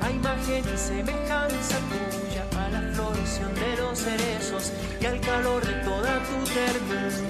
a 0.00 0.10
imagen 0.10 0.64
y 0.72 0.78
semejanza 0.78 1.78
tuya, 1.90 2.44
a 2.58 2.68
la 2.70 2.80
floración 2.94 3.54
de 3.54 3.76
los 3.76 3.98
cerezos 3.98 4.72
y 5.00 5.06
al 5.06 5.20
calor 5.20 5.64
de 5.64 5.74
toda 5.84 6.18
tu 6.24 6.44
ternura. 6.52 7.29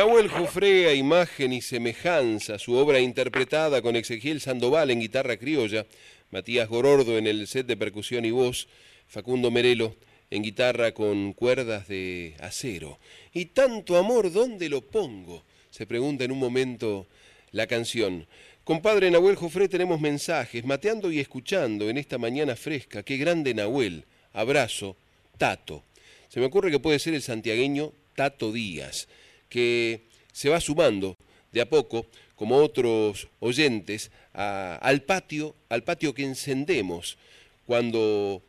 Nahuel 0.00 0.30
Jofre 0.30 0.88
a 0.88 0.94
imagen 0.94 1.52
y 1.52 1.60
semejanza, 1.60 2.58
su 2.58 2.72
obra 2.72 3.00
interpretada 3.00 3.82
con 3.82 3.96
Ezequiel 3.96 4.40
Sandoval 4.40 4.90
en 4.90 5.00
guitarra 5.00 5.36
criolla, 5.36 5.84
Matías 6.30 6.70
Gorordo 6.70 7.18
en 7.18 7.26
el 7.26 7.46
set 7.46 7.66
de 7.66 7.76
percusión 7.76 8.24
y 8.24 8.30
voz, 8.30 8.66
Facundo 9.06 9.50
Merelo 9.50 9.94
en 10.30 10.42
guitarra 10.42 10.92
con 10.92 11.34
cuerdas 11.34 11.86
de 11.86 12.34
acero. 12.40 12.98
Y 13.34 13.44
tanto 13.52 13.98
amor, 13.98 14.32
¿dónde 14.32 14.70
lo 14.70 14.80
pongo? 14.80 15.44
Se 15.70 15.86
pregunta 15.86 16.24
en 16.24 16.32
un 16.32 16.38
momento 16.38 17.06
la 17.52 17.66
canción. 17.66 18.26
Compadre 18.64 19.10
Nahuel 19.10 19.36
Jofre, 19.36 19.68
tenemos 19.68 20.00
mensajes, 20.00 20.64
mateando 20.64 21.12
y 21.12 21.20
escuchando 21.20 21.90
en 21.90 21.98
esta 21.98 22.16
mañana 22.16 22.56
fresca. 22.56 23.02
Qué 23.02 23.18
grande 23.18 23.52
Nahuel. 23.52 24.06
Abrazo, 24.32 24.96
Tato. 25.36 25.84
Se 26.30 26.40
me 26.40 26.46
ocurre 26.46 26.70
que 26.70 26.78
puede 26.78 26.98
ser 26.98 27.12
el 27.12 27.20
santiagueño 27.20 27.92
Tato 28.14 28.50
Díaz 28.50 29.06
que 29.50 30.04
se 30.32 30.48
va 30.48 30.60
sumando 30.60 31.16
de 31.52 31.60
a 31.60 31.68
poco, 31.68 32.06
como 32.36 32.56
otros 32.56 33.28
oyentes, 33.40 34.10
al 34.32 35.02
patio, 35.02 35.54
al 35.68 35.82
patio 35.82 36.14
que 36.14 36.24
encendemos 36.24 37.18
cuando 37.66 38.42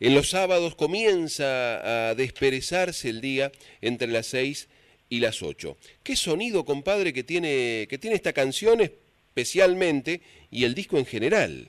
en 0.00 0.14
los 0.14 0.30
sábados 0.30 0.74
comienza 0.74 2.08
a 2.08 2.14
desperezarse 2.14 3.10
el 3.10 3.20
día 3.20 3.52
entre 3.82 4.08
las 4.08 4.26
seis 4.26 4.68
y 5.08 5.20
las 5.20 5.42
ocho. 5.42 5.76
¿Qué 6.02 6.16
sonido, 6.16 6.64
compadre, 6.64 7.12
que 7.12 7.22
tiene, 7.22 7.86
que 7.88 7.98
tiene 7.98 8.16
esta 8.16 8.32
canción 8.32 8.80
especialmente 8.80 10.22
y 10.50 10.64
el 10.64 10.74
disco 10.74 10.96
en 10.96 11.04
general? 11.04 11.68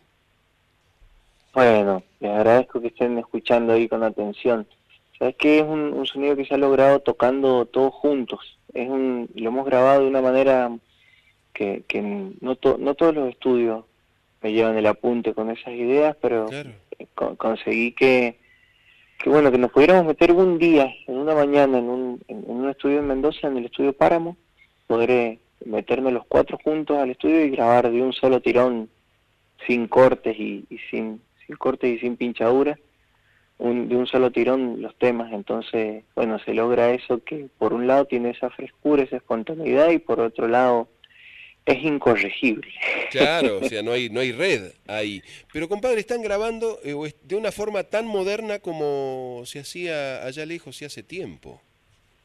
Bueno, 1.54 2.02
les 2.22 2.32
agradezco 2.32 2.80
que 2.80 2.88
estén 2.88 3.18
escuchando 3.18 3.74
ahí 3.74 3.90
con 3.90 4.02
atención. 4.02 4.66
Sabes 5.22 5.36
que 5.36 5.60
es 5.60 5.64
un, 5.64 6.04
sonido 6.08 6.36
que 6.36 6.46
se 6.46 6.56
ha 6.56 6.58
logrado 6.58 7.00
tocando 7.00 7.68
todos 7.68 7.94
juntos. 7.94 8.58
Es 8.74 8.90
un, 8.90 9.30
lo 9.36 9.50
hemos 9.50 9.68
grabado 9.68 10.02
de 10.02 10.08
una 10.08 10.20
manera 10.20 10.76
que, 11.54 11.84
que 11.88 12.02
no, 12.02 12.58
no 12.80 12.96
todos 12.96 13.14
los 13.14 13.30
estudios 13.30 13.86
me 14.42 14.52
llevan 14.52 14.78
el 14.78 14.88
apunte 14.88 15.36
con 15.36 15.52
esas 15.52 15.76
ideas, 15.76 16.18
pero 16.20 16.48
conseguí 17.38 17.92
que, 17.92 18.40
que 19.20 19.30
bueno 19.30 19.52
que 19.52 19.60
nos 19.60 19.72
pudiéramos 19.72 20.06
meter 20.06 20.32
un 20.32 20.58
día, 20.58 20.92
en 21.06 21.16
una 21.16 21.36
mañana, 21.36 21.78
en 21.78 21.88
un, 21.88 22.24
en, 22.28 22.44
un 22.48 22.68
estudio 22.72 22.98
en 22.98 23.08
Mendoza, 23.08 23.48
en 23.48 23.58
el 23.58 23.66
estudio 23.66 23.94
Páramo, 23.94 24.38
poder 24.88 25.38
meternos 25.64 26.14
los 26.14 26.26
cuatro 26.26 26.58
juntos 26.64 26.98
al 26.98 27.12
estudio 27.12 27.46
y 27.46 27.52
grabar 27.52 27.92
de 27.92 28.02
un 28.02 28.12
solo 28.12 28.42
tirón, 28.42 28.90
sin 29.68 29.88
cortes 29.88 30.36
y, 30.40 30.66
y 30.68 30.80
sin, 30.90 31.22
sin 31.46 31.58
cortes 31.58 31.96
y 31.96 32.00
sin 32.00 32.18
pinchaduras 32.18 32.80
de 33.62 33.96
un 33.96 34.08
solo 34.08 34.32
tirón 34.32 34.82
los 34.82 34.98
temas, 34.98 35.32
entonces, 35.32 36.04
bueno, 36.16 36.40
se 36.40 36.54
logra 36.54 36.92
eso 36.92 37.24
que 37.24 37.48
por 37.60 37.74
un 37.74 37.86
lado 37.86 38.06
tiene 38.06 38.32
esa 38.32 38.50
frescura, 38.50 39.04
esa 39.04 39.18
espontaneidad 39.18 39.92
y 39.92 40.00
por 40.00 40.20
otro 40.20 40.48
lado 40.48 40.88
es 41.66 41.84
incorregible. 41.84 42.68
Claro, 43.12 43.60
o 43.60 43.64
sea, 43.70 43.84
no 43.84 43.92
hay, 43.92 44.10
no 44.10 44.20
hay 44.20 44.32
red 44.32 44.72
ahí. 44.88 45.22
Pero 45.54 45.70
compadre, 45.70 46.00
están 46.00 46.24
grabando 46.24 46.80
eh, 46.84 47.14
de 47.24 47.36
una 47.36 47.52
forma 47.52 47.84
tan 47.84 48.08
moderna 48.08 48.58
como 48.60 49.44
se 49.46 49.60
hacía 49.60 50.26
allá 50.26 50.44
lejos 50.46 50.82
y 50.82 50.86
hace 50.86 51.04
tiempo. 51.04 51.62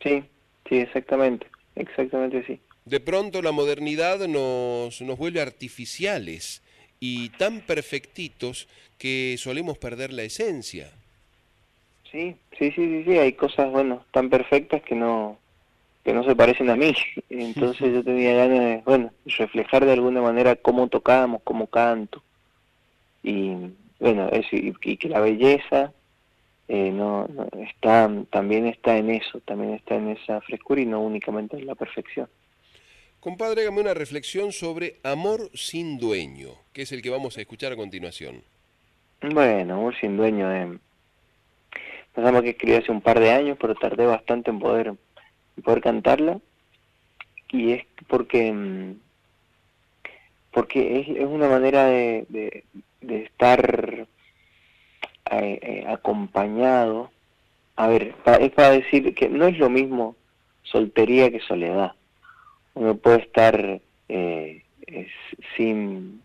Sí, 0.02 0.24
sí, 0.68 0.78
exactamente, 0.78 1.46
exactamente 1.74 2.44
sí. 2.46 2.58
De 2.86 3.00
pronto 3.00 3.42
la 3.42 3.52
modernidad 3.52 4.26
nos, 4.26 5.02
nos 5.02 5.18
vuelve 5.18 5.42
artificiales 5.42 6.62
y 6.98 7.28
tan 7.30 7.60
perfectitos 7.60 8.68
que 8.96 9.36
solemos 9.38 9.76
perder 9.76 10.14
la 10.14 10.22
esencia. 10.22 10.90
Sí, 12.10 12.36
sí, 12.58 12.70
sí, 12.72 13.04
sí, 13.04 13.18
hay 13.18 13.32
cosas, 13.32 13.70
bueno, 13.70 14.04
tan 14.12 14.30
perfectas 14.30 14.82
que 14.82 14.94
no 14.94 15.38
que 16.06 16.12
no 16.12 16.22
se 16.22 16.36
parecen 16.36 16.70
a 16.70 16.76
mí. 16.76 16.94
Entonces 17.30 17.92
yo 17.92 18.04
tenía 18.04 18.34
ganas 18.34 18.60
de, 18.60 18.82
bueno, 18.84 19.10
reflejar 19.26 19.84
de 19.84 19.92
alguna 19.92 20.22
manera 20.22 20.54
cómo 20.54 20.86
tocábamos, 20.86 21.42
cómo 21.42 21.66
canto. 21.66 22.22
Y 23.24 23.54
bueno, 23.98 24.28
es, 24.28 24.46
y, 24.52 24.72
que 24.72 25.08
la 25.08 25.18
belleza 25.18 25.92
eh, 26.68 26.92
no, 26.92 27.28
está 27.58 28.08
también 28.30 28.66
está 28.66 28.96
en 28.96 29.10
eso, 29.10 29.40
también 29.40 29.74
está 29.74 29.96
en 29.96 30.10
esa 30.10 30.40
frescura 30.42 30.80
y 30.80 30.86
no 30.86 31.00
únicamente 31.00 31.56
en 31.56 31.66
la 31.66 31.74
perfección. 31.74 32.28
Compadre, 33.18 33.62
hágame 33.62 33.80
una 33.80 33.94
reflexión 33.94 34.52
sobre 34.52 35.00
Amor 35.02 35.50
sin 35.54 35.98
dueño, 35.98 36.50
que 36.72 36.82
es 36.82 36.92
el 36.92 37.02
que 37.02 37.10
vamos 37.10 37.36
a 37.36 37.40
escuchar 37.40 37.72
a 37.72 37.76
continuación. 37.76 38.44
Bueno, 39.20 39.74
Amor 39.74 39.96
sin 39.98 40.16
dueño, 40.16 40.52
eh, 40.54 40.78
Pensamos 42.16 42.43
que 42.43 42.51
escribí 42.51 42.76
hace 42.76 42.90
un 42.90 43.02
par 43.02 43.20
de 43.20 43.30
años, 43.30 43.59
pero 43.60 43.74
tardé 43.74 44.06
bastante 44.06 44.51
en 44.51 44.59
poder, 44.59 44.94
poder 45.62 45.82
cantarla. 45.82 46.38
Y 47.51 47.72
es 47.72 47.86
porque 48.09 48.51
mm, 48.52 48.94
porque 50.56 51.01
es, 51.01 51.09
es 51.10 51.26
una 51.26 51.51
manera 51.51 51.84
de, 51.84 52.64
de, 53.02 53.22
estar 53.24 54.06
eh, 55.30 55.59
eh, 55.62 55.84
acompañado. 55.86 57.10
A 57.76 57.88
ver, 57.88 58.14
es 58.40 58.52
para 58.52 58.70
decir 58.70 59.14
que 59.14 59.28
no 59.28 59.47
es 59.47 59.59
lo 59.59 59.68
mismo 59.68 60.16
soltería 60.62 61.30
que 61.30 61.40
soledad. 61.40 61.93
Uno 62.72 62.97
puede 62.97 63.18
estar 63.18 63.82
eh, 64.09 64.62
sin, 65.59 66.22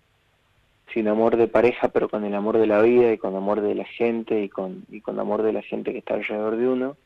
sin 0.93 1.07
amor 1.07 1.37
de 1.37 1.47
pareja, 1.47 1.89
pero 1.89 2.09
con 2.09 2.25
el 2.25 2.35
amor 2.35 2.57
de 2.57 2.67
la 2.67 2.81
vida 2.81 3.11
y 3.11 3.17
con 3.17 3.35
amor 3.35 3.61
de 3.61 3.75
la 3.75 3.85
gente 3.85 4.41
y 4.43 4.49
con, 4.49 4.85
y 4.89 5.01
con 5.01 5.19
amor 5.19 5.41
de 5.43 5.53
la 5.53 5.61
gente 5.61 5.91
que 5.91 5.99
está 5.99 6.15
alrededor 6.15 6.57
de 6.57 6.67
uno. 6.67 6.97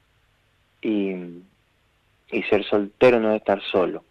Y, 0.81 1.13
y 2.31 2.43
ser 2.49 2.63
soltero 2.63 3.19
no 3.19 3.31
es 3.31 3.37
estar 3.37 3.61
solo. 3.61 4.03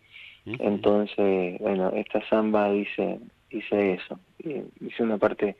Entonces, 0.46 1.58
bueno, 1.60 1.90
esta 1.94 2.26
samba 2.28 2.70
dice, 2.70 3.18
dice 3.50 3.94
eso. 3.94 4.18
Dice 4.38 5.02
una 5.02 5.16
parte, 5.16 5.56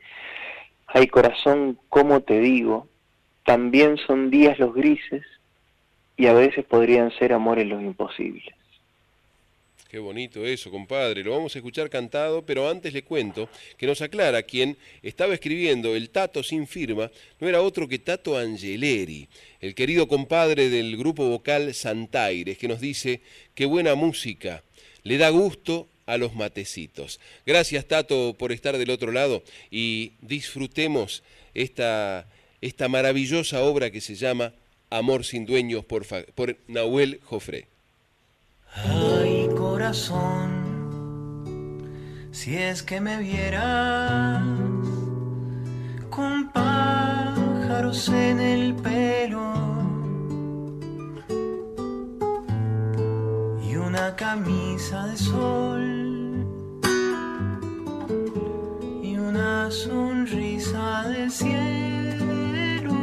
hay 0.87 1.07
corazón, 1.07 1.79
como 1.89 2.21
te 2.21 2.39
digo, 2.39 2.87
también 3.43 3.97
son 3.97 4.29
días 4.29 4.59
los 4.59 4.73
grises 4.73 5.23
y 6.17 6.27
a 6.27 6.33
veces 6.33 6.65
podrían 6.65 7.11
ser 7.11 7.33
amores 7.33 7.67
los 7.67 7.81
imposibles. 7.81 8.45
Qué 9.95 9.99
bonito 9.99 10.45
eso, 10.45 10.69
compadre. 10.69 11.23
Lo 11.23 11.31
vamos 11.31 11.55
a 11.55 11.59
escuchar 11.59 11.89
cantado, 11.89 12.45
pero 12.45 12.69
antes 12.69 12.91
le 12.91 13.05
cuento 13.05 13.47
que 13.77 13.87
nos 13.87 14.01
aclara 14.01 14.43
quien 14.43 14.75
estaba 15.01 15.33
escribiendo 15.33 15.95
el 15.95 16.09
Tato 16.09 16.43
sin 16.43 16.67
firma, 16.67 17.09
no 17.39 17.47
era 17.47 17.61
otro 17.61 17.87
que 17.87 17.97
Tato 17.97 18.37
Angeleri, 18.37 19.29
el 19.61 19.73
querido 19.73 20.05
compadre 20.09 20.69
del 20.69 20.97
grupo 20.97 21.29
vocal 21.29 21.73
Santaires, 21.73 22.57
que 22.57 22.67
nos 22.67 22.81
dice 22.81 23.21
qué 23.53 23.65
buena 23.65 23.95
música, 23.95 24.63
le 25.03 25.17
da 25.17 25.29
gusto 25.29 25.87
a 26.07 26.17
los 26.17 26.35
matecitos. 26.35 27.21
Gracias, 27.45 27.85
Tato, 27.85 28.35
por 28.37 28.51
estar 28.51 28.77
del 28.77 28.89
otro 28.89 29.13
lado 29.13 29.43
y 29.71 30.11
disfrutemos 30.19 31.23
esta, 31.53 32.27
esta 32.59 32.89
maravillosa 32.89 33.63
obra 33.63 33.91
que 33.91 34.01
se 34.01 34.15
llama 34.15 34.51
Amor 34.89 35.23
sin 35.23 35.45
dueños 35.45 35.85
por, 35.85 36.05
por 36.33 36.57
Nahuel 36.67 37.21
Jofré. 37.23 37.73
Ay, 38.83 39.49
corazón, 39.57 40.49
si 42.31 42.57
es 42.57 42.83
que 42.83 42.99
me 42.99 43.19
vieras 43.19 44.43
con 46.09 46.49
pájaros 46.51 48.09
en 48.09 48.41
el 48.41 48.75
pelo 48.75 49.53
y 53.63 53.77
una 53.77 54.13
camisa 54.17 55.07
de 55.07 55.15
sol 55.17 56.45
y 59.01 59.17
una 59.17 59.71
sonrisa 59.71 61.07
de 61.07 61.29
cielo, 61.29 62.97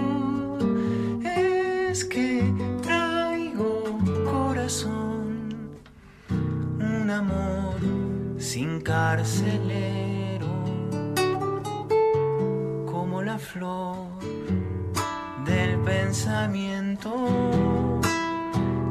es 1.25 2.05
que 2.05 2.53
traigo 2.83 3.99
corazón 4.31 5.02
amor 7.13 7.77
sin 8.39 8.81
carcelero, 8.81 10.47
como 12.91 13.23
la 13.23 13.39
flor 13.39 14.09
del 15.45 15.79
pensamiento 15.81 17.13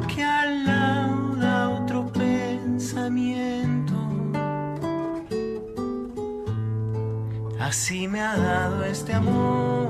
que 0.08 0.24
alauda 0.24 1.70
otro 1.70 2.12
pensamiento. 2.12 3.94
Así 7.60 8.08
me 8.08 8.22
ha 8.22 8.38
dado 8.38 8.84
este 8.84 9.14
amor, 9.14 9.90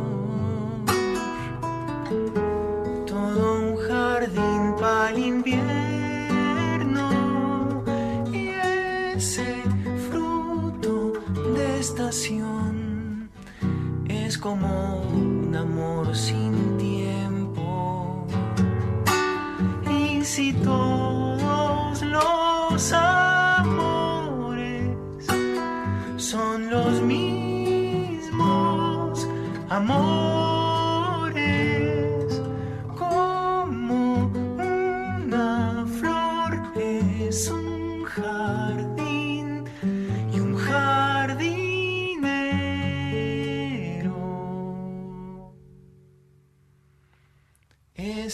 todo 3.05 3.59
un 3.61 3.77
jardín 3.77 4.75
para 4.79 5.09
el 5.09 5.19
invierno 5.19 5.80
estación 11.81 13.29
es 14.07 14.37
como 14.37 15.01
un 15.01 15.53
amor 15.55 16.15
sin 16.15 16.77
tiempo. 16.77 18.27
Y 19.89 20.23
si 20.23 20.53
todos 20.53 22.03
los 22.03 22.93
amores 22.93 24.05
son 26.17 26.69
los 26.69 27.01
mismos 27.01 28.37
amores, 29.67 30.40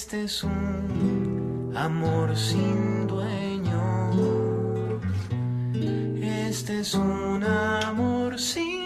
Este 0.08 0.24
es 0.24 0.42
un 0.46 1.74
amor 1.76 2.34
sin 2.38 3.08
dueño. 3.08 5.02
Este 6.48 6.80
es 6.80 6.94
un 6.94 7.44
amor 7.44 8.40
sin 8.40 8.77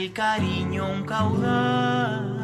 el 0.00 0.12
cariño 0.14 0.90
un 0.90 1.04
caudal, 1.04 2.39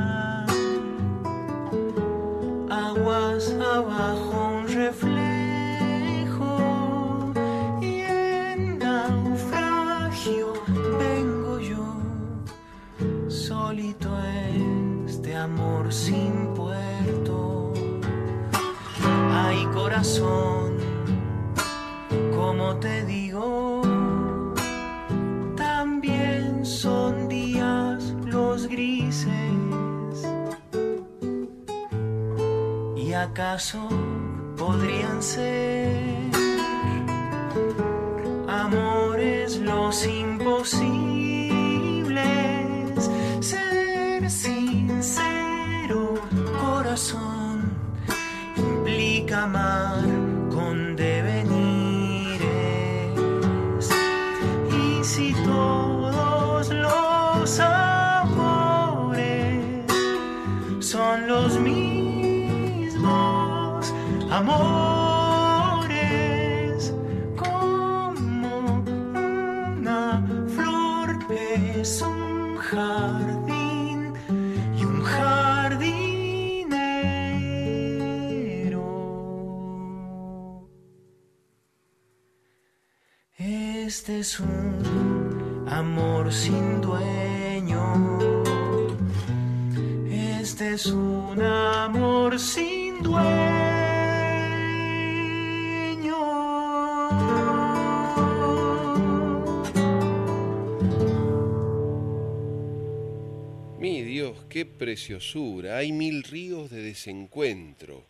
qué 104.56 104.64
preciosura. 104.64 105.76
Hay 105.76 105.92
mil 105.92 106.22
ríos 106.22 106.70
de 106.70 106.80
desencuentro. 106.80 108.02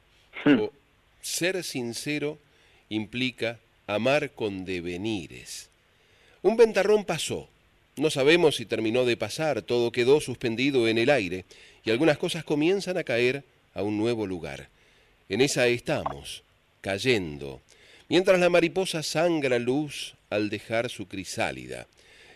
O 0.44 0.70
ser 1.20 1.64
sincero 1.64 2.38
implica 2.88 3.58
amar 3.88 4.30
con 4.30 4.64
devenires. 4.64 5.70
Un 6.42 6.56
ventarrón 6.56 7.04
pasó. 7.04 7.48
No 7.96 8.10
sabemos 8.10 8.54
si 8.54 8.64
terminó 8.64 9.04
de 9.04 9.16
pasar, 9.16 9.62
todo 9.62 9.90
quedó 9.90 10.20
suspendido 10.20 10.86
en 10.86 10.98
el 10.98 11.10
aire 11.10 11.46
y 11.84 11.90
algunas 11.90 12.16
cosas 12.16 12.44
comienzan 12.44 12.96
a 12.96 13.02
caer 13.02 13.42
a 13.74 13.82
un 13.82 13.98
nuevo 13.98 14.24
lugar. 14.24 14.68
En 15.28 15.40
esa 15.40 15.66
estamos, 15.66 16.44
cayendo, 16.80 17.60
mientras 18.08 18.38
la 18.38 18.50
mariposa 18.50 19.02
sangra 19.02 19.58
luz 19.58 20.14
al 20.30 20.48
dejar 20.48 20.90
su 20.90 21.08
crisálida. 21.08 21.88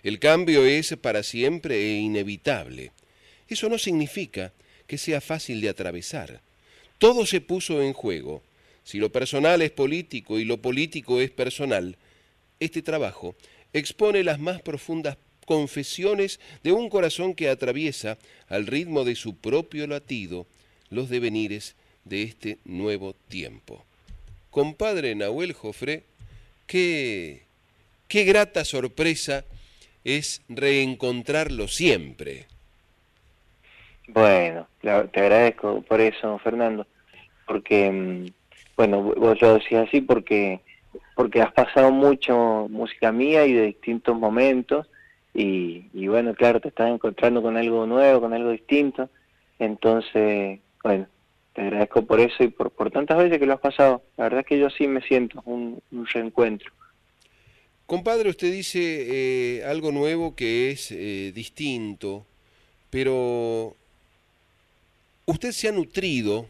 El 0.02 0.18
cambio 0.18 0.66
es 0.66 0.96
para 1.00 1.22
siempre 1.22 1.76
e 1.76 1.98
inevitable. 1.98 2.90
Eso 3.50 3.68
no 3.68 3.78
significa 3.78 4.52
que 4.86 4.96
sea 4.96 5.20
fácil 5.20 5.60
de 5.60 5.68
atravesar. 5.68 6.40
Todo 6.98 7.26
se 7.26 7.40
puso 7.40 7.82
en 7.82 7.92
juego. 7.92 8.42
Si 8.84 8.98
lo 8.98 9.10
personal 9.10 9.60
es 9.60 9.72
político 9.72 10.38
y 10.38 10.44
lo 10.44 10.58
político 10.58 11.20
es 11.20 11.30
personal, 11.30 11.96
este 12.60 12.80
trabajo 12.80 13.34
expone 13.72 14.24
las 14.24 14.38
más 14.38 14.62
profundas 14.62 15.16
confesiones 15.46 16.38
de 16.62 16.72
un 16.72 16.88
corazón 16.88 17.34
que 17.34 17.48
atraviesa, 17.48 18.18
al 18.48 18.66
ritmo 18.66 19.04
de 19.04 19.16
su 19.16 19.36
propio 19.36 19.86
latido, 19.86 20.46
los 20.90 21.08
devenires 21.08 21.74
de 22.04 22.22
este 22.22 22.58
nuevo 22.64 23.14
tiempo. 23.28 23.84
Compadre 24.50 25.14
Nahuel 25.14 25.52
Jofré, 25.52 26.04
¿qué, 26.66 27.42
qué 28.06 28.24
grata 28.24 28.64
sorpresa 28.64 29.44
es 30.04 30.42
reencontrarlo 30.48 31.68
siempre. 31.68 32.46
Bueno, 34.12 34.66
te 34.80 34.90
agradezco 34.90 35.82
por 35.82 36.00
eso, 36.00 36.38
Fernando, 36.38 36.86
porque, 37.46 37.90
mm, 37.90 38.26
bueno, 38.76 39.02
vos 39.02 39.40
lo 39.40 39.54
decís 39.54 39.78
así 39.78 40.00
porque, 40.00 40.60
porque 41.14 41.42
has 41.42 41.52
pasado 41.52 41.92
mucho 41.92 42.66
música 42.68 43.12
mía 43.12 43.46
y 43.46 43.52
de 43.52 43.66
distintos 43.66 44.18
momentos, 44.18 44.88
y, 45.32 46.08
bueno, 46.08 46.34
claro, 46.34 46.60
te 46.60 46.68
estás 46.68 46.90
encontrando 46.90 47.40
con 47.40 47.56
algo 47.56 47.86
nuevo, 47.86 48.20
con 48.20 48.32
algo 48.32 48.50
distinto, 48.50 49.08
entonces, 49.60 50.58
bueno, 50.82 51.06
te 51.52 51.62
agradezco 51.62 52.04
por 52.04 52.18
eso 52.18 52.42
y 52.42 52.48
por, 52.48 52.72
por 52.72 52.90
tantas 52.90 53.16
veces 53.16 53.38
que 53.38 53.46
lo 53.46 53.54
has 53.54 53.60
pasado. 53.60 54.02
La 54.16 54.24
verdad 54.24 54.40
es 54.40 54.46
que 54.46 54.58
yo 54.58 54.70
sí 54.70 54.88
me 54.88 55.02
siento 55.02 55.40
un, 55.44 55.80
un 55.92 56.06
reencuentro. 56.06 56.72
Compadre, 57.86 58.30
usted 58.30 58.52
dice 58.52 58.80
eh, 58.80 59.64
algo 59.64 59.92
nuevo 59.92 60.34
que 60.34 60.70
es 60.70 60.90
eh, 60.90 61.32
distinto, 61.32 62.26
pero 62.88 63.76
usted 65.30 65.52
se 65.52 65.68
ha 65.68 65.72
nutrido 65.72 66.46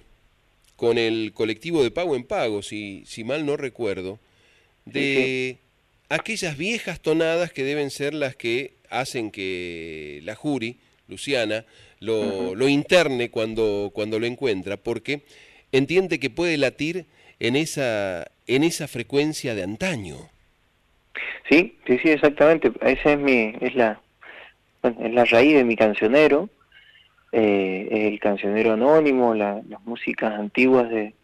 con 0.77 0.98
el 0.98 1.32
colectivo 1.35 1.82
de 1.82 1.90
pago 1.90 2.16
en 2.16 2.24
pago, 2.24 2.62
si, 2.62 3.05
si 3.07 3.23
mal 3.23 3.44
no 3.44 3.57
recuerdo, 3.57 4.19
de 4.86 5.59
aquellas 6.09 6.57
viejas 6.57 7.01
tonadas 7.01 7.52
que 7.52 7.65
deben 7.65 7.90
ser 7.90 8.15
las 8.15 8.35
que 8.35 8.73
hacen 8.89 9.31
que 9.31 10.20
la 10.24 10.35
jury, 10.35 10.77
Luciana, 11.07 11.65
lo, 12.01 12.55
lo 12.55 12.69
interne 12.69 13.31
cuando, 13.31 13.90
cuando 13.93 14.19
lo 14.19 14.27
encuentra, 14.27 14.77
porque 14.77 15.20
entiende 15.70 16.19
que 16.19 16.31
puede 16.31 16.57
latir 16.57 17.05
en 17.40 17.57
esa, 17.57 18.31
en 18.47 18.65
esa 18.65 18.89
frecuencia 18.89 19.55
de 19.55 19.62
antaño. 19.62 20.16
Sí, 21.48 21.77
sí, 21.86 21.98
sí, 21.98 22.11
exactamente. 22.11 22.73
Esa 22.81 23.12
es 23.12 23.19
mi, 23.19 23.55
es 23.61 23.74
la, 23.74 24.01
bueno, 24.82 25.05
es 25.05 25.12
la 25.12 25.24
raíz 25.24 25.55
de 25.55 25.65
mi 25.65 25.77
cancionero, 25.77 26.48
eh, 27.32 27.89
el 28.12 28.19
cancionero 28.20 28.73
anónimo, 28.73 29.35
la- 29.35 29.62
las 29.69 29.81
músicas 29.85 30.32
antiguas 30.39 30.89
de 30.90 31.15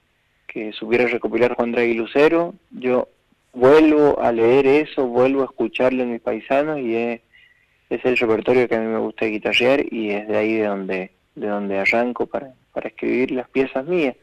que 0.47 0.73
supiera 0.73 1.07
recopilar 1.07 1.55
Juan 1.55 1.73
Draghi 1.73 1.95
Lucero. 1.95 2.55
Yo 2.71 3.09
vuelvo 3.53 4.21
a 4.21 4.33
leer 4.33 4.67
eso, 4.67 5.07
vuelvo 5.07 5.43
a 5.43 5.47
escucharlo 5.47 6.03
en 6.03 6.13
mis 6.13 6.21
paisanos 6.21 6.79
y 6.79 6.95
es, 6.95 7.21
es 7.91 8.05
el 8.05 8.17
repertorio 8.17 8.69
que 8.69 8.75
a 8.77 8.81
mí 8.81 8.87
me 8.87 8.99
gusta 8.99 9.27
guitarrear 9.27 9.85
y 9.93 10.11
es 10.11 10.29
de 10.29 10.37
ahí 10.37 10.55
de 10.55 10.67
donde, 10.67 11.11
de 11.35 11.47
donde 11.47 11.79
arranco 11.79 12.27
para, 12.27 12.53
para 12.73 12.89
escribir 12.89 13.31
las 13.33 13.49
piezas 13.49 13.87
mías. 13.87 14.17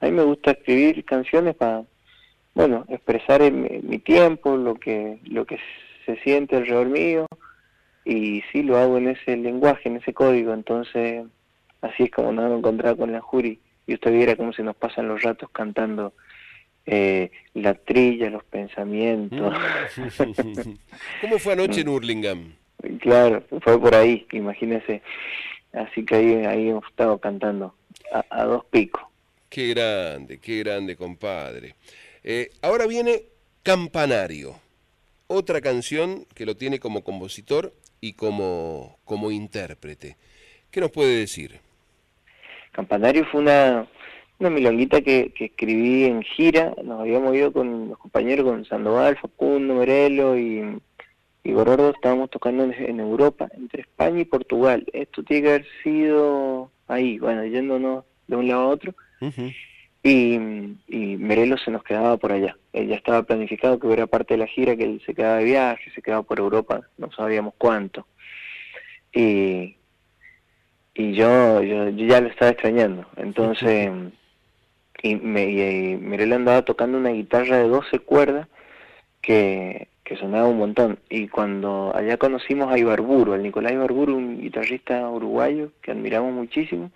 A 0.00 0.06
mí 0.06 0.12
me 0.12 0.22
gusta 0.22 0.52
escribir 0.52 1.04
canciones 1.04 1.54
para, 1.54 1.82
bueno, 2.54 2.84
expresar 2.88 3.40
mi, 3.52 3.80
mi 3.82 3.98
tiempo, 3.98 4.56
lo 4.56 4.74
que, 4.74 5.18
lo 5.24 5.44
que 5.44 5.58
se 6.04 6.16
siente 6.18 6.56
alrededor 6.56 6.88
mío, 6.88 7.26
y 8.06 8.42
sí 8.52 8.62
lo 8.62 8.78
hago 8.78 8.98
en 8.98 9.08
ese 9.08 9.36
lenguaje, 9.36 9.88
en 9.88 9.96
ese 9.96 10.14
código, 10.14 10.54
entonces 10.54 11.24
así 11.80 12.04
es 12.04 12.10
como 12.12 12.30
nos 12.30 12.44
hemos 12.46 12.58
encontrado 12.58 12.96
con 12.96 13.10
la 13.10 13.20
jury, 13.20 13.58
y 13.86 13.94
usted 13.94 14.12
viera 14.12 14.36
cómo 14.36 14.52
se 14.52 14.62
nos 14.62 14.76
pasan 14.76 15.08
los 15.08 15.22
ratos 15.22 15.50
cantando 15.50 16.14
eh, 16.86 17.32
la 17.54 17.74
trilla, 17.74 18.30
los 18.30 18.44
pensamientos. 18.44 19.52
¿Cómo 21.20 21.38
fue 21.40 21.52
anoche 21.54 21.80
en 21.80 21.88
Hurlingham? 21.88 22.54
claro, 23.00 23.42
fue 23.62 23.80
por 23.80 23.94
ahí, 23.94 24.24
imagínese. 24.32 25.02
Así 25.72 26.04
que 26.04 26.14
ahí, 26.14 26.34
ahí 26.46 26.68
hemos 26.68 26.86
estado 26.86 27.18
cantando 27.18 27.74
a, 28.12 28.24
a 28.30 28.44
dos 28.44 28.64
picos. 28.66 29.02
Qué 29.48 29.68
grande, 29.68 30.38
qué 30.38 30.60
grande, 30.60 30.96
compadre. 30.96 31.74
Eh, 32.22 32.50
ahora 32.62 32.86
viene 32.86 33.24
Campanario, 33.64 34.54
otra 35.26 35.60
canción 35.60 36.24
que 36.34 36.46
lo 36.46 36.56
tiene 36.56 36.78
como 36.78 37.02
compositor 37.02 37.72
y 38.06 38.12
como, 38.12 38.98
como 39.04 39.30
intérprete. 39.30 40.16
¿Qué 40.70 40.80
nos 40.80 40.90
puede 40.90 41.18
decir? 41.18 41.58
Campanario 42.72 43.24
fue 43.26 43.40
una, 43.40 43.86
una 44.38 44.50
milonguita 44.50 45.00
que, 45.00 45.32
que 45.36 45.46
escribí 45.46 46.04
en 46.04 46.22
gira, 46.22 46.74
nos 46.84 47.00
habíamos 47.00 47.34
ido 47.34 47.52
con 47.52 47.88
los 47.88 47.98
compañeros, 47.98 48.44
con 48.44 48.64
Sandoval, 48.64 49.16
Facundo, 49.16 49.74
Merelo 49.74 50.38
y, 50.38 50.78
y 51.42 51.52
Gorordo, 51.52 51.90
estábamos 51.90 52.30
tocando 52.30 52.64
en, 52.64 52.74
en 52.74 53.00
Europa, 53.00 53.48
entre 53.56 53.82
España 53.82 54.20
y 54.20 54.24
Portugal. 54.24 54.84
Esto 54.92 55.22
tiene 55.22 55.42
que 55.42 55.48
haber 55.48 55.66
sido 55.82 56.70
ahí, 56.86 57.18
bueno, 57.18 57.44
yéndonos 57.44 58.04
de 58.26 58.36
un 58.36 58.48
lado 58.48 58.62
a 58.62 58.68
otro, 58.68 58.94
y, 60.06 60.76
y 60.86 61.16
Merelo 61.16 61.58
se 61.58 61.72
nos 61.72 61.82
quedaba 61.82 62.16
por 62.16 62.30
allá. 62.30 62.56
Ya 62.72 62.94
estaba 62.94 63.24
planificado 63.24 63.80
que 63.80 63.88
hubiera 63.88 64.06
parte 64.06 64.34
de 64.34 64.38
la 64.38 64.46
gira, 64.46 64.76
que 64.76 64.84
él 64.84 65.02
se 65.04 65.14
quedaba 65.14 65.38
de 65.38 65.44
viaje, 65.44 65.90
se 65.90 66.00
quedaba 66.00 66.22
por 66.22 66.38
Europa, 66.38 66.82
no 66.96 67.10
sabíamos 67.10 67.54
cuánto. 67.58 68.06
Y, 69.12 69.76
y 70.94 71.12
yo, 71.14 71.60
yo, 71.62 71.88
yo 71.88 72.06
ya 72.06 72.20
lo 72.20 72.28
estaba 72.28 72.52
extrañando. 72.52 73.04
Entonces, 73.16 73.90
y, 75.02 75.16
me, 75.16 75.44
y 75.50 75.96
Mirela 75.96 76.36
andaba 76.36 76.62
tocando 76.62 76.98
una 76.98 77.10
guitarra 77.10 77.58
de 77.58 77.68
12 77.68 77.98
cuerdas 77.98 78.46
que, 79.20 79.88
que 80.04 80.16
sonaba 80.16 80.46
un 80.46 80.58
montón. 80.58 81.00
Y 81.10 81.26
cuando 81.26 81.92
allá 81.96 82.16
conocimos 82.16 82.72
a 82.72 82.78
Ibarburu, 82.78 83.32
al 83.32 83.42
Nicolás 83.42 83.72
Ibarburu, 83.72 84.16
un 84.16 84.40
guitarrista 84.40 85.08
uruguayo 85.08 85.72
que 85.82 85.90
admiramos 85.90 86.32
muchísimo, 86.32 86.92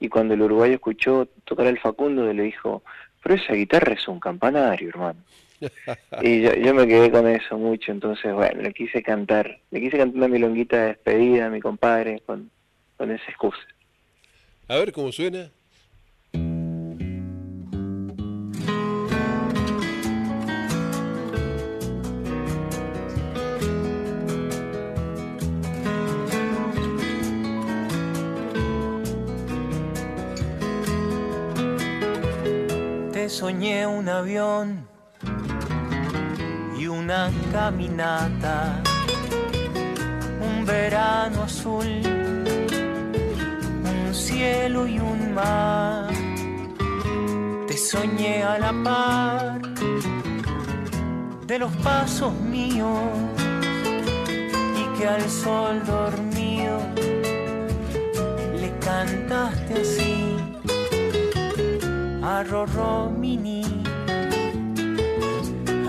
y 0.00 0.08
cuando 0.08 0.34
el 0.34 0.42
uruguayo 0.42 0.74
escuchó 0.74 1.28
tocar 1.44 1.66
al 1.66 1.78
Facundo, 1.78 2.32
le 2.32 2.42
dijo, 2.42 2.82
pero 3.22 3.34
esa 3.34 3.52
guitarra 3.52 3.92
es 3.92 4.08
un 4.08 4.18
campanario, 4.18 4.88
hermano. 4.88 5.22
Y 6.22 6.40
yo, 6.40 6.54
yo 6.54 6.72
me 6.74 6.86
quedé 6.86 7.10
con 7.10 7.28
eso 7.28 7.58
mucho, 7.58 7.92
entonces, 7.92 8.32
bueno, 8.32 8.62
le 8.62 8.72
quise 8.72 9.02
cantar, 9.02 9.60
le 9.70 9.80
quise 9.80 9.98
cantar 9.98 10.16
una 10.16 10.28
milonguita 10.28 10.78
de 10.78 10.86
despedida 10.88 11.46
a 11.46 11.50
mi 11.50 11.60
compadre 11.60 12.22
con, 12.24 12.50
con 12.96 13.10
esa 13.10 13.24
excusa. 13.28 13.60
A 14.68 14.76
ver 14.76 14.90
cómo 14.92 15.12
suena. 15.12 15.50
Soñé 33.30 33.86
un 33.86 34.08
avión 34.08 34.88
y 36.76 36.88
una 36.88 37.30
caminata, 37.52 38.82
un 40.40 40.66
verano 40.66 41.44
azul, 41.44 41.86
un 43.84 44.12
cielo 44.12 44.84
y 44.88 44.98
un 44.98 45.32
mar. 45.32 46.10
Te 47.68 47.76
soñé 47.76 48.42
a 48.42 48.58
la 48.58 48.72
par 48.82 49.62
de 51.46 51.58
los 51.60 51.72
pasos 51.84 52.32
míos 52.40 52.98
y 54.80 54.98
que 54.98 55.06
al 55.06 55.30
sol 55.30 55.80
dormido 55.86 56.78
le 58.60 58.76
cantaste 58.80 59.82
así 59.82 60.29
a 62.30 62.44
Rorro 62.44 63.10
mi 63.10 63.36
ni, 63.36 63.62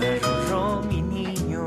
a 0.06 0.10
Rorro 0.22 0.82
mi 0.88 1.00
niño. 1.00 1.66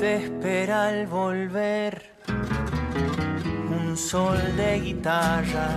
Te 0.00 0.16
espera 0.24 0.88
al 0.88 1.06
volver 1.06 2.02
un 3.78 3.96
sol 3.96 4.40
de 4.56 4.80
guitarra 4.80 5.68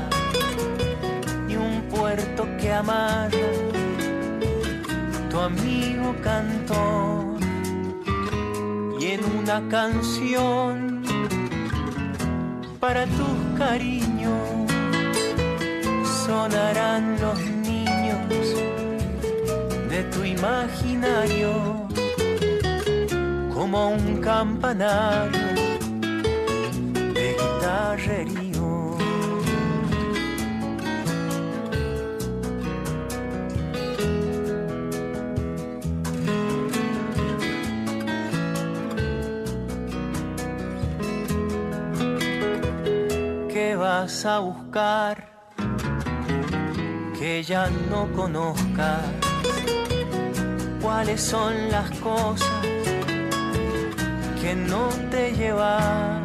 y 1.48 1.56
un 1.56 1.84
puerto 1.84 2.48
que 2.60 2.74
amarra 2.74 3.69
amigo 5.42 6.16
cantor 6.22 7.40
y 9.00 9.06
en 9.06 9.24
una 9.38 9.68
canción 9.70 11.04
para 12.80 13.06
tus 13.06 13.58
cariños 13.58 14.70
sonarán 16.26 17.20
los 17.22 17.40
niños 17.40 18.56
de 19.90 20.04
tu 20.12 20.24
imaginario 20.24 21.88
como 23.54 23.90
un 23.90 24.22
campanario 24.22 25.40
de 27.14 27.36
guitarrerío. 27.40 28.39
A 44.26 44.40
buscar 44.40 45.30
que 47.18 47.42
ya 47.42 47.70
no 47.90 48.12
conozcas 48.14 49.00
cuáles 50.82 51.22
son 51.22 51.70
las 51.70 51.90
cosas 52.00 52.50
que 54.42 54.56
no 54.56 54.90
te 55.10 55.32
llevas. 55.34 56.22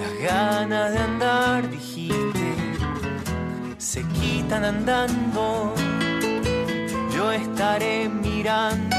Las 0.00 0.14
ganas 0.22 0.92
de 0.92 0.98
andar, 0.98 1.68
dijiste, 1.68 2.54
se 3.76 4.02
quitan 4.08 4.64
andando. 4.64 5.74
Yo 7.14 7.30
estaré 7.32 8.08
mirando 8.08 8.96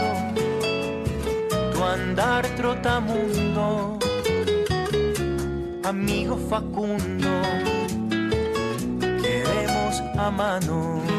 tu 1.73 1.83
andar 1.83 2.45
trotamundo, 2.57 3.96
amigo 5.87 6.35
Facundo, 6.49 7.29
quedemos 9.21 10.03
a 10.17 10.29
mano. 10.29 11.16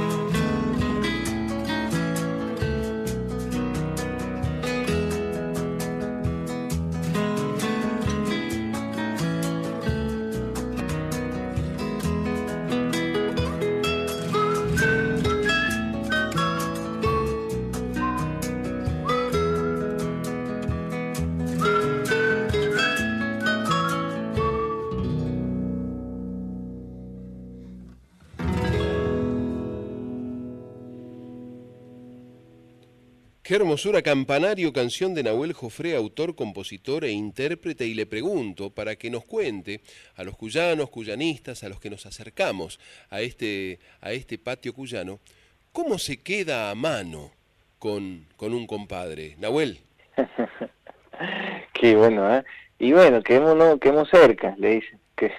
Qué 33.48 33.54
hermosura, 33.54 34.02
campanario, 34.02 34.74
canción 34.74 35.14
de 35.14 35.22
Nahuel 35.22 35.54
Jofré, 35.54 35.96
autor, 35.96 36.34
compositor 36.34 37.06
e 37.06 37.12
intérprete, 37.12 37.86
y 37.86 37.94
le 37.94 38.04
pregunto 38.04 38.68
para 38.68 38.96
que 38.96 39.08
nos 39.08 39.24
cuente 39.24 39.80
a 40.16 40.22
los 40.22 40.36
cuyanos, 40.36 40.90
cuyanistas, 40.90 41.64
a 41.64 41.70
los 41.70 41.80
que 41.80 41.88
nos 41.88 42.04
acercamos 42.04 42.78
a 43.08 43.22
este, 43.22 43.78
a 44.02 44.12
este 44.12 44.36
patio 44.36 44.74
cuyano, 44.74 45.18
cómo 45.72 45.96
se 45.96 46.18
queda 46.18 46.70
a 46.70 46.74
mano 46.74 47.30
con, 47.78 48.26
con 48.36 48.52
un 48.52 48.66
compadre. 48.66 49.36
Nahuel. 49.38 49.78
Qué 51.72 51.96
bueno, 51.96 52.36
¿eh? 52.36 52.44
Y 52.78 52.92
bueno, 52.92 53.22
quedémonos, 53.22 53.80
quedémonos 53.80 54.10
cerca, 54.10 54.54
le 54.58 54.74
dicen. 54.74 55.00
Que, 55.16 55.32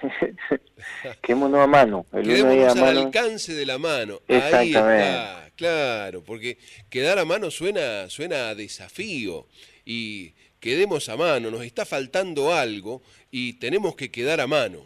quedémonos 1.22 1.60
a 1.60 1.68
mano. 1.68 2.06
El 2.12 2.28
uno 2.42 2.50
ahí 2.50 2.62
a 2.64 2.72
al 2.72 2.80
mano. 2.80 3.00
alcance 3.02 3.54
de 3.54 3.64
la 3.64 3.78
mano. 3.78 4.18
Ahí 4.28 4.36
Exactamente. 4.36 5.08
está, 5.08 5.49
claro, 5.60 6.22
porque 6.24 6.56
quedar 6.88 7.18
a 7.18 7.24
mano 7.26 7.50
suena, 7.50 8.08
suena 8.08 8.48
a 8.48 8.54
desafío. 8.54 9.46
Y 9.84 10.32
quedemos 10.58 11.08
a 11.08 11.16
mano, 11.16 11.50
nos 11.50 11.62
está 11.62 11.84
faltando 11.84 12.52
algo 12.54 13.02
y 13.30 13.54
tenemos 13.54 13.94
que 13.94 14.10
quedar 14.10 14.40
a 14.40 14.46
mano. 14.46 14.80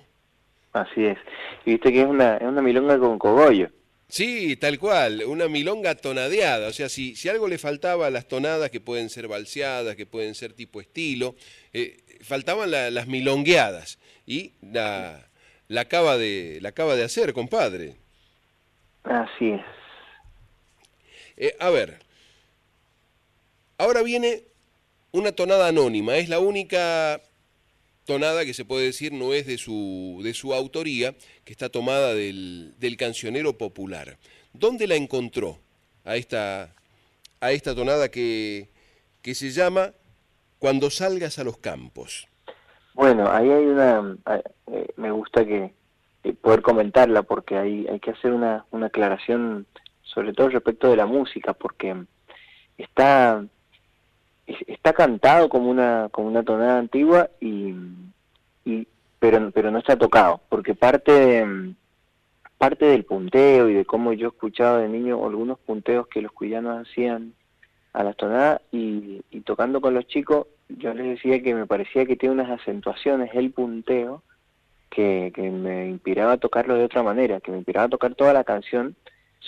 Así 0.72 1.04
es. 1.04 1.18
Y 1.64 1.72
viste 1.72 1.92
que 1.92 2.00
es 2.00 2.06
una, 2.06 2.36
es 2.38 2.42
una 2.42 2.60
milonga 2.60 2.98
con 2.98 3.18
cogollo. 3.18 3.70
Sí, 4.08 4.56
tal 4.56 4.78
cual, 4.78 5.22
una 5.26 5.46
milonga 5.48 5.94
tonadeada. 5.94 6.68
O 6.68 6.72
sea, 6.72 6.88
si, 6.88 7.14
si 7.16 7.28
algo 7.28 7.46
le 7.48 7.58
faltaba 7.58 8.06
a 8.08 8.10
las 8.10 8.26
tonadas, 8.28 8.70
que 8.70 8.80
pueden 8.80 9.08
ser 9.10 9.28
balseadas, 9.28 9.94
que 9.96 10.06
pueden 10.06 10.34
ser 10.34 10.52
tipo 10.52 10.80
estilo, 10.80 11.36
eh, 11.72 11.96
faltaban 12.22 12.70
la- 12.70 12.90
las 12.90 13.06
milongueadas. 13.06 13.98
Y 14.26 14.52
la, 14.60 15.26
la, 15.68 15.80
acaba 15.82 16.16
de, 16.18 16.58
la 16.60 16.70
acaba 16.70 16.96
de 16.96 17.04
hacer, 17.04 17.32
compadre. 17.32 17.94
Así 19.04 19.50
es. 19.50 19.60
Eh, 21.36 21.56
a 21.58 21.70
ver, 21.70 21.98
ahora 23.78 24.02
viene 24.02 24.42
una 25.12 25.32
tonada 25.32 25.68
anónima. 25.68 26.16
Es 26.16 26.28
la 26.28 26.38
única 26.38 27.20
tonada 28.04 28.44
que 28.44 28.54
se 28.54 28.64
puede 28.64 28.86
decir 28.86 29.12
no 29.12 29.32
es 29.32 29.46
de 29.46 29.58
su, 29.58 30.20
de 30.22 30.34
su 30.34 30.54
autoría, 30.54 31.14
que 31.44 31.52
está 31.52 31.68
tomada 31.68 32.14
del, 32.14 32.74
del 32.78 32.96
cancionero 32.96 33.56
popular. 33.56 34.18
¿Dónde 34.52 34.86
la 34.86 34.94
encontró 34.94 35.58
a 36.04 36.16
esta, 36.16 36.74
a 37.40 37.52
esta 37.52 37.74
tonada 37.74 38.10
que, 38.10 38.68
que 39.22 39.34
se 39.34 39.50
llama 39.50 39.92
Cuando 40.58 40.90
salgas 40.90 41.38
a 41.38 41.44
los 41.44 41.58
campos? 41.58 42.28
Bueno, 42.94 43.30
ahí 43.30 43.50
hay 43.50 43.64
una, 43.64 44.16
ah, 44.26 44.40
eh, 44.68 44.86
me 44.96 45.10
gusta 45.10 45.44
que 45.44 45.72
poder 46.40 46.62
comentarla 46.62 47.22
porque 47.22 47.56
hay, 47.56 47.86
hay 47.88 48.00
que 48.00 48.12
hacer 48.12 48.32
una, 48.32 48.64
una 48.70 48.86
aclaración 48.86 49.66
sobre 50.14 50.32
todo 50.32 50.48
respecto 50.48 50.88
de 50.88 50.96
la 50.96 51.06
música 51.06 51.52
porque 51.54 51.94
está 52.78 53.44
es- 54.46 54.64
está 54.68 54.92
cantado 54.92 55.48
como 55.48 55.70
una 55.70 56.08
como 56.10 56.28
una 56.28 56.42
tonada 56.42 56.78
antigua 56.78 57.30
y, 57.40 57.74
y 58.64 58.86
pero 59.18 59.50
pero 59.50 59.70
no 59.70 59.78
está 59.78 59.96
tocado 59.96 60.40
porque 60.48 60.74
parte 60.74 61.12
de, 61.12 61.74
parte 62.58 62.84
del 62.86 63.04
punteo 63.04 63.68
y 63.68 63.74
de 63.74 63.84
cómo 63.84 64.12
yo 64.12 64.28
escuchaba 64.28 64.78
de 64.78 64.88
niño 64.88 65.24
algunos 65.26 65.58
punteos 65.58 66.06
que 66.08 66.22
los 66.22 66.32
cuyanos 66.32 66.86
hacían 66.86 67.32
a 67.92 68.02
las 68.04 68.16
tonadas 68.16 68.60
y, 68.72 69.22
y 69.30 69.40
tocando 69.42 69.80
con 69.80 69.94
los 69.94 70.06
chicos, 70.08 70.46
yo 70.68 70.92
les 70.94 71.06
decía 71.06 71.40
que 71.42 71.54
me 71.54 71.66
parecía 71.66 72.04
que 72.06 72.16
tiene 72.16 72.34
unas 72.34 72.50
acentuaciones 72.60 73.30
el 73.34 73.52
punteo 73.52 74.22
que, 74.90 75.30
que 75.34 75.48
me 75.50 75.88
inspiraba 75.88 76.32
a 76.32 76.36
tocarlo 76.38 76.74
de 76.74 76.84
otra 76.84 77.02
manera, 77.04 77.40
que 77.40 77.52
me 77.52 77.58
inspiraba 77.58 77.86
a 77.86 77.90
tocar 77.90 78.14
toda 78.16 78.32
la 78.32 78.42
canción 78.44 78.96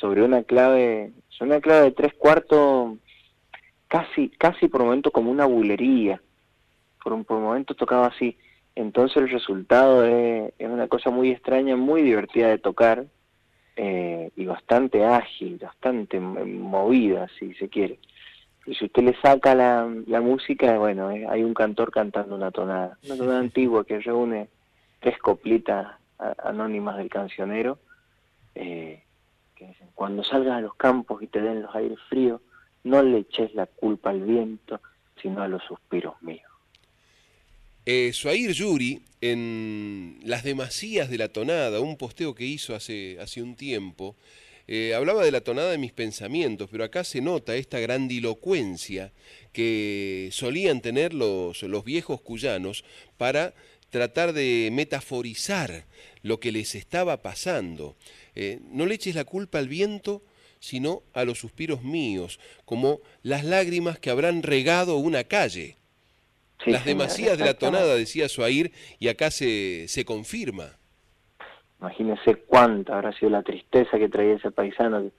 sobre 0.00 0.22
una 0.22 0.42
clave, 0.42 1.12
sobre 1.28 1.52
una 1.52 1.60
clave 1.60 1.84
de 1.84 1.92
tres 1.92 2.14
cuartos, 2.14 2.96
casi, 3.88 4.28
casi 4.30 4.68
por 4.68 4.84
momento 4.84 5.10
como 5.10 5.30
una 5.30 5.46
bulería, 5.46 6.20
por 7.02 7.12
un 7.12 7.24
por 7.24 7.40
momento 7.40 7.74
tocaba 7.74 8.06
así. 8.06 8.36
Entonces 8.74 9.16
el 9.16 9.30
resultado 9.30 10.04
es, 10.04 10.52
es 10.58 10.68
una 10.68 10.86
cosa 10.88 11.10
muy 11.10 11.30
extraña, 11.30 11.76
muy 11.76 12.02
divertida 12.02 12.48
de 12.48 12.58
tocar 12.58 13.06
eh, 13.76 14.30
y 14.36 14.44
bastante 14.44 15.04
ágil, 15.04 15.58
bastante 15.58 16.20
movida, 16.20 17.26
si 17.38 17.54
se 17.54 17.68
quiere. 17.68 17.98
Y 18.66 18.74
si 18.74 18.86
usted 18.86 19.02
le 19.02 19.16
saca 19.20 19.54
la, 19.54 19.88
la 20.06 20.20
música, 20.20 20.76
bueno, 20.78 21.10
eh, 21.10 21.26
hay 21.28 21.42
un 21.42 21.54
cantor 21.54 21.90
cantando 21.90 22.34
una 22.34 22.50
tonada, 22.50 22.98
una 23.04 23.16
tonada 23.16 23.38
antigua 23.38 23.86
que 23.86 24.00
reúne 24.00 24.48
tres 25.00 25.18
coplitas 25.18 25.86
anónimas 26.18 26.96
del 26.96 27.08
cancionero, 27.08 27.78
eh, 28.54 29.02
que 29.56 29.66
dicen, 29.66 29.88
cuando 29.94 30.22
salgas 30.22 30.58
a 30.58 30.60
los 30.60 30.74
campos 30.74 31.22
y 31.22 31.26
te 31.26 31.40
den 31.40 31.62
los 31.62 31.74
aires 31.74 31.98
fríos, 32.08 32.40
no 32.84 33.02
le 33.02 33.18
eches 33.18 33.54
la 33.54 33.66
culpa 33.66 34.10
al 34.10 34.22
viento, 34.22 34.80
sino 35.20 35.42
a 35.42 35.48
los 35.48 35.62
suspiros 35.64 36.14
míos. 36.22 36.50
Eh, 37.84 38.12
Suair 38.12 38.52
Yuri, 38.52 39.00
en 39.20 40.18
Las 40.24 40.44
Demasías 40.44 41.08
de 41.08 41.18
la 41.18 41.28
Tonada, 41.28 41.80
un 41.80 41.96
posteo 41.96 42.34
que 42.34 42.44
hizo 42.44 42.74
hace, 42.74 43.18
hace 43.20 43.42
un 43.42 43.56
tiempo, 43.56 44.16
eh, 44.68 44.94
hablaba 44.94 45.24
de 45.24 45.30
la 45.30 45.42
tonada 45.42 45.70
de 45.70 45.78
mis 45.78 45.92
pensamientos, 45.92 46.68
pero 46.70 46.82
acá 46.82 47.04
se 47.04 47.20
nota 47.20 47.54
esta 47.54 47.78
grandilocuencia 47.78 49.12
que 49.52 50.28
solían 50.32 50.80
tener 50.80 51.14
los, 51.14 51.62
los 51.62 51.84
viejos 51.84 52.20
cuyanos 52.20 52.84
para 53.16 53.54
tratar 53.96 54.34
de 54.34 54.68
metaforizar 54.72 55.84
lo 56.22 56.38
que 56.38 56.52
les 56.52 56.74
estaba 56.74 57.22
pasando. 57.22 57.96
Eh, 58.34 58.60
no 58.70 58.84
le 58.84 58.96
eches 58.96 59.14
la 59.14 59.24
culpa 59.24 59.58
al 59.58 59.68
viento, 59.68 60.22
sino 60.60 61.02
a 61.14 61.24
los 61.24 61.38
suspiros 61.38 61.82
míos, 61.82 62.38
como 62.66 63.00
las 63.22 63.42
lágrimas 63.42 63.98
que 63.98 64.10
habrán 64.10 64.42
regado 64.42 64.98
una 64.98 65.24
calle. 65.24 65.76
Sí, 66.62 66.72
Las 66.72 66.84
demasías 66.84 67.38
de 67.38 67.46
la 67.46 67.54
tonada, 67.54 67.94
decía 67.94 68.28
Suair, 68.28 68.70
y 68.98 69.08
acá 69.08 69.30
se, 69.30 69.88
se 69.88 70.04
confirma. 70.04 70.76
Imagínese 71.80 72.36
cuánta 72.36 72.96
habrá 72.96 73.12
sido 73.14 73.30
la 73.30 73.42
tristeza 73.42 73.98
que 73.98 74.10
traía 74.10 74.34
ese 74.34 74.50
paisano 74.50 75.10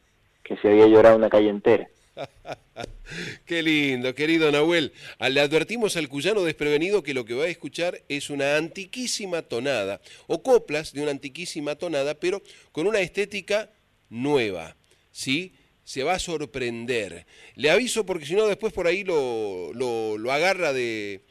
que 0.44 0.56
se 0.58 0.68
había 0.68 0.86
llorado 0.86 1.16
una 1.16 1.30
calle 1.30 1.50
entera. 1.50 1.88
Qué 3.46 3.64
lindo, 3.64 4.14
querido 4.16 4.52
Nahuel. 4.52 4.92
Ah, 5.20 5.30
Le 5.30 5.40
advertimos 5.42 5.96
al 5.98 6.10
cuyano 6.10 6.44
desprevenido 6.44 7.04
que 7.04 7.14
lo 7.14 7.26
que 7.26 7.34
va 7.34 7.46
a 7.46 7.50
escuchar 7.50 8.02
es 8.10 8.30
una 8.30 8.58
antiquísima 8.58 9.42
tonada, 9.44 10.02
o 10.28 10.44
coplas 10.44 10.94
de 10.94 11.02
una 11.02 11.12
antiquísima 11.12 11.76
tonada, 11.76 12.16
pero 12.16 12.42
con 12.72 12.88
una 12.88 13.00
estética 13.00 13.70
nueva, 14.10 14.76
¿sí? 15.12 15.54
Se 15.84 16.04
va 16.04 16.14
a 16.16 16.20
sorprender. 16.20 17.26
Le 17.56 17.70
aviso 17.72 18.06
porque 18.06 18.26
si 18.26 18.36
no 18.36 18.46
después 18.48 18.74
por 18.74 18.88
ahí 18.88 19.04
lo, 19.04 19.72
lo, 19.74 20.18
lo 20.18 20.32
agarra 20.34 20.74
de 20.74 21.22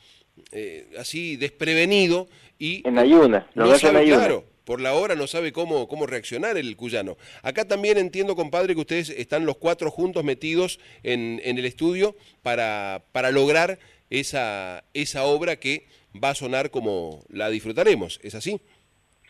eh, 0.53 0.89
así 0.99 1.37
desprevenido 1.37 2.29
y 2.59 2.87
En 2.89 2.99
ayuna, 2.99 3.51
lo 3.55 3.65
no 3.67 3.71
agarra 3.73 3.89
en 3.91 3.95
sabe, 3.95 3.99
ayuna. 4.01 4.17
claro, 4.17 4.45
por 4.67 4.81
la 4.81 4.95
hora 4.95 5.15
no 5.15 5.29
sabe 5.29 5.53
cómo, 5.53 5.87
cómo 5.87 6.07
reaccionar 6.07 6.59
el 6.59 6.77
cuyano. 6.77 7.17
Acá 7.43 7.67
también 7.67 7.99
entiendo, 7.99 8.35
compadre, 8.35 8.75
que 8.75 8.81
ustedes 8.81 9.11
están 9.11 9.47
los 9.47 9.57
cuatro 9.57 9.93
juntos 9.93 10.25
metidos 10.25 10.81
en, 11.05 11.41
en 11.45 11.57
el 11.57 11.65
estudio 11.65 12.17
para, 12.43 13.05
para 13.13 13.31
lograr 13.31 13.79
esa, 14.11 14.83
esa 14.93 15.23
obra 15.23 15.57
que 15.57 15.87
va 16.23 16.31
a 16.31 16.35
sonar 16.35 16.71
como 16.71 17.25
la 17.29 17.49
disfrutaremos. 17.49 18.19
¿Es 18.25 18.35
así? 18.35 18.61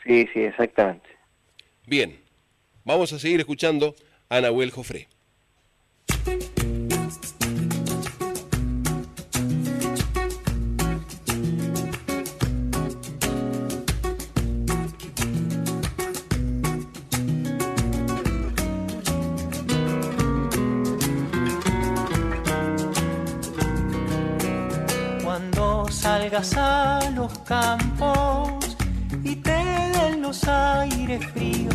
Sí, 0.07 0.27
sí, 0.33 0.41
exactamente. 0.41 1.09
Bien, 1.87 2.19
vamos 2.85 3.13
a 3.13 3.19
seguir 3.19 3.39
escuchando 3.39 3.95
a 4.31 4.41
Nahuel 4.41 4.71
Jofré. 4.71 5.07
Salgas 26.27 26.57
a 26.57 27.11
los 27.15 27.39
campos 27.41 28.77
y 29.23 29.37
te 29.37 29.53
den 29.53 30.23
los 30.23 30.43
aires 30.43 31.25
fríos 31.33 31.75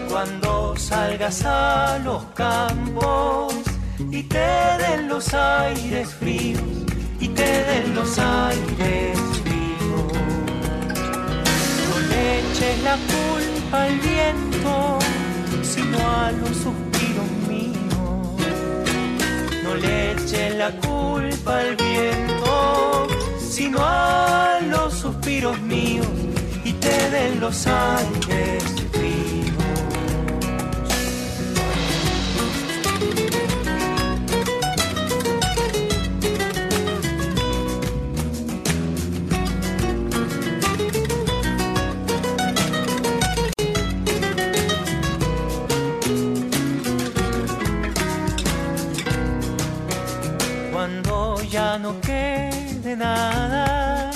Cuando 0.09 0.75
salgas 0.77 1.43
a 1.43 1.99
los 1.99 2.23
campos 2.33 3.55
y 4.09 4.23
te 4.23 4.37
den 4.37 5.09
los 5.09 5.33
aires 5.33 6.13
fríos 6.13 6.61
y 7.19 7.27
te 7.27 7.43
den 7.43 7.93
los 7.93 8.17
aires 8.19 9.19
fríos. 9.19 9.36
Le 12.17 12.39
eches 12.39 12.83
la 12.83 12.97
culpa 13.13 13.83
al 13.83 13.99
viento, 13.99 14.99
sino 15.61 15.97
a 15.99 16.31
los 16.31 16.53
suspiros 16.65 17.29
míos. 17.47 18.35
No 19.63 19.75
le 19.75 20.11
eches 20.11 20.55
la 20.55 20.71
culpa 20.87 21.59
al 21.59 21.75
viento, 21.75 23.07
sino 23.39 23.77
a 23.81 24.59
los 24.73 24.93
suspiros 24.93 25.59
míos 25.61 26.07
y 26.63 26.73
te 26.73 26.95
den 27.11 27.39
los 27.39 27.67
aires 27.67 28.66
ya 51.51 51.77
no 51.77 51.99
quede 52.01 52.95
nada, 52.95 54.11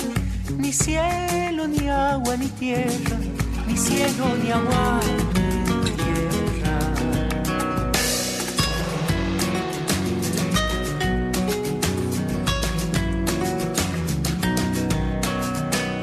ni 0.58 0.72
cielo, 0.72 1.66
ni 1.66 1.88
agua, 1.88 2.36
ni 2.36 2.48
tierra, 2.48 3.18
ni 3.66 3.76
cielo, 3.76 4.26
ni 4.42 4.50
agua, 4.52 5.00
tierra. 5.96 6.78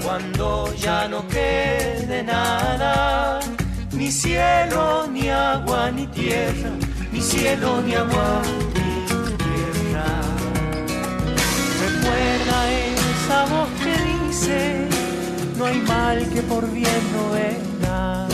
Cuando 0.03 0.73
ya 0.75 1.07
no 1.07 1.27
quede 1.27 2.23
nada, 2.23 3.39
ni 3.93 4.11
cielo, 4.11 5.07
ni 5.07 5.29
agua, 5.29 5.91
ni 5.91 6.07
tierra, 6.07 6.71
ni 7.11 7.21
cielo, 7.21 7.81
ni 7.81 7.93
agua, 7.95 8.41
Recuerda 12.19 12.69
esa 13.15 13.45
voz 13.45 13.69
que 13.81 13.95
dice, 14.27 14.87
no 15.57 15.65
hay 15.65 15.79
mal 15.79 16.29
que 16.29 16.41
por 16.41 16.69
bien 16.69 17.01
no 17.13 17.29
venga. 17.31 18.27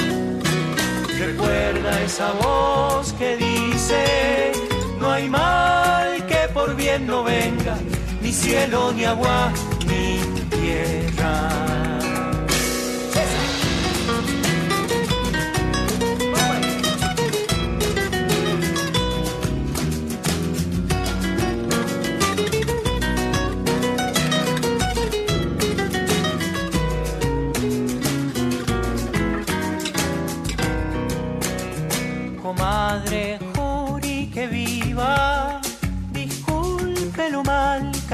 Recuerda 1.20 2.02
esa 2.02 2.32
voz 2.32 3.14
que 3.14 3.38
dice, 3.38 4.52
no 4.99 5.12
hay 5.12 5.30
mal 5.30 6.26
que 6.26 6.48
por 6.52 6.76
bien 6.76 7.06
no 7.06 7.24
venga, 7.24 7.78
ni 8.22 8.32
cielo, 8.32 8.91
ni 8.91 9.06
agua, 9.06 9.52
ni 9.88 10.18
tierra. 10.49 11.05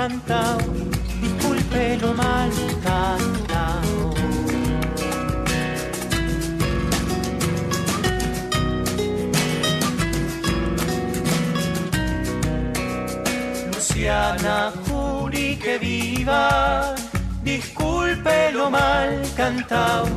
Cantado, 0.01 0.57
disculpe 1.21 1.97
lo 2.01 2.11
mal 2.15 2.51
cantado. 2.83 4.13
Luciana, 13.71 14.73
juri 14.85 15.55
que 15.63 15.77
viva, 15.77 16.95
disculpe 17.43 18.51
lo 18.53 18.71
mal 18.71 19.21
cantado, 19.37 20.07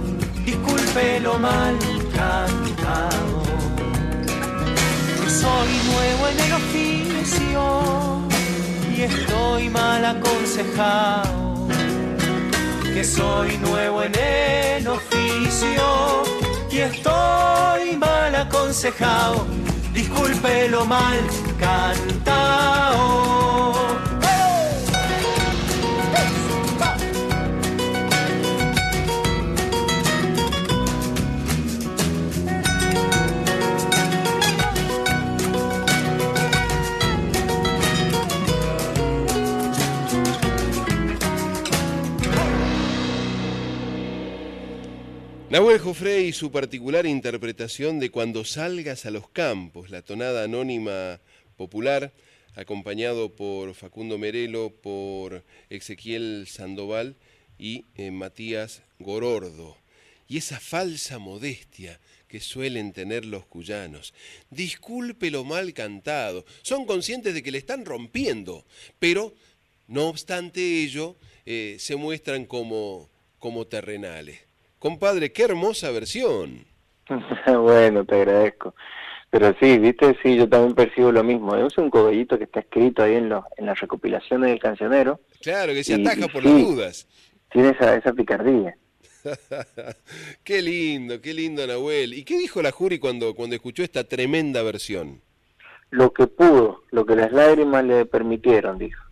disculpe 0.47 1.21
lo 1.21 1.39
mal 1.39 1.77
cantado. 2.17 3.43
Soy 5.41 5.71
nuevo 5.91 6.23
en 6.33 6.41
el 6.47 6.53
oficio 6.55 6.74
y 8.97 9.03
estoy 9.03 9.69
mal 9.71 10.05
aconsejado. 10.05 11.69
Que 12.93 13.03
soy 13.03 13.57
nuevo 13.59 14.03
en 14.03 14.13
el 14.15 14.87
oficio 14.87 16.23
y 16.71 16.79
estoy 16.79 17.97
mal 17.97 18.35
aconsejado. 18.35 19.47
Disculpe 19.93 20.69
lo 20.69 20.85
mal 20.85 21.19
cantado. 21.59 23.44
Nahuel 45.55 45.79
Jofré 45.79 46.23
y 46.23 46.33
su 46.33 46.51
particular 46.51 47.07
interpretación 47.07 48.01
de 48.01 48.11
Cuando 48.11 48.45
salgas 48.45 49.07
a 49.07 49.13
los 49.13 49.29
campos, 49.29 49.89
la 49.89 50.03
tonada 50.03 50.43
anónima 50.43 51.21
popular, 51.57 52.13
acompañado 52.57 53.37
por 53.37 53.73
Facundo 53.75 54.19
Merelo, 54.19 54.71
por 54.71 55.45
Ezequiel 55.71 56.49
Sandoval 56.49 57.15
y 57.57 57.85
eh, 57.95 58.11
Matías 58.11 58.83
Gorordo. 58.99 59.77
Y 60.27 60.39
esa 60.39 60.59
falsa 60.59 61.21
modestia 61.21 62.01
que 62.27 62.41
suelen 62.41 62.93
tener 62.93 63.25
los 63.25 63.47
cuyanos. 63.47 64.13
Disculpe 64.51 65.31
lo 65.31 65.45
mal 65.45 65.73
cantado. 65.73 66.45
Son 66.63 66.85
conscientes 66.85 67.33
de 67.33 67.45
que 67.45 67.53
le 67.53 67.59
están 67.59 67.85
rompiendo, 67.85 68.67
pero 68.99 69.33
no 69.87 70.09
obstante 70.09 70.83
ello, 70.83 71.15
eh, 71.47 71.77
se 71.79 71.95
muestran 71.95 72.45
como, 72.45 73.09
como 73.39 73.69
terrenales. 73.69 74.41
Compadre, 74.85 75.33
qué 75.33 75.45
hermosa 75.45 75.91
versión. 75.93 76.67
bueno, 77.47 78.05
te 78.05 78.17
agradezco. 78.17 78.75
Pero 79.31 79.55
sí, 79.59 79.79
viste, 79.79 80.15
sí, 80.23 80.37
yo 80.37 80.47
también 80.47 80.75
percibo 80.75 81.11
lo 81.11 81.25
mismo. 81.25 81.57
Es 81.57 81.79
un 81.79 81.89
cogollito 81.89 82.37
que 82.37 82.45
está 82.45 82.61
escrito 82.61 83.03
ahí 83.03 83.15
en, 83.15 83.31
los, 83.31 83.43
en 83.57 83.65
las 83.65 83.81
recopilaciones 83.81 84.51
del 84.51 84.59
cancionero. 84.59 85.21
Claro, 85.41 85.73
que 85.73 85.83
se 85.85 85.97
Y- 85.97 86.03
ataja 86.03 86.27
y 86.27 86.29
por 86.29 86.43
sí. 86.43 86.49
las 86.51 86.63
dudas. 86.63 87.09
Tiene 87.51 87.71
esa, 87.71 87.97
esa 87.97 88.13
picardía. 88.13 88.77
qué 90.45 90.61
lindo, 90.61 91.19
qué 91.23 91.33
lindo, 91.33 91.67
Nahuel. 91.67 92.13
¿Y 92.13 92.25
qué 92.25 92.37
dijo 92.37 92.61
la 92.61 92.71
jury 92.71 92.99
cuando, 92.99 93.35
cuando 93.35 93.57
escuchó 93.57 93.83
esta 93.83 94.05
tremenda 94.05 94.63
versión? 94.63 95.23
Lo 95.89 96.13
que 96.13 96.27
pudo, 96.27 96.83
lo 96.91 97.07
que 97.07 97.17
las 97.17 97.33
lágrimas 97.33 97.87
le 97.87 98.05
permitieron, 98.05 98.77
dijo. 98.77 99.03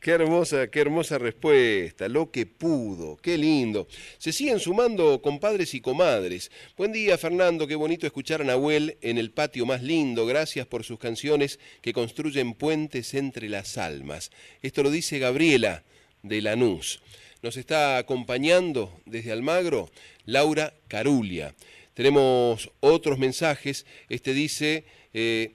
Qué 0.00 0.12
hermosa, 0.12 0.70
qué 0.70 0.80
hermosa 0.80 1.18
respuesta, 1.18 2.08
lo 2.08 2.30
que 2.30 2.46
pudo, 2.46 3.18
qué 3.18 3.36
lindo. 3.36 3.86
Se 4.16 4.32
siguen 4.32 4.58
sumando 4.58 5.20
compadres 5.20 5.74
y 5.74 5.82
comadres. 5.82 6.50
Buen 6.74 6.90
día, 6.90 7.18
Fernando, 7.18 7.66
qué 7.66 7.74
bonito 7.74 8.06
escuchar 8.06 8.40
a 8.40 8.44
Nahuel 8.44 8.96
en 9.02 9.18
el 9.18 9.30
patio 9.30 9.66
más 9.66 9.82
lindo. 9.82 10.24
Gracias 10.24 10.66
por 10.66 10.84
sus 10.84 10.98
canciones 10.98 11.58
que 11.82 11.92
construyen 11.92 12.54
puentes 12.54 13.12
entre 13.12 13.50
las 13.50 13.76
almas. 13.76 14.30
Esto 14.62 14.82
lo 14.82 14.90
dice 14.90 15.18
Gabriela 15.18 15.84
de 16.22 16.40
Lanús. 16.40 17.02
Nos 17.42 17.58
está 17.58 17.98
acompañando 17.98 19.02
desde 19.04 19.32
Almagro 19.32 19.90
Laura 20.24 20.72
Carulia. 20.88 21.54
Tenemos 21.92 22.70
otros 22.80 23.18
mensajes. 23.18 23.84
Este 24.08 24.32
dice, 24.32 24.84
eh, 25.12 25.52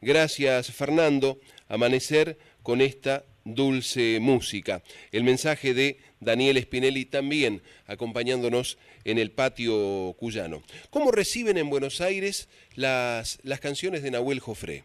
gracias 0.00 0.70
Fernando, 0.70 1.40
amanecer 1.66 2.38
con 2.62 2.80
esta 2.80 3.24
dulce 3.54 4.18
música. 4.20 4.82
El 5.12 5.24
mensaje 5.24 5.74
de 5.74 5.98
Daniel 6.20 6.60
Spinelli 6.60 7.04
también 7.04 7.62
acompañándonos 7.86 8.78
en 9.04 9.18
el 9.18 9.30
patio 9.30 10.14
cuyano. 10.18 10.62
¿Cómo 10.90 11.10
reciben 11.10 11.58
en 11.58 11.70
Buenos 11.70 12.00
Aires 12.00 12.48
las, 12.74 13.38
las 13.42 13.60
canciones 13.60 14.02
de 14.02 14.10
Nahuel 14.10 14.40
Jofré? 14.40 14.84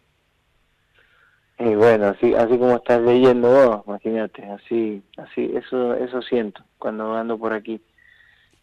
Y 1.58 1.74
bueno, 1.74 2.08
así, 2.08 2.34
así 2.34 2.58
como 2.58 2.76
estás 2.76 3.00
leyendo 3.00 3.48
vos, 3.48 3.84
imagínate, 3.86 4.42
así, 4.44 5.02
así, 5.16 5.52
eso, 5.54 5.94
eso 5.94 6.20
siento 6.22 6.62
cuando 6.78 7.14
ando 7.14 7.38
por 7.38 7.52
aquí. 7.52 7.80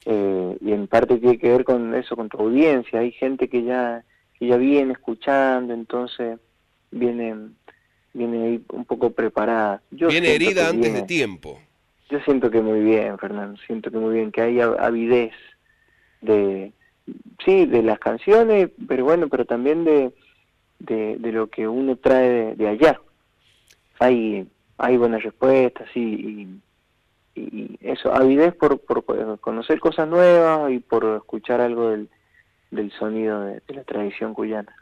Eh, 0.05 0.57
y 0.61 0.71
en 0.73 0.87
parte 0.87 1.17
tiene 1.17 1.37
que 1.37 1.49
ver 1.49 1.63
con 1.63 1.95
eso, 1.95 2.15
con 2.15 2.27
tu 2.27 2.37
audiencia. 2.37 2.99
Hay 2.99 3.11
gente 3.11 3.47
que 3.47 3.63
ya, 3.63 4.03
que 4.37 4.47
ya 4.47 4.57
viene 4.57 4.93
escuchando, 4.93 5.73
entonces 5.73 6.39
vienen 6.91 7.55
viene 8.13 8.43
ahí 8.43 8.65
un 8.69 8.85
poco 8.85 9.11
preparada. 9.11 9.81
viene 9.89 10.33
herida 10.35 10.69
antes 10.69 10.93
de 10.93 11.03
tiempo. 11.03 11.59
Yo 12.09 12.19
siento 12.21 12.51
que 12.51 12.61
muy 12.61 12.81
bien, 12.81 13.17
Fernando, 13.17 13.57
siento 13.65 13.89
que 13.89 13.97
muy 13.97 14.15
bien, 14.15 14.31
que 14.31 14.41
hay 14.41 14.59
avidez 14.59 15.31
de, 16.19 16.73
sí, 17.45 17.65
de 17.65 17.83
las 17.83 17.99
canciones, 17.99 18.69
pero 18.87 19.05
bueno, 19.05 19.29
pero 19.29 19.45
también 19.45 19.85
de, 19.85 20.11
de, 20.79 21.31
lo 21.31 21.47
que 21.47 21.67
uno 21.67 21.95
trae 21.95 22.55
de, 22.55 22.67
allá. 22.67 22.99
Hay, 23.99 24.45
hay 24.77 24.97
buenas 24.97 25.23
respuestas 25.23 25.87
y, 25.95 26.59
y, 27.35 27.77
eso, 27.79 28.13
avidez 28.13 28.53
por, 28.55 28.79
por 28.79 29.39
conocer 29.39 29.79
cosas 29.79 30.07
nuevas 30.07 30.69
y 30.71 30.79
por 30.79 31.05
escuchar 31.15 31.61
algo 31.61 31.91
del, 31.91 32.09
del 32.71 32.91
sonido 32.91 33.41
de 33.45 33.61
la 33.69 33.83
tradición 33.83 34.33
cuyana. 34.33 34.75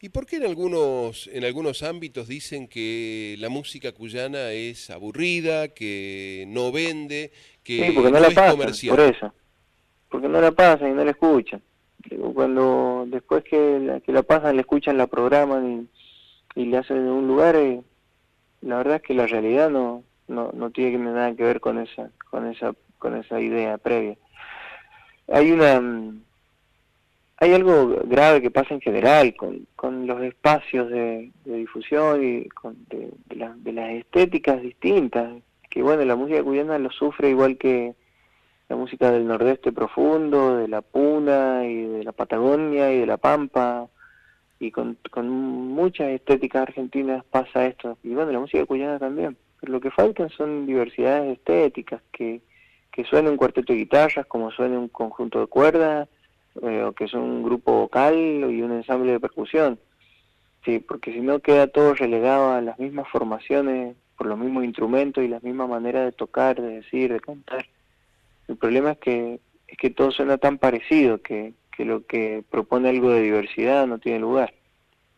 ¿Y 0.00 0.10
por 0.10 0.26
qué 0.26 0.36
en 0.36 0.44
algunos, 0.44 1.28
en 1.32 1.44
algunos 1.44 1.82
ámbitos 1.82 2.28
dicen 2.28 2.68
que 2.68 3.34
la 3.38 3.48
música 3.48 3.90
cuyana 3.92 4.52
es 4.52 4.90
aburrida, 4.90 5.68
que 5.68 6.44
no 6.48 6.70
vende, 6.70 7.32
que 7.64 7.86
sí, 7.86 7.92
porque 7.92 8.12
no, 8.12 8.20
la 8.20 8.30
pasan, 8.30 8.58
Por 8.88 9.00
eso. 9.00 9.34
Porque 10.08 10.28
no 10.28 10.40
la 10.40 10.52
pasan 10.52 10.90
y 10.90 10.94
no 10.94 11.04
la 11.04 11.10
escuchan. 11.10 11.60
Cuando 12.32 13.06
después 13.08 13.42
que 13.42 13.80
la, 13.80 14.00
que 14.00 14.12
la 14.12 14.22
pasan, 14.22 14.54
la 14.54 14.60
escuchan, 14.60 14.96
la 14.96 15.08
programan 15.08 15.88
y, 16.54 16.60
y 16.62 16.66
le 16.66 16.76
hacen 16.76 16.98
en 16.98 17.08
un 17.08 17.26
lugar, 17.26 17.56
eh, 17.56 17.82
la 18.60 18.76
verdad 18.76 18.96
es 18.96 19.02
que 19.02 19.14
la 19.14 19.26
realidad 19.26 19.68
no, 19.68 20.04
no, 20.28 20.52
no 20.52 20.70
tiene 20.70 20.98
nada 20.98 21.34
que 21.34 21.42
ver 21.42 21.60
con 21.60 21.78
esa, 21.78 22.10
con 22.30 22.46
esa, 22.46 22.72
con 22.98 23.16
esa 23.16 23.40
idea 23.40 23.78
previa. 23.78 24.16
Hay 25.26 25.50
una 25.50 25.80
mm, 25.80 26.22
hay 27.40 27.54
algo 27.54 28.00
grave 28.04 28.42
que 28.42 28.50
pasa 28.50 28.74
en 28.74 28.80
general 28.80 29.34
con, 29.36 29.66
con 29.76 30.06
los 30.06 30.20
espacios 30.22 30.90
de, 30.90 31.30
difusión 31.44 32.24
y 32.24 32.48
con 32.48 32.76
de, 32.88 33.10
de, 33.28 33.72
las 33.72 33.90
estéticas 33.90 34.60
distintas, 34.60 35.40
que 35.70 35.82
bueno, 35.82 36.04
la 36.04 36.16
música 36.16 36.42
cuyana 36.42 36.78
lo 36.78 36.90
sufre 36.90 37.30
igual 37.30 37.56
que 37.56 37.94
la 38.68 38.76
música 38.76 39.12
del 39.12 39.26
nordeste 39.26 39.72
profundo, 39.72 40.56
de 40.56 40.68
la 40.68 40.82
Puna 40.82 41.64
y 41.64 41.84
de 41.84 42.04
la 42.04 42.12
Patagonia 42.12 42.92
y 42.92 42.98
de 42.98 43.06
la 43.06 43.18
Pampa, 43.18 43.88
y 44.58 44.72
con, 44.72 44.98
con 45.10 45.28
muchas 45.28 46.08
estéticas 46.08 46.62
argentinas 46.62 47.24
pasa 47.24 47.66
esto, 47.66 47.98
y 48.02 48.14
bueno, 48.14 48.32
la 48.32 48.40
música 48.40 48.66
cuyana 48.66 48.98
también. 48.98 49.36
Pero 49.60 49.72
lo 49.72 49.80
que 49.80 49.92
faltan 49.92 50.28
son 50.30 50.66
diversidades 50.66 51.38
estéticas, 51.38 52.02
que, 52.12 52.40
que 52.90 53.04
suene 53.04 53.30
un 53.30 53.36
cuarteto 53.36 53.72
de 53.72 53.78
guitarras 53.78 54.26
como 54.26 54.50
suene 54.50 54.76
un 54.76 54.88
conjunto 54.88 55.40
de 55.40 55.46
cuerdas, 55.46 56.08
eh, 56.62 56.90
que 56.96 57.04
es 57.04 57.14
un 57.14 57.42
grupo 57.42 57.72
vocal 57.72 58.14
y 58.16 58.62
un 58.62 58.72
ensamble 58.72 59.12
de 59.12 59.20
percusión. 59.20 59.78
Sí, 60.64 60.78
porque 60.80 61.12
si 61.12 61.20
no 61.20 61.40
queda 61.40 61.66
todo 61.68 61.94
relegado 61.94 62.52
a 62.52 62.60
las 62.60 62.78
mismas 62.78 63.08
formaciones, 63.08 63.96
por 64.16 64.26
los 64.26 64.38
mismos 64.38 64.64
instrumentos 64.64 65.22
y 65.22 65.28
la 65.28 65.40
misma 65.40 65.66
manera 65.66 66.04
de 66.04 66.12
tocar, 66.12 66.60
de 66.60 66.80
decir, 66.80 67.12
de 67.12 67.20
cantar. 67.20 67.66
El 68.48 68.56
problema 68.56 68.92
es 68.92 68.98
que 68.98 69.40
es 69.68 69.76
que 69.76 69.90
todo 69.90 70.10
suena 70.10 70.38
tan 70.38 70.58
parecido 70.58 71.20
que, 71.20 71.52
que 71.76 71.84
lo 71.84 72.06
que 72.06 72.42
propone 72.50 72.88
algo 72.88 73.10
de 73.10 73.20
diversidad 73.20 73.86
no 73.86 73.98
tiene 73.98 74.18
lugar. 74.18 74.54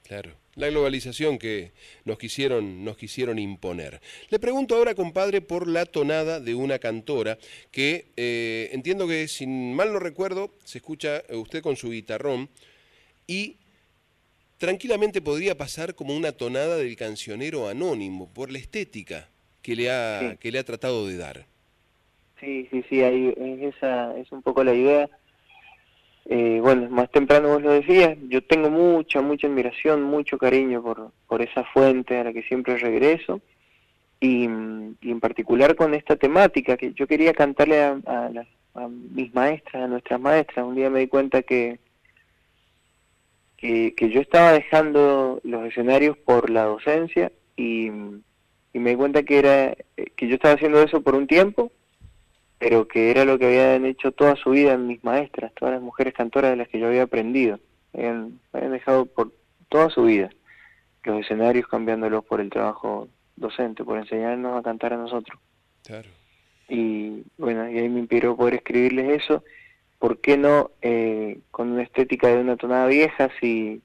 Claro 0.02 0.39
la 0.56 0.68
globalización 0.68 1.38
que 1.38 1.72
nos 2.04 2.18
quisieron, 2.18 2.84
nos 2.84 2.96
quisieron 2.96 3.38
imponer. 3.38 4.00
Le 4.30 4.38
pregunto 4.38 4.76
ahora, 4.76 4.94
compadre, 4.94 5.40
por 5.40 5.68
la 5.68 5.86
tonada 5.86 6.40
de 6.40 6.54
una 6.54 6.78
cantora 6.78 7.38
que 7.70 8.06
eh, 8.16 8.70
entiendo 8.72 9.06
que, 9.06 9.28
sin 9.28 9.74
mal 9.74 9.92
no 9.92 9.98
recuerdo, 9.98 10.50
se 10.64 10.78
escucha 10.78 11.22
usted 11.30 11.62
con 11.62 11.76
su 11.76 11.90
guitarrón 11.90 12.48
y 13.26 13.56
tranquilamente 14.58 15.22
podría 15.22 15.56
pasar 15.56 15.94
como 15.94 16.16
una 16.16 16.32
tonada 16.32 16.76
del 16.76 16.96
cancionero 16.96 17.68
anónimo 17.68 18.28
por 18.32 18.50
la 18.50 18.58
estética 18.58 19.28
que 19.62 19.76
le 19.76 19.90
ha, 19.90 20.36
que 20.38 20.50
le 20.50 20.58
ha 20.58 20.64
tratado 20.64 21.06
de 21.06 21.16
dar. 21.16 21.46
Sí, 22.40 22.66
sí, 22.70 22.82
sí, 22.88 23.02
ahí 23.02 23.34
esa 23.62 24.16
es 24.16 24.32
un 24.32 24.42
poco 24.42 24.64
la 24.64 24.74
idea 24.74 25.08
eh, 26.32 26.60
bueno, 26.62 26.88
más 26.90 27.10
temprano 27.10 27.48
vos 27.48 27.60
lo 27.60 27.72
decías, 27.72 28.16
yo 28.28 28.40
tengo 28.44 28.70
mucha, 28.70 29.20
mucha 29.20 29.48
admiración, 29.48 30.04
mucho 30.04 30.38
cariño 30.38 30.80
por, 30.80 31.10
por 31.26 31.42
esa 31.42 31.64
fuente 31.64 32.18
a 32.18 32.22
la 32.22 32.32
que 32.32 32.44
siempre 32.44 32.76
regreso 32.76 33.40
y, 34.20 34.44
en 34.44 35.20
particular 35.20 35.74
con 35.74 35.92
esta 35.92 36.14
temática 36.14 36.76
que 36.76 36.92
yo 36.92 37.08
quería 37.08 37.32
cantarle 37.32 37.82
a, 37.82 37.98
mis 39.12 39.34
maestras, 39.34 39.82
a 39.82 39.88
nuestras 39.88 40.20
maestras. 40.20 40.64
Un 40.64 40.76
día 40.76 40.88
me 40.88 41.00
di 41.00 41.08
cuenta 41.08 41.42
que, 41.42 41.80
que, 43.56 43.92
yo 43.98 44.20
estaba 44.20 44.52
dejando 44.52 45.40
los 45.42 45.66
escenarios 45.66 46.16
por 46.16 46.48
la 46.48 46.62
docencia 46.62 47.32
y, 47.56 47.86
y 48.72 48.78
me 48.78 48.90
di 48.90 48.96
cuenta 48.96 49.24
que 49.24 49.36
era 49.36 49.76
que 50.14 50.28
yo 50.28 50.36
estaba 50.36 50.54
haciendo 50.54 50.80
eso 50.80 51.02
por 51.02 51.16
un 51.16 51.26
tiempo 51.26 51.72
pero 52.60 52.86
que 52.86 53.10
era 53.10 53.24
lo 53.24 53.38
que 53.38 53.46
habían 53.46 53.86
hecho 53.86 54.12
toda 54.12 54.36
su 54.36 54.50
vida 54.50 54.76
mis 54.76 55.02
maestras, 55.02 55.50
todas 55.54 55.74
las 55.74 55.82
mujeres 55.82 56.12
cantoras 56.12 56.50
de 56.50 56.58
las 56.58 56.68
que 56.68 56.78
yo 56.78 56.88
había 56.88 57.04
aprendido. 57.04 57.58
Habían, 57.94 58.38
habían 58.52 58.72
dejado 58.72 59.06
por 59.06 59.32
toda 59.68 59.88
su 59.88 60.04
vida 60.04 60.30
los 61.04 61.20
escenarios 61.20 61.66
cambiándolos 61.66 62.22
por 62.26 62.42
el 62.42 62.50
trabajo 62.50 63.08
docente, 63.34 63.82
por 63.82 63.98
enseñarnos 63.98 64.58
a 64.58 64.62
cantar 64.62 64.92
a 64.92 64.98
nosotros. 64.98 65.40
Claro. 65.84 66.10
Y 66.68 67.22
bueno, 67.38 67.68
y 67.70 67.78
ahí 67.78 67.88
me 67.88 68.00
inspiró 68.00 68.36
poder 68.36 68.54
escribirles 68.54 69.22
eso. 69.22 69.42
¿Por 69.98 70.20
qué 70.20 70.36
no 70.36 70.70
eh, 70.82 71.40
con 71.50 71.72
una 71.72 71.82
estética 71.82 72.28
de 72.28 72.40
una 72.40 72.56
tonada 72.56 72.86
vieja 72.86 73.30
si, 73.40 73.80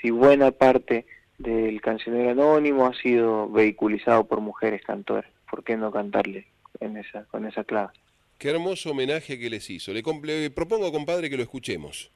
si 0.00 0.10
buena 0.10 0.52
parte 0.52 1.04
del 1.38 1.80
cancionero 1.80 2.30
anónimo 2.30 2.86
ha 2.86 2.94
sido 2.94 3.48
vehiculizado 3.50 4.24
por 4.24 4.40
mujeres 4.40 4.82
cantoras? 4.82 5.30
¿Por 5.50 5.64
qué 5.64 5.76
no 5.76 5.90
cantarle 5.90 6.46
en 6.78 6.96
esa, 6.96 7.24
con 7.24 7.44
esa 7.46 7.64
clave? 7.64 7.90
Qué 8.38 8.50
hermoso 8.50 8.90
homenaje 8.90 9.38
que 9.38 9.48
les 9.48 9.70
hizo. 9.70 9.92
Le, 9.92 10.50
propongo, 10.50 10.90
compadre, 10.92 11.30
que 11.30 11.36
lo 11.36 11.42
escuchemos. 11.42 12.10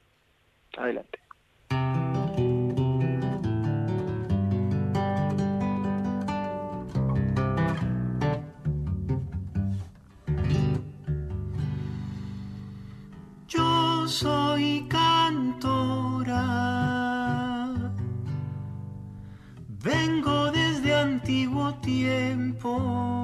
Adelante. 0.77 1.19
Yo 13.47 14.07
soy 14.07 14.85
cantora, 14.87 16.35
vengo 19.67 20.51
desde 20.51 20.93
antiguo 20.93 21.73
tiempo 21.81 23.18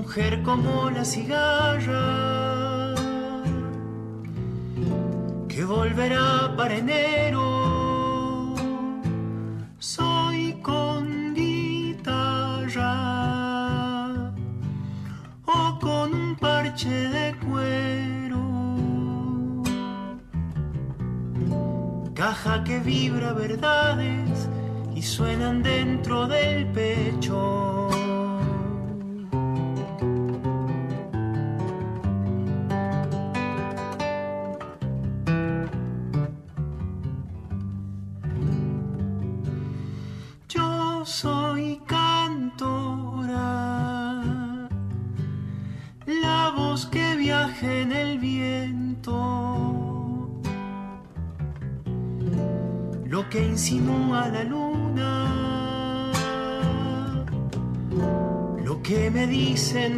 mujer 0.00 0.42
como 0.42 0.88
la 0.88 1.04
cigarra, 1.04 2.94
que 5.46 5.62
volverá 5.64 6.54
para 6.56 6.74
enero. 6.84 8.54
Soy 9.78 10.58
con 10.62 11.34
guitarra 11.34 12.94
o 15.44 15.78
con 15.78 16.14
un 16.14 16.36
parche 16.36 16.96
de 17.16 17.26
cuero. 17.44 18.44
Caja 22.14 22.64
que 22.64 22.78
vibra 22.78 23.34
verdades 23.34 24.48
y 24.94 25.02
suenan 25.02 25.62
dentro 25.62 26.26
del 26.26 26.66
pecho. 26.68 27.79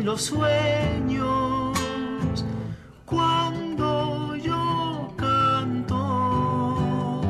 Los 0.02 0.22
sueños 0.22 1.78
cuando 3.06 4.34
yo 4.36 5.14
canto 5.16 7.20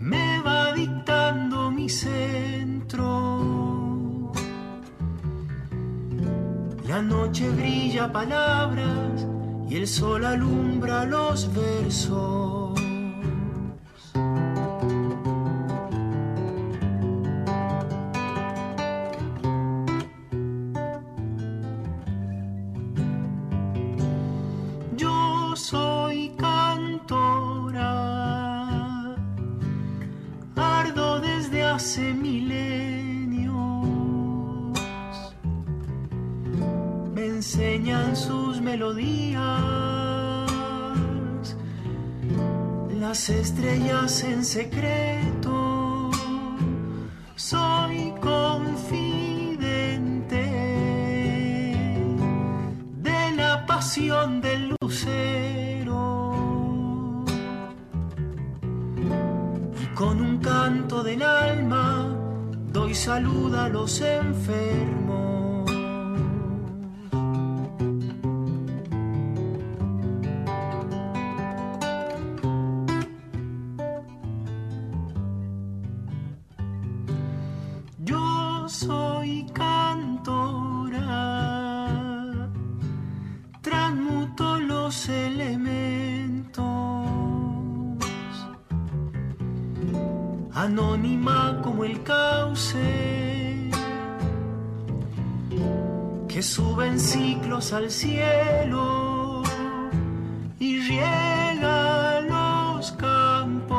me 0.00 0.40
va 0.40 0.72
dictando 0.72 1.70
mi 1.70 1.88
centro. 1.88 4.32
La 6.88 7.00
noche 7.02 7.48
brilla 7.50 8.10
palabras 8.10 9.26
y 9.68 9.76
el 9.76 9.86
sol 9.86 10.24
alumbra 10.24 11.04
los 11.04 11.54
versos. 11.54 12.63
Doy 63.14 63.22
salud 63.22 63.54
a 63.54 63.68
los 63.68 64.00
enfermos. 64.00 65.03
Al 97.84 97.90
cielo 97.90 99.42
y 100.58 100.80
riega 100.80 102.22
los 102.22 102.92
campos, 102.92 103.78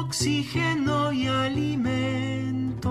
oxígeno 0.00 1.12
y 1.12 1.28
alimento. 1.28 2.90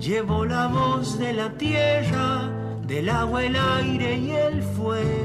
Llevo 0.00 0.46
la 0.46 0.68
voz 0.68 1.18
de 1.18 1.34
la 1.34 1.50
tierra, 1.58 2.50
del 2.86 3.10
agua, 3.10 3.44
el 3.44 3.54
aire 3.54 4.16
y 4.16 4.30
el 4.30 4.62
fuego. 4.62 5.17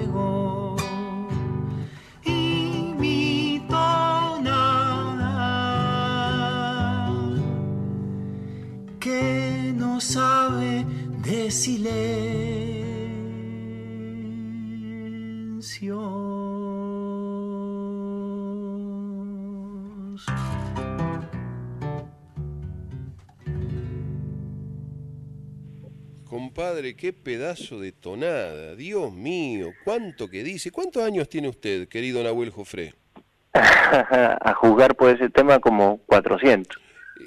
Compadre, 26.64 26.96
qué 26.96 27.12
pedazo 27.12 27.78
de 27.82 27.92
tonada. 27.92 28.74
Dios 28.78 29.12
mío, 29.12 29.74
cuánto 29.84 30.30
que 30.30 30.46
dice. 30.46 30.72
¿Cuántos 30.72 31.04
años 31.04 31.28
tiene 31.28 31.50
usted, 31.50 31.90
querido 31.90 32.24
Nahuel 32.24 32.52
Jofré? 32.52 32.94
a 33.54 34.54
jugar 34.56 34.96
por 34.96 35.14
ese 35.14 35.30
tema 35.30 35.60
como 35.60 35.98
400. 36.06 36.78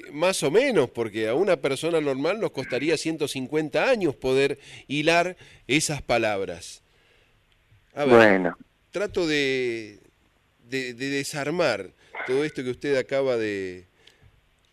Eh, 0.07 0.11
Más 0.11 0.41
o 0.41 0.49
menos, 0.49 0.89
porque 0.89 1.27
a 1.27 1.35
una 1.35 1.55
persona 1.55 2.01
normal 2.01 2.39
nos 2.39 2.49
costaría 2.49 2.97
150 2.97 3.87
años 3.87 4.15
poder 4.15 4.57
hilar 4.87 5.37
esas 5.67 6.01
palabras. 6.01 6.81
A 7.93 8.05
ver, 8.05 8.15
Bueno, 8.15 8.57
trato 8.89 9.27
de, 9.27 9.99
de- 10.67 10.95
de 10.95 11.09
desarmar 11.09 11.91
todo 12.25 12.43
esto 12.43 12.63
que 12.63 12.71
usted 12.71 12.97
acaba 12.97 13.37
de, 13.37 13.85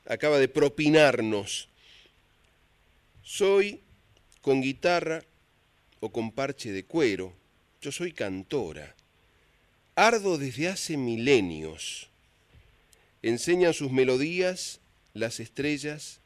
acaba 0.06 0.38
de 0.38 0.48
propinarnos. 0.48 1.68
Soy 3.22 3.83
con 4.44 4.60
guitarra 4.60 5.24
o 6.00 6.12
con 6.12 6.30
parche 6.30 6.70
de 6.70 6.84
cuero. 6.84 7.32
Yo 7.80 7.90
soy 7.90 8.12
cantora. 8.12 8.94
Ardo 9.94 10.36
desde 10.36 10.68
hace 10.68 10.98
milenios. 10.98 12.10
Enseñan 13.22 13.72
sus 13.72 13.90
melodías 13.90 14.80
las 15.14 15.40
estrellas 15.40 16.20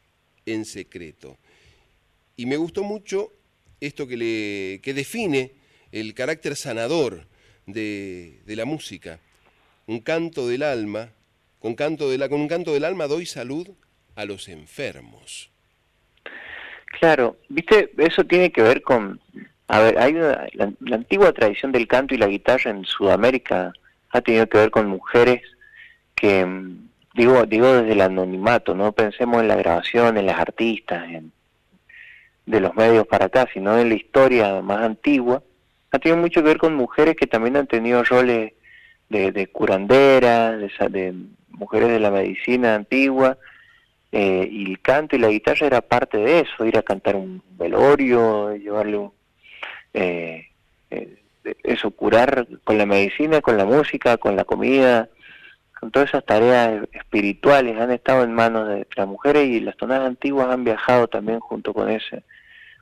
en 0.47 0.65
secreto. 0.65 1.39
Y 2.37 2.47
me 2.47 2.57
gustó 2.57 2.83
mucho 2.83 3.33
esto 3.81 4.09
que, 4.09 4.17
le, 4.17 4.81
que 4.83 4.95
define 4.95 5.53
el 5.93 6.13
carácter 6.13 6.57
sanador 6.57 7.29
de, 7.67 8.41
de 8.45 8.57
la 8.57 8.65
música. 8.65 9.21
Un 9.87 10.01
canto 10.01 10.49
del 10.49 10.65
alma, 10.65 11.13
con, 11.61 11.77
canto 11.77 12.09
con 12.29 12.41
un 12.41 12.49
canto 12.49 12.75
del 12.75 12.83
alma 12.83 13.07
doy 13.07 13.27
salud 13.27 13.69
a 14.17 14.25
los 14.25 14.49
enfermos. 14.49 15.53
Claro, 16.91 17.37
viste, 17.49 17.91
eso 17.99 18.25
tiene 18.25 18.51
que 18.51 18.63
ver 18.63 18.83
con, 18.83 19.21
a 19.69 19.81
ver, 19.81 19.99
hay 19.99 20.15
una- 20.15 20.47
la, 20.53 20.97
antigua 20.97 21.33
tradición 21.33 21.73
del 21.73 21.87
canto 21.87 22.15
y 22.15 22.19
la 22.19 22.27
guitarra 22.27 22.71
en 22.71 22.85
Sudamérica 22.85 23.73
ha 24.11 24.21
tenido 24.21 24.49
que 24.49 24.59
ver 24.59 24.71
con 24.71 24.89
mujeres 24.89 25.43
que, 26.15 26.45
mm, 26.45 26.89
digo, 27.15 27.45
digo 27.47 27.73
desde 27.73 27.93
el 27.93 28.01
anonimato, 28.01 28.75
no 28.75 28.93
pensemos 28.93 29.41
en 29.43 29.49
la 29.49 29.57
grabación, 29.57 30.17
en 30.17 30.27
las 30.27 30.39
artistas, 30.39 31.05
en, 31.11 31.33
de 32.47 32.61
los 32.61 32.75
medios 32.75 33.07
para 33.07 33.27
acá, 33.27 33.47
sino 33.53 33.79
en 33.79 33.91
la 33.91 33.95
historia 33.95 34.61
más 34.63 34.83
antigua, 34.83 35.43
ha 35.91 35.99
tenido 35.99 36.17
mucho 36.21 36.43
que 36.43 36.49
ver 36.49 36.59
con 36.59 36.75
mujeres 36.75 37.17
que 37.17 37.27
también 37.27 37.57
han 37.57 37.67
tenido 37.67 38.03
roles 38.05 38.53
de, 39.11 39.33
de 39.33 39.47
curanderas, 39.49 40.59
de, 40.59 40.71
de 40.91 41.15
mujeres 41.51 41.89
de 41.89 42.01
la 42.01 42.11
medicina 42.11 42.75
antigua, 42.75 43.37
eh, 44.13 44.49
y 44.51 44.71
el 44.71 44.81
canto 44.81 45.17
y 45.17 45.19
la 45.19 45.29
guitarra 45.29 45.67
era 45.67 45.81
parte 45.83 46.19
de 46.19 46.41
eso, 46.41 46.65
ir 46.65 46.79
a 46.79 46.83
cantar 46.83 47.17
un 47.17 47.43
velorio, 47.59 48.55
llevarle 48.57 48.97
un, 48.97 49.13
eh, 49.93 50.47
eh, 50.91 51.19
eso, 51.63 51.91
curar 51.91 52.47
con 52.65 52.79
la 52.79 52.87
medicina, 52.87 53.41
con 53.41 53.57
la 53.57 53.65
música, 53.65 54.17
con 54.17 54.37
la 54.37 54.45
comida, 54.45 55.09
con 55.79 55.91
todas 55.91 56.09
esas 56.09 56.25
tareas 56.25 56.89
espirituales 56.93 57.79
han 57.79 57.91
estado 57.93 58.25
en 58.25 58.33
manos 58.35 58.69
de 58.69 58.87
las 58.97 59.07
mujeres 59.07 59.47
y 59.49 59.61
las 59.61 59.77
tonadas 59.77 60.09
antiguas 60.09 60.49
han 60.49 60.65
viajado 60.65 61.07
también 61.09 61.41
junto 61.41 61.73
con 61.73 61.89
ese, 61.89 62.25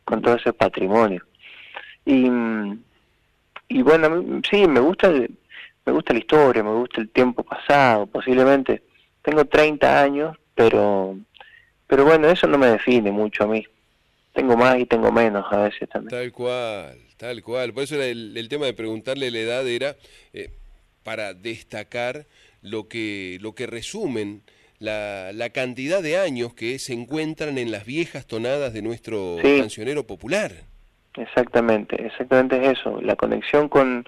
con 0.04 0.22
todo 0.22 0.36
ese 0.36 0.52
patrimonio. 0.52 1.22
Y, 2.04 2.30
y 3.68 3.82
bueno, 3.82 4.40
sí, 4.48 4.66
me 4.66 4.80
gusta, 4.80 5.10
me 5.10 5.92
gusta 5.92 6.12
la 6.12 6.18
historia, 6.18 6.62
me 6.62 6.72
gusta 6.72 7.00
el 7.00 7.10
tiempo 7.10 7.42
pasado, 7.42 8.06
posiblemente. 8.06 8.82
Tengo 9.22 9.44
30 9.44 10.02
años, 10.02 10.36
pero, 10.56 11.16
pero 11.86 12.04
bueno, 12.04 12.28
eso 12.28 12.48
no 12.48 12.58
me 12.58 12.66
define 12.66 13.12
mucho 13.12 13.44
a 13.44 13.46
mí. 13.46 13.64
Tengo 14.32 14.56
más 14.56 14.78
y 14.78 14.86
tengo 14.86 15.12
menos 15.12 15.46
a 15.52 15.62
veces 15.62 15.88
también. 15.88 16.10
Tal 16.10 16.32
cual, 16.32 16.98
tal 17.16 17.42
cual. 17.42 17.72
Por 17.72 17.84
eso 17.84 18.02
el, 18.02 18.36
el 18.36 18.48
tema 18.48 18.66
de 18.66 18.74
preguntarle 18.74 19.30
la 19.30 19.38
edad 19.38 19.68
era 19.68 19.94
eh, 20.32 20.50
para 21.04 21.32
destacar 21.34 22.26
lo 22.62 22.88
que, 22.88 23.38
lo 23.40 23.54
que 23.54 23.66
resumen 23.66 24.42
la, 24.78 25.30
la, 25.32 25.50
cantidad 25.50 26.02
de 26.02 26.18
años 26.18 26.52
que 26.52 26.78
se 26.78 26.92
encuentran 26.92 27.58
en 27.58 27.70
las 27.70 27.86
viejas 27.86 28.26
tonadas 28.26 28.74
de 28.74 28.82
nuestro 28.82 29.36
cancionero 29.42 30.06
popular. 30.06 30.52
Exactamente, 31.16 32.04
exactamente 32.04 32.60
es 32.60 32.78
eso, 32.78 33.00
la 33.00 33.16
conexión 33.16 33.70
con, 33.70 34.06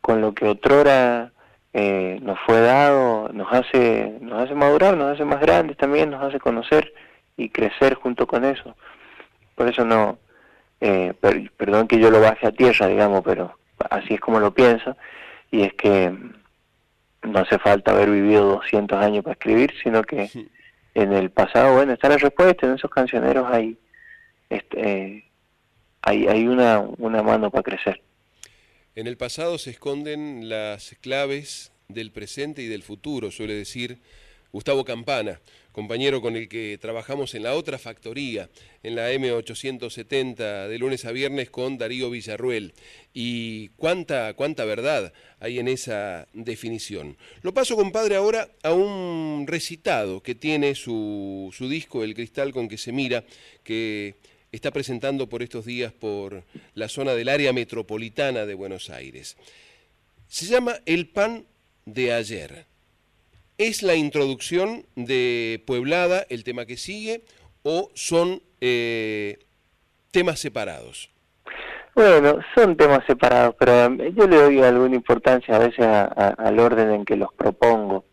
con 0.00 0.20
lo 0.20 0.34
que 0.34 0.46
otrora 0.46 1.32
eh, 1.72 2.18
nos 2.22 2.38
fue 2.40 2.60
dado, 2.60 3.30
nos 3.32 3.52
hace, 3.52 4.18
nos 4.20 4.42
hace 4.42 4.54
madurar, 4.54 4.96
nos 4.96 5.12
hace 5.12 5.24
más 5.24 5.40
grandes 5.40 5.76
también, 5.76 6.10
nos 6.10 6.22
hace 6.22 6.40
conocer 6.40 6.92
y 7.36 7.50
crecer 7.50 7.94
junto 7.94 8.26
con 8.26 8.44
eso. 8.44 8.76
Por 9.54 9.68
eso 9.68 9.84
no, 9.84 10.18
eh, 10.80 11.14
perdón 11.56 11.86
que 11.86 11.98
yo 11.98 12.10
lo 12.10 12.20
baje 12.20 12.46
a 12.46 12.52
tierra, 12.52 12.88
digamos, 12.88 13.22
pero 13.24 13.56
así 13.90 14.14
es 14.14 14.20
como 14.20 14.40
lo 14.40 14.52
pienso, 14.52 14.96
y 15.50 15.62
es 15.62 15.74
que 15.74 16.12
no 17.22 17.38
hace 17.38 17.58
falta 17.58 17.92
haber 17.92 18.10
vivido 18.10 18.44
200 18.46 18.98
años 18.98 19.22
para 19.22 19.34
escribir, 19.34 19.72
sino 19.82 20.02
que 20.02 20.28
en 20.94 21.12
el 21.12 21.30
pasado, 21.30 21.74
bueno, 21.74 21.92
está 21.92 22.08
la 22.08 22.18
respuesta, 22.18 22.66
en 22.66 22.74
esos 22.74 22.90
cancioneros 22.90 23.46
hay, 23.50 23.78
este, 24.48 25.24
hay, 26.02 26.26
hay 26.26 26.48
una, 26.48 26.80
una 26.98 27.22
mano 27.22 27.50
para 27.50 27.62
crecer. 27.62 28.02
En 29.00 29.06
el 29.06 29.16
pasado 29.16 29.56
se 29.56 29.70
esconden 29.70 30.50
las 30.50 30.94
claves 31.00 31.72
del 31.88 32.10
presente 32.10 32.60
y 32.60 32.66
del 32.66 32.82
futuro, 32.82 33.30
suele 33.30 33.54
decir 33.54 33.96
Gustavo 34.52 34.84
Campana, 34.84 35.40
compañero 35.72 36.20
con 36.20 36.36
el 36.36 36.50
que 36.50 36.76
trabajamos 36.78 37.34
en 37.34 37.44
la 37.44 37.54
otra 37.54 37.78
factoría, 37.78 38.50
en 38.82 38.96
la 38.96 39.10
M870, 39.10 40.68
de 40.68 40.78
lunes 40.78 41.06
a 41.06 41.12
viernes 41.12 41.48
con 41.48 41.78
Darío 41.78 42.10
Villarruel. 42.10 42.74
Y 43.14 43.68
cuánta, 43.70 44.34
cuánta 44.34 44.66
verdad 44.66 45.14
hay 45.38 45.60
en 45.60 45.68
esa 45.68 46.28
definición. 46.34 47.16
Lo 47.40 47.54
paso, 47.54 47.76
compadre, 47.76 48.16
ahora 48.16 48.50
a 48.62 48.74
un 48.74 49.46
recitado 49.46 50.22
que 50.22 50.34
tiene 50.34 50.74
su, 50.74 51.48
su 51.56 51.70
disco 51.70 52.04
El 52.04 52.12
Cristal 52.12 52.52
con 52.52 52.68
que 52.68 52.76
se 52.76 52.92
mira, 52.92 53.24
que 53.64 54.16
está 54.52 54.70
presentando 54.70 55.28
por 55.28 55.42
estos 55.42 55.64
días 55.64 55.92
por 55.92 56.42
la 56.74 56.88
zona 56.88 57.14
del 57.14 57.28
área 57.28 57.52
metropolitana 57.52 58.46
de 58.46 58.54
Buenos 58.54 58.90
Aires. 58.90 59.36
Se 60.28 60.46
llama 60.46 60.74
El 60.86 61.08
pan 61.08 61.44
de 61.86 62.12
ayer. 62.12 62.66
¿Es 63.58 63.82
la 63.82 63.94
introducción 63.94 64.86
de 64.96 65.62
Pueblada 65.66 66.26
el 66.30 66.44
tema 66.44 66.64
que 66.64 66.76
sigue 66.76 67.22
o 67.62 67.90
son 67.94 68.42
eh, 68.60 69.38
temas 70.10 70.40
separados? 70.40 71.10
Bueno, 71.94 72.38
son 72.54 72.76
temas 72.76 73.00
separados, 73.06 73.54
pero 73.58 73.88
um, 73.88 73.98
yo 74.14 74.26
le 74.26 74.36
doy 74.36 74.62
alguna 74.62 74.94
importancia 74.94 75.56
a 75.56 75.58
veces 75.58 75.84
al 75.84 76.58
orden 76.58 76.90
en 76.92 77.04
que 77.04 77.16
los 77.16 77.32
propongo. 77.34 78.04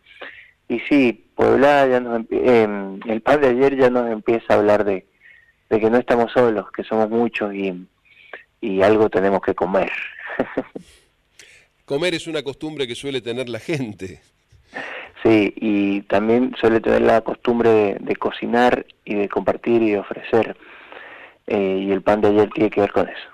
Y 0.68 0.80
sí, 0.81 1.26
Pueblada, 1.35 1.88
ya 1.88 1.99
nos, 1.99 2.26
em, 2.31 2.99
el 3.07 3.22
pan 3.22 3.39
de 3.39 3.47
ayer 3.49 3.77
ya 3.77 3.89
nos 3.89 4.11
empieza 4.11 4.45
a 4.49 4.57
hablar 4.57 4.84
de, 4.84 5.05
de 5.69 5.80
que 5.80 5.89
no 5.89 5.98
estamos 5.98 6.31
solos, 6.31 6.72
que 6.72 6.84
somos 6.84 7.10
muchos 7.10 7.53
y, 7.53 7.88
y 8.61 8.81
algo 8.81 9.10
tenemos 9.10 9.41
que 9.41 9.53
comer. 9.53 9.91
comer 11.85 12.15
es 12.15 12.27
una 12.27 12.44
costumbre 12.44 12.88
que 12.88 12.95
suele 12.95 13.22
tener 13.22 13.49
la 13.49 13.60
gente. 13.60 14.22
Sí, 15.23 15.53
y 15.56 16.02
también 16.03 16.56
suele 16.60 16.80
tener 16.80 17.02
la 17.02 17.22
costumbre 17.22 17.98
de, 17.99 18.15
cocinar 18.15 18.85
y 19.03 19.15
de 19.15 19.30
compartir 19.30 19.81
y 19.81 19.91
de 19.91 19.99
ofrecer. 19.99 20.56
Eh, 21.48 21.85
y 21.88 21.91
el 21.91 22.02
pan 22.02 22.22
de 22.22 22.30
ayer 22.30 22.49
tiene 22.53 22.69
que 22.69 22.81
ver 22.81 22.91
con 22.91 23.07
eso. 23.10 23.30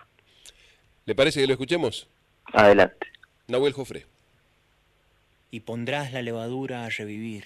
¿Le 1.06 1.16
parece 1.16 1.42
que 1.42 1.48
lo 1.48 1.54
escuchemos? 1.54 2.08
Adelante. 2.54 3.08
Nahuel 3.48 3.74
Jofre. 3.74 4.06
Y 5.52 5.62
pondrás 5.62 6.14
la 6.14 6.22
levadura 6.22 6.86
a 6.86 6.90
revivir, 6.90 7.46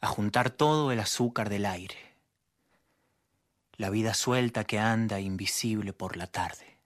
a 0.00 0.08
juntar 0.08 0.50
todo 0.50 0.90
el 0.90 0.98
azúcar 0.98 1.48
del 1.50 1.66
aire 1.66 2.13
la 3.76 3.90
vida 3.90 4.14
suelta 4.14 4.64
que 4.64 4.78
anda 4.78 5.20
invisible 5.20 5.92
por 5.92 6.16
la 6.16 6.26
tarde. 6.26 6.78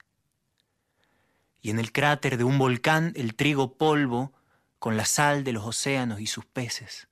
Y 1.61 1.71
en 1.71 1.79
el 1.79 1.93
cráter 1.93 2.39
de 2.39 2.45
un 2.45 2.59
volcán 2.59 3.13
el 3.17 3.35
trigo 3.35 3.75
polvo 3.75 4.33
con 4.79 4.97
la 4.97 5.05
sal 5.05 5.45
de 5.45 5.53
los 5.53 5.65
océanos 5.65 6.21
y 6.21 6.27
sus 6.27 6.47
peces. 6.47 7.09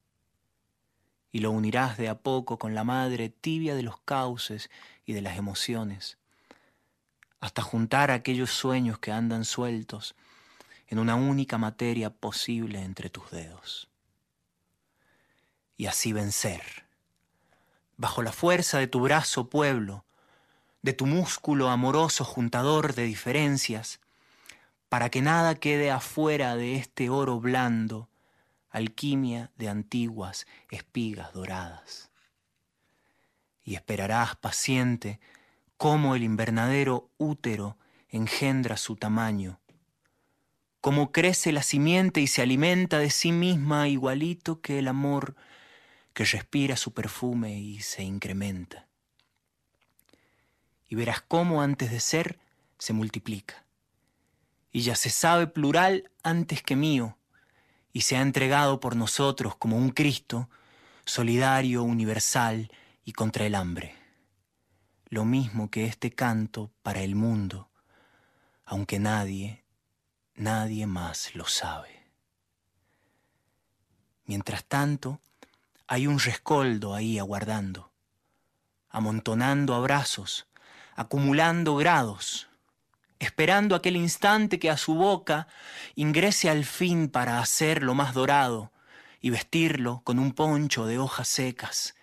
Y 1.33 1.41
lo 1.41 1.51
unirás 1.51 1.99
de 1.99 2.09
a 2.09 2.19
poco 2.19 2.59
con 2.59 2.75
la 2.75 2.85
madre 2.85 3.29
tibia 3.29 3.75
de 3.75 3.83
los 3.83 3.99
cauces 4.01 4.71
y 5.05 5.13
de 5.13 5.21
las 5.21 5.37
emociones, 5.37 6.19
hasta 7.41 7.63
juntar 7.63 8.11
aquellos 8.11 8.51
sueños 8.51 8.99
que 8.99 9.13
andan 9.13 9.45
sueltos 9.45 10.15
en 10.89 10.99
una 10.99 11.17
única 11.17 11.59
materia 11.59 12.11
posible 12.11 12.83
entre 12.83 13.11
tus 13.11 13.31
dedos. 13.31 13.91
Y 15.77 15.87
así 15.87 16.13
vencer 16.13 16.86
bajo 17.97 18.23
la 18.23 18.33
fuerza 18.33 18.79
de 18.79 18.87
tu 18.87 19.01
brazo 19.01 19.49
pueblo, 19.49 20.05
de 20.83 20.93
tu 20.93 21.07
músculo 21.07 21.69
amoroso 21.69 22.25
juntador 22.25 22.95
de 22.95 23.05
diferencias, 23.05 24.01
para 24.89 25.11
que 25.11 25.23
nada 25.23 25.57
quede 25.57 25.91
afuera 25.91 26.57
de 26.57 26.77
este 26.77 27.11
oro 27.11 27.41
blando, 27.41 28.09
alquimia 28.71 29.51
de 29.57 29.69
antiguas 29.69 30.47
espigas 30.71 31.33
doradas. 31.33 32.11
Y 33.65 33.75
esperarás 33.75 34.37
paciente 34.37 35.19
cómo 35.77 36.15
el 36.15 36.23
invernadero 36.23 37.11
útero 37.19 37.77
engendra 38.09 38.77
su 38.77 38.97
tamaño, 38.97 39.59
cómo 40.81 41.11
crece 41.11 41.51
la 41.51 41.63
simiente 41.63 42.21
y 42.21 42.29
se 42.29 42.43
alimenta 42.43 42.99
de 42.99 43.11
sí 43.11 43.33
misma 43.33 43.89
igualito 43.89 44.61
que 44.61 44.79
el 44.79 44.87
amor 44.89 45.35
que 46.17 46.25
respira 46.25 46.79
su 46.79 46.95
perfume 46.95 47.59
y 47.59 47.83
se 47.83 48.03
incrementa. 48.03 48.87
Y 50.89 50.95
verás 50.95 51.21
cómo 51.21 51.61
antes 51.61 51.91
de 51.91 52.01
ser 52.01 52.39
se 52.79 52.95
multiplica. 52.95 53.67
Y 54.73 54.81
ya 54.81 54.97
se 54.97 55.11
sabe 55.11 55.47
plural 55.47 56.11
antes 56.23 56.63
que 56.63 56.75
mío, 56.75 57.19
y 57.93 58.01
se 58.01 58.17
ha 58.17 58.23
entregado 58.23 58.81
por 58.81 58.97
nosotros 58.97 59.57
como 59.57 59.77
un 59.77 59.91
Cristo 59.91 60.49
solidario, 61.05 61.83
universal 61.83 62.73
y 63.05 63.13
contra 63.13 63.45
el 63.45 63.55
hambre. 63.55 63.95
Lo 65.11 65.27
mismo 65.27 65.71
que 65.71 65.85
este 65.85 66.13
canto 66.13 66.73
para 66.83 67.03
el 67.03 67.15
mundo, 67.15 67.69
aunque 68.65 68.99
nadie, 68.99 69.65
nadie 70.35 70.87
más 70.87 71.35
lo 71.35 71.45
sabe. 71.45 72.07
Mientras 74.25 74.65
tanto, 74.65 75.21
hay 75.89 76.07
un 76.07 76.19
rescoldo 76.19 76.95
ahí 76.95 77.19
aguardando, 77.19 77.93
amontonando 78.89 79.75
abrazos, 79.75 80.47
acumulando 80.95 81.77
grados, 81.77 82.49
esperando 83.19 83.75
aquel 83.75 83.97
instante 83.97 84.59
que 84.59 84.71
a 84.71 84.77
su 84.77 84.95
boca 84.95 85.47
ingrese 85.95 86.51
al 86.51 86.65
fin 86.65 87.09
para 87.09 87.41
hacerlo 87.41 87.95
más 87.95 88.15
dorado 88.15 88.73
y 89.21 89.31
vestirlo 89.31 90.03
con 90.05 90.19
un 90.19 90.33
poncho 90.33 90.87
de 90.87 90.99
hojas 90.99 91.29
secas 91.29 91.95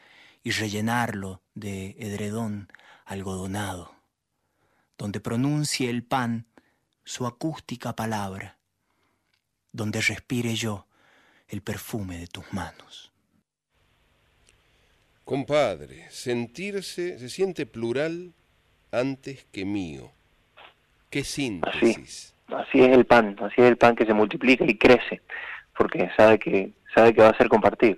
y 0.44 0.52
rellenarlo 0.52 1.42
de 1.54 1.96
edredón 2.00 2.72
algodonado, 3.06 3.96
donde 4.98 5.20
pronuncie 5.20 5.90
el 5.90 6.04
pan 6.04 6.48
su 7.04 7.28
acústica 7.28 7.96
palabra, 7.96 8.58
donde 9.72 10.02
respire 10.02 10.56
yo 10.56 10.88
el 11.48 11.62
perfume 11.62 12.18
de 12.18 12.28
tus 12.28 12.52
manos. 12.54 13.13
Compadre, 15.26 16.06
sentirse, 16.10 17.18
se 17.18 17.30
siente 17.30 17.66
plural 17.66 18.34
antes 18.92 19.46
que 19.52 19.64
mío. 19.64 20.12
Qué 21.10 21.24
síntesis. 21.24 22.34
Así, 22.48 22.82
es 22.82 22.90
el 22.90 23.06
pan, 23.06 23.36
así 23.40 23.56
es 23.62 23.66
el 23.66 23.78
pan 23.78 23.96
que 23.96 24.06
se 24.06 24.14
multiplica 24.14 24.66
y 24.68 24.78
crece, 24.78 25.22
porque 25.78 26.10
sabe 26.18 26.40
que, 26.40 26.72
sabe 26.94 27.14
que 27.14 27.22
va 27.22 27.30
a 27.30 27.38
ser 27.38 27.48
compartido. 27.48 27.98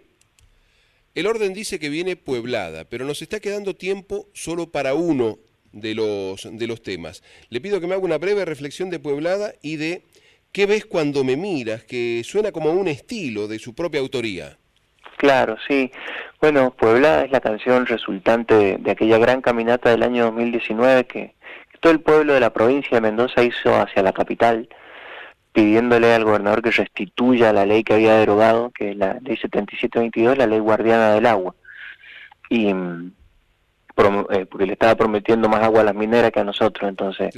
El 1.15 1.27
orden 1.27 1.53
dice 1.53 1.79
que 1.79 1.89
viene 1.89 2.15
pueblada, 2.15 2.85
pero 2.85 3.05
nos 3.05 3.21
está 3.21 3.39
quedando 3.39 3.75
tiempo 3.75 4.27
solo 4.33 4.69
para 4.69 4.93
uno 4.93 5.39
de 5.71 5.95
los, 5.95 6.47
de 6.51 6.67
los 6.67 6.83
temas. 6.83 7.23
Le 7.49 7.61
pido 7.61 7.79
que 7.79 7.87
me 7.87 7.95
haga 7.95 8.03
una 8.03 8.17
breve 8.17 8.45
reflexión 8.45 8.89
de 8.89 8.99
pueblada 8.99 9.53
y 9.61 9.77
de 9.77 10.03
qué 10.51 10.65
ves 10.65 10.85
cuando 10.85 11.23
me 11.23 11.37
miras, 11.37 11.83
que 11.83 12.21
suena 12.23 12.51
como 12.51 12.71
un 12.71 12.87
estilo 12.87 13.47
de 13.47 13.59
su 13.59 13.73
propia 13.73 14.01
autoría. 14.01 14.57
Claro, 15.25 15.57
sí. 15.67 15.91
Bueno, 16.39 16.69
Puebla 16.69 17.23
es 17.25 17.31
la 17.31 17.39
canción 17.39 17.87
resultante 17.87 18.77
de, 18.77 18.91
aquella 18.91 19.17
gran 19.17 19.41
caminata 19.41 19.89
del 19.89 20.03
año 20.03 20.25
2019 20.25 21.05
que, 21.07 21.33
todo 21.79 21.91
el 21.91 21.99
pueblo 21.99 22.33
de 22.33 22.39
la 22.39 22.53
provincia 22.53 22.91
de 22.91 23.01
Mendoza 23.01 23.41
hizo 23.41 23.73
hacia 23.75 24.03
la 24.03 24.13
capital 24.13 24.69
pidiéndole 25.51 26.13
al 26.13 26.25
gobernador 26.25 26.61
que 26.61 26.69
restituya 26.69 27.51
la 27.53 27.65
ley 27.65 27.83
que 27.83 27.95
había 27.95 28.17
derogado, 28.17 28.69
que 28.69 28.91
es 28.91 28.97
la 28.97 29.13
ley 29.13 29.35
7722, 29.35 30.37
la 30.37 30.45
ley 30.45 30.59
guardiana 30.59 31.13
del 31.13 31.25
agua. 31.25 31.55
Y 32.49 32.71
mm, 32.71 33.11
eh, 34.29 34.45
porque 34.45 34.67
le 34.67 34.73
estaba 34.73 34.93
prometiendo 34.93 35.49
más 35.49 35.63
agua 35.63 35.81
a 35.81 35.85
las 35.85 35.95
mineras 35.95 36.31
que 36.31 36.41
a 36.41 36.43
nosotros, 36.43 36.87
entonces 36.87 37.33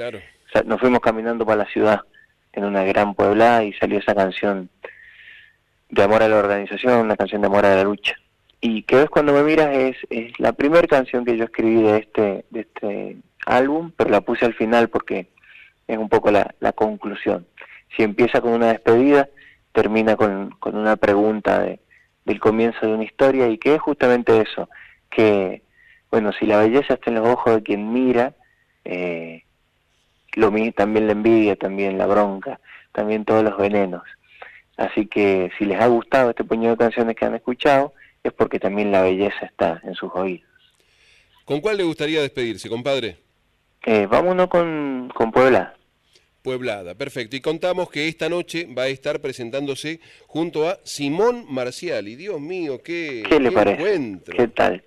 nos 0.65 0.79
fuimos 0.81 0.99
caminando 0.99 1.45
para 1.45 1.63
la 1.63 1.69
ciudad 1.69 2.01
en 2.51 2.65
una 2.65 2.83
gran 2.83 3.13
puebla 3.15 3.63
y 3.63 3.71
salió 3.71 3.99
esa 3.99 4.13
canción 4.13 4.69
de 5.89 6.03
amor 6.03 6.23
a 6.23 6.27
la 6.27 6.37
organización, 6.37 7.01
una 7.01 7.15
canción 7.15 7.41
de 7.41 7.47
amor 7.47 7.65
a 7.65 7.75
la 7.75 7.83
lucha. 7.83 8.15
Y 8.59 8.83
que 8.83 8.97
ves 8.97 9.09
cuando 9.09 9.33
me 9.33 9.43
miras 9.43 9.75
es, 9.75 9.97
es 10.09 10.39
la 10.39 10.53
primera 10.53 10.87
canción 10.87 11.23
que 11.23 11.37
yo 11.37 11.45
escribí 11.45 11.81
de 11.81 11.97
este, 11.97 12.45
de 12.49 12.59
este 12.61 13.17
álbum, 13.45 13.91
pero 13.95 14.09
la 14.09 14.21
puse 14.21 14.45
al 14.45 14.53
final 14.55 14.89
porque 14.89 15.27
es 15.87 15.97
un 15.97 16.09
poco 16.09 16.31
la, 16.31 16.53
la 16.59 16.73
conclusión. 16.73 17.45
Si 17.95 18.03
empieza 18.03 18.41
con 18.41 18.53
una 18.53 18.67
despedida, 18.67 19.29
termina 19.71 20.15
con, 20.15 20.55
una 20.63 20.95
pregunta 20.95 21.59
de, 21.59 21.79
del 22.25 22.39
comienzo 22.39 22.85
de 22.85 22.93
una 22.93 23.03
historia 23.03 23.47
y 23.47 23.57
que 23.57 23.75
es 23.75 23.81
justamente 23.81 24.41
eso, 24.41 24.69
que, 25.09 25.61
bueno, 26.11 26.31
si 26.33 26.45
la 26.45 26.57
belleza 26.57 26.95
está 26.95 27.11
en 27.11 27.17
los 27.17 27.27
ojos 27.27 27.55
de 27.55 27.63
quien 27.63 27.93
mira, 27.93 28.33
eh, 28.85 29.43
lo 30.33 30.51
también 30.73 31.07
la 31.07 31.13
envidia, 31.13 31.55
también 31.55 31.97
la 31.97 32.07
bronca, 32.07 32.59
también 32.91 33.25
todos 33.25 33.43
los 33.43 33.57
venenos. 33.57 34.03
Así 34.77 35.07
que 35.07 35.51
si 35.57 35.65
les 35.65 35.81
ha 35.81 35.87
gustado 35.87 36.29
este 36.29 36.43
puñado 36.43 36.75
de 36.75 36.83
canciones 36.83 37.15
que 37.15 37.25
han 37.25 37.35
escuchado, 37.35 37.93
es 38.23 38.31
porque 38.31 38.59
también 38.59 38.91
la 38.91 39.01
belleza 39.01 39.45
está 39.45 39.81
en 39.83 39.95
sus 39.95 40.11
oídos. 40.13 40.47
¿Con 41.45 41.61
cuál 41.61 41.77
le 41.77 41.83
gustaría 41.83 42.21
despedirse, 42.21 42.69
compadre? 42.69 43.17
Eh, 43.85 44.05
vámonos 44.05 44.47
con, 44.47 45.11
con 45.15 45.31
Puebla. 45.31 45.73
Pueblada, 46.41 46.93
perfecto. 46.95 47.35
Y 47.35 47.41
contamos 47.41 47.89
que 47.89 48.07
esta 48.07 48.29
noche 48.29 48.67
va 48.77 48.83
a 48.83 48.87
estar 48.87 49.19
presentándose 49.19 49.99
junto 50.27 50.69
a 50.69 50.77
Simón 50.83 51.45
Marcial. 51.49 52.07
Y 52.07 52.15
Dios 52.15 52.39
mío, 52.39 52.81
qué, 52.83 53.23
¿Qué 53.27 53.39
le 53.39 53.51
parece? 53.51 54.19
¿Qué 54.31 54.47
tal? 54.47 54.83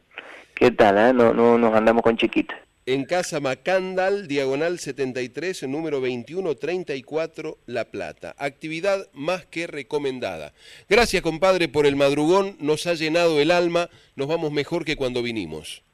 ¿Qué 0.54 0.70
tal? 0.70 0.98
Eh? 0.98 1.12
No, 1.12 1.34
no 1.34 1.58
nos 1.58 1.74
andamos 1.74 2.02
con 2.02 2.16
chiquitas. 2.16 2.58
En 2.92 3.04
Casa 3.04 3.38
Macandal, 3.38 4.26
diagonal 4.26 4.80
73, 4.80 5.68
número 5.68 6.00
2134, 6.00 7.58
La 7.66 7.84
Plata. 7.84 8.34
Actividad 8.36 9.06
más 9.12 9.46
que 9.46 9.68
recomendada. 9.68 10.54
Gracias, 10.88 11.22
compadre, 11.22 11.68
por 11.68 11.86
el 11.86 11.94
madrugón. 11.94 12.56
Nos 12.58 12.88
ha 12.88 12.94
llenado 12.94 13.40
el 13.40 13.52
alma. 13.52 13.90
Nos 14.16 14.26
vamos 14.26 14.50
mejor 14.50 14.84
que 14.84 14.96
cuando 14.96 15.22
vinimos. 15.22 15.84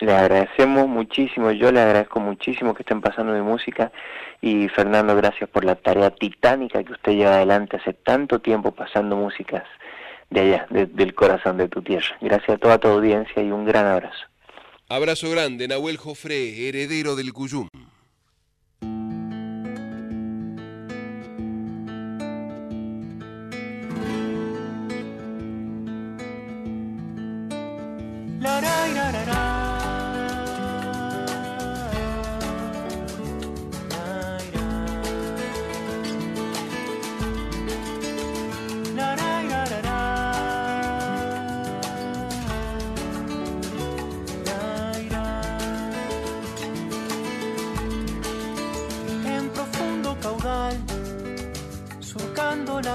Le 0.00 0.12
agradecemos 0.12 0.88
muchísimo, 0.88 1.52
yo 1.52 1.70
le 1.70 1.80
agradezco 1.80 2.18
muchísimo 2.18 2.74
que 2.74 2.82
estén 2.82 3.00
pasando 3.00 3.34
mi 3.34 3.42
música 3.42 3.92
y 4.40 4.68
Fernando, 4.70 5.14
gracias 5.14 5.48
por 5.48 5.64
la 5.64 5.76
tarea 5.76 6.10
titánica 6.10 6.82
que 6.82 6.90
usted 6.90 7.12
lleva 7.12 7.36
adelante 7.36 7.76
hace 7.76 7.92
tanto 7.92 8.40
tiempo 8.40 8.72
pasando 8.72 9.14
músicas 9.14 9.62
de 10.30 10.40
allá, 10.40 10.66
del 10.70 11.14
corazón 11.14 11.56
de 11.58 11.68
tu 11.68 11.82
tierra. 11.82 12.16
Gracias 12.20 12.56
a 12.56 12.58
toda 12.58 12.78
tu 12.78 12.88
audiencia 12.88 13.40
y 13.44 13.52
un 13.52 13.64
gran 13.64 13.86
abrazo. 13.86 14.31
Abrazo 14.92 15.30
grande, 15.30 15.66
Nahuel 15.68 15.96
Jofré, 15.96 16.68
heredero 16.68 17.16
del 17.16 17.32
Cuyum. 17.32 17.66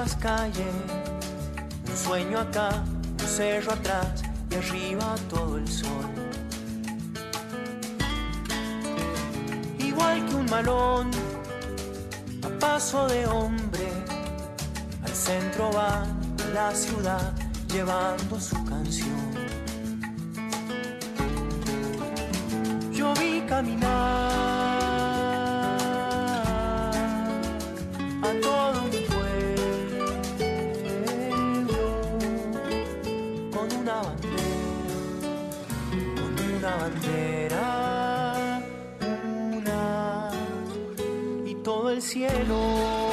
Las 0.07 0.15
calles, 0.15 0.73
un 1.89 1.97
sueño 1.97 2.39
acá, 2.39 2.69
un 3.21 3.27
cerro 3.27 3.73
atrás 3.73 4.23
y 4.49 4.55
arriba 4.55 5.15
todo 5.29 5.57
el 5.57 5.67
sol. 5.67 6.07
Igual 9.79 10.25
que 10.25 10.35
un 10.35 10.45
malón, 10.45 11.11
a 12.41 12.59
paso 12.59 13.05
de 13.07 13.25
hombre, 13.27 13.87
al 15.03 15.13
centro 15.13 15.71
va 15.73 16.05
la 16.53 16.73
ciudad 16.73 17.33
llevando 17.67 18.39
su 18.39 18.55
canción. 18.63 19.27
Yo 22.93 23.13
vi 23.15 23.41
caminar 23.41 24.66
bandera, 36.87 38.61
una 39.03 40.31
y 41.45 41.55
todo 41.55 41.89
el 41.89 42.01
cielo. 42.01 43.06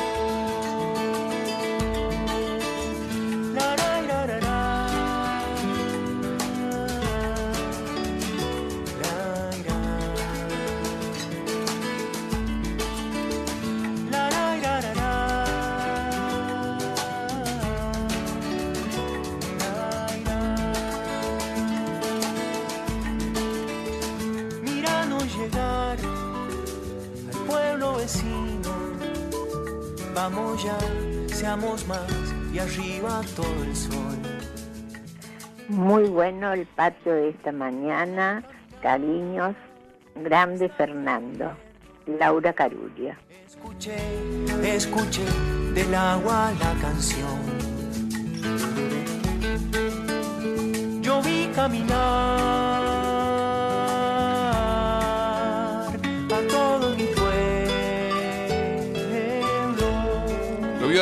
Vamos 30.25 30.65
ya, 30.65 30.79
seamos 31.27 31.87
más 31.87 32.01
y 32.51 32.59
arriba 32.59 33.21
todo 33.37 33.63
el 33.63 33.77
sol. 33.77 34.19
Muy 35.69 36.05
bueno 36.05 36.55
el 36.55 36.65
patio 36.65 37.13
de 37.13 37.29
esta 37.29 37.53
mañana, 37.53 38.43
cariños, 38.81 39.55
grande 40.15 40.71
Fernando, 40.71 41.55
Laura 42.07 42.55
Carulla. 42.55 43.19
Escuché, 43.47 43.99
escuché 44.65 45.27
del 45.75 45.95
agua 45.95 46.53
la 46.59 46.73
canción. 46.81 47.39
Yo 51.03 51.21
vi 51.21 51.51
caminar 51.55 53.14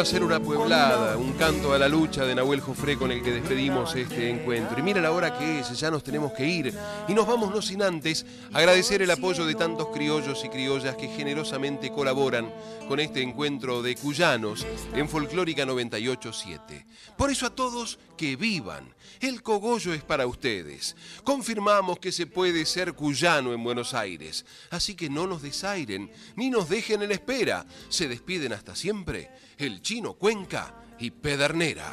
a 0.01 0.05
ser 0.07 0.25
una 0.25 0.41
pueblada, 0.41 1.19
un 1.19 1.35
canto 1.35 1.75
a 1.75 1.79
la 1.79 1.87
lucha 1.87 2.25
de 2.25 2.35
Nahuel 2.35 2.61
Jofré 2.63 2.97
con 2.97 3.13
el 3.13 3.23
que 3.23 3.31
despedimos 3.31 3.95
este 3.95 4.31
encuentro. 4.31 4.79
Y 4.79 4.83
mira 4.83 5.03
la 5.03 5.13
hora 5.13 5.37
que 5.37 5.61
es, 5.61 5.79
ya 5.79 5.91
nos 5.91 6.03
tenemos 6.03 6.33
que 6.33 6.47
ir. 6.47 6.75
Y 7.09 7.15
nos 7.15 7.27
vamos 7.27 7.51
no 7.51 7.61
sin 7.61 7.83
antes 7.83 8.25
agradecer 8.55 9.03
el 9.03 9.11
apoyo 9.11 9.45
de 9.45 9.55
tantos 9.55 9.89
criollos 9.89 10.43
y 10.45 10.49
criollas 10.49 10.97
que 10.97 11.09
generosamente 11.09 11.93
colaboran 11.93 12.51
con 12.89 13.01
este 13.01 13.21
encuentro 13.21 13.83
de 13.83 13.95
cuyanos 13.97 14.67
en 14.95 15.09
Folclórica 15.11 15.67
987. 15.67 16.87
Por 17.17 17.31
eso 17.31 17.47
a 17.47 17.55
todos 17.55 17.99
que 18.23 18.37
vivan. 18.37 18.95
El 19.21 19.43
cogollo 19.43 19.93
es 19.93 20.05
para 20.05 20.29
ustedes. 20.29 20.95
Confirmamos 21.25 21.99
que 21.99 22.13
se 22.13 22.29
puede 22.29 22.65
ser 22.67 22.93
cuyano 22.93 23.53
en 23.53 23.65
Buenos 23.65 23.95
Aires. 23.95 24.47
Así 24.71 24.95
que 24.95 25.11
no 25.11 25.27
nos 25.27 25.43
desairen, 25.43 26.09
ni 26.37 26.49
nos 26.49 26.69
dejen 26.69 27.03
en 27.03 27.11
espera. 27.11 27.67
Se 27.89 28.07
despiden 28.07 28.53
hasta 28.53 28.77
siempre 28.77 29.29
el 29.59 29.83
chino 29.83 30.15
Cuenca 30.15 30.73
y 31.01 31.11
Pedernera. 31.11 31.91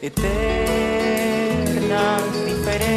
Eternas 0.00 0.22
diferencias, 2.46 2.94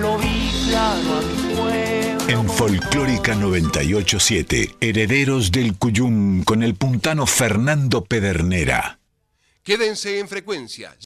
lo 0.00 0.16
vi 0.16 0.50
claro 0.70 1.18
a 1.18 1.20
mi 1.20 1.54
pueblo. 1.54 2.28
En 2.28 2.48
Folclórica 2.48 3.34
987, 3.34 4.76
Herederos 4.80 5.52
del 5.52 5.76
Cuyum 5.76 6.44
con 6.44 6.62
el 6.62 6.74
puntano 6.76 7.26
Fernando 7.26 8.06
Pedernera. 8.06 8.97
Quédense 9.68 10.18
en 10.18 10.28
frecuencia. 10.28 10.96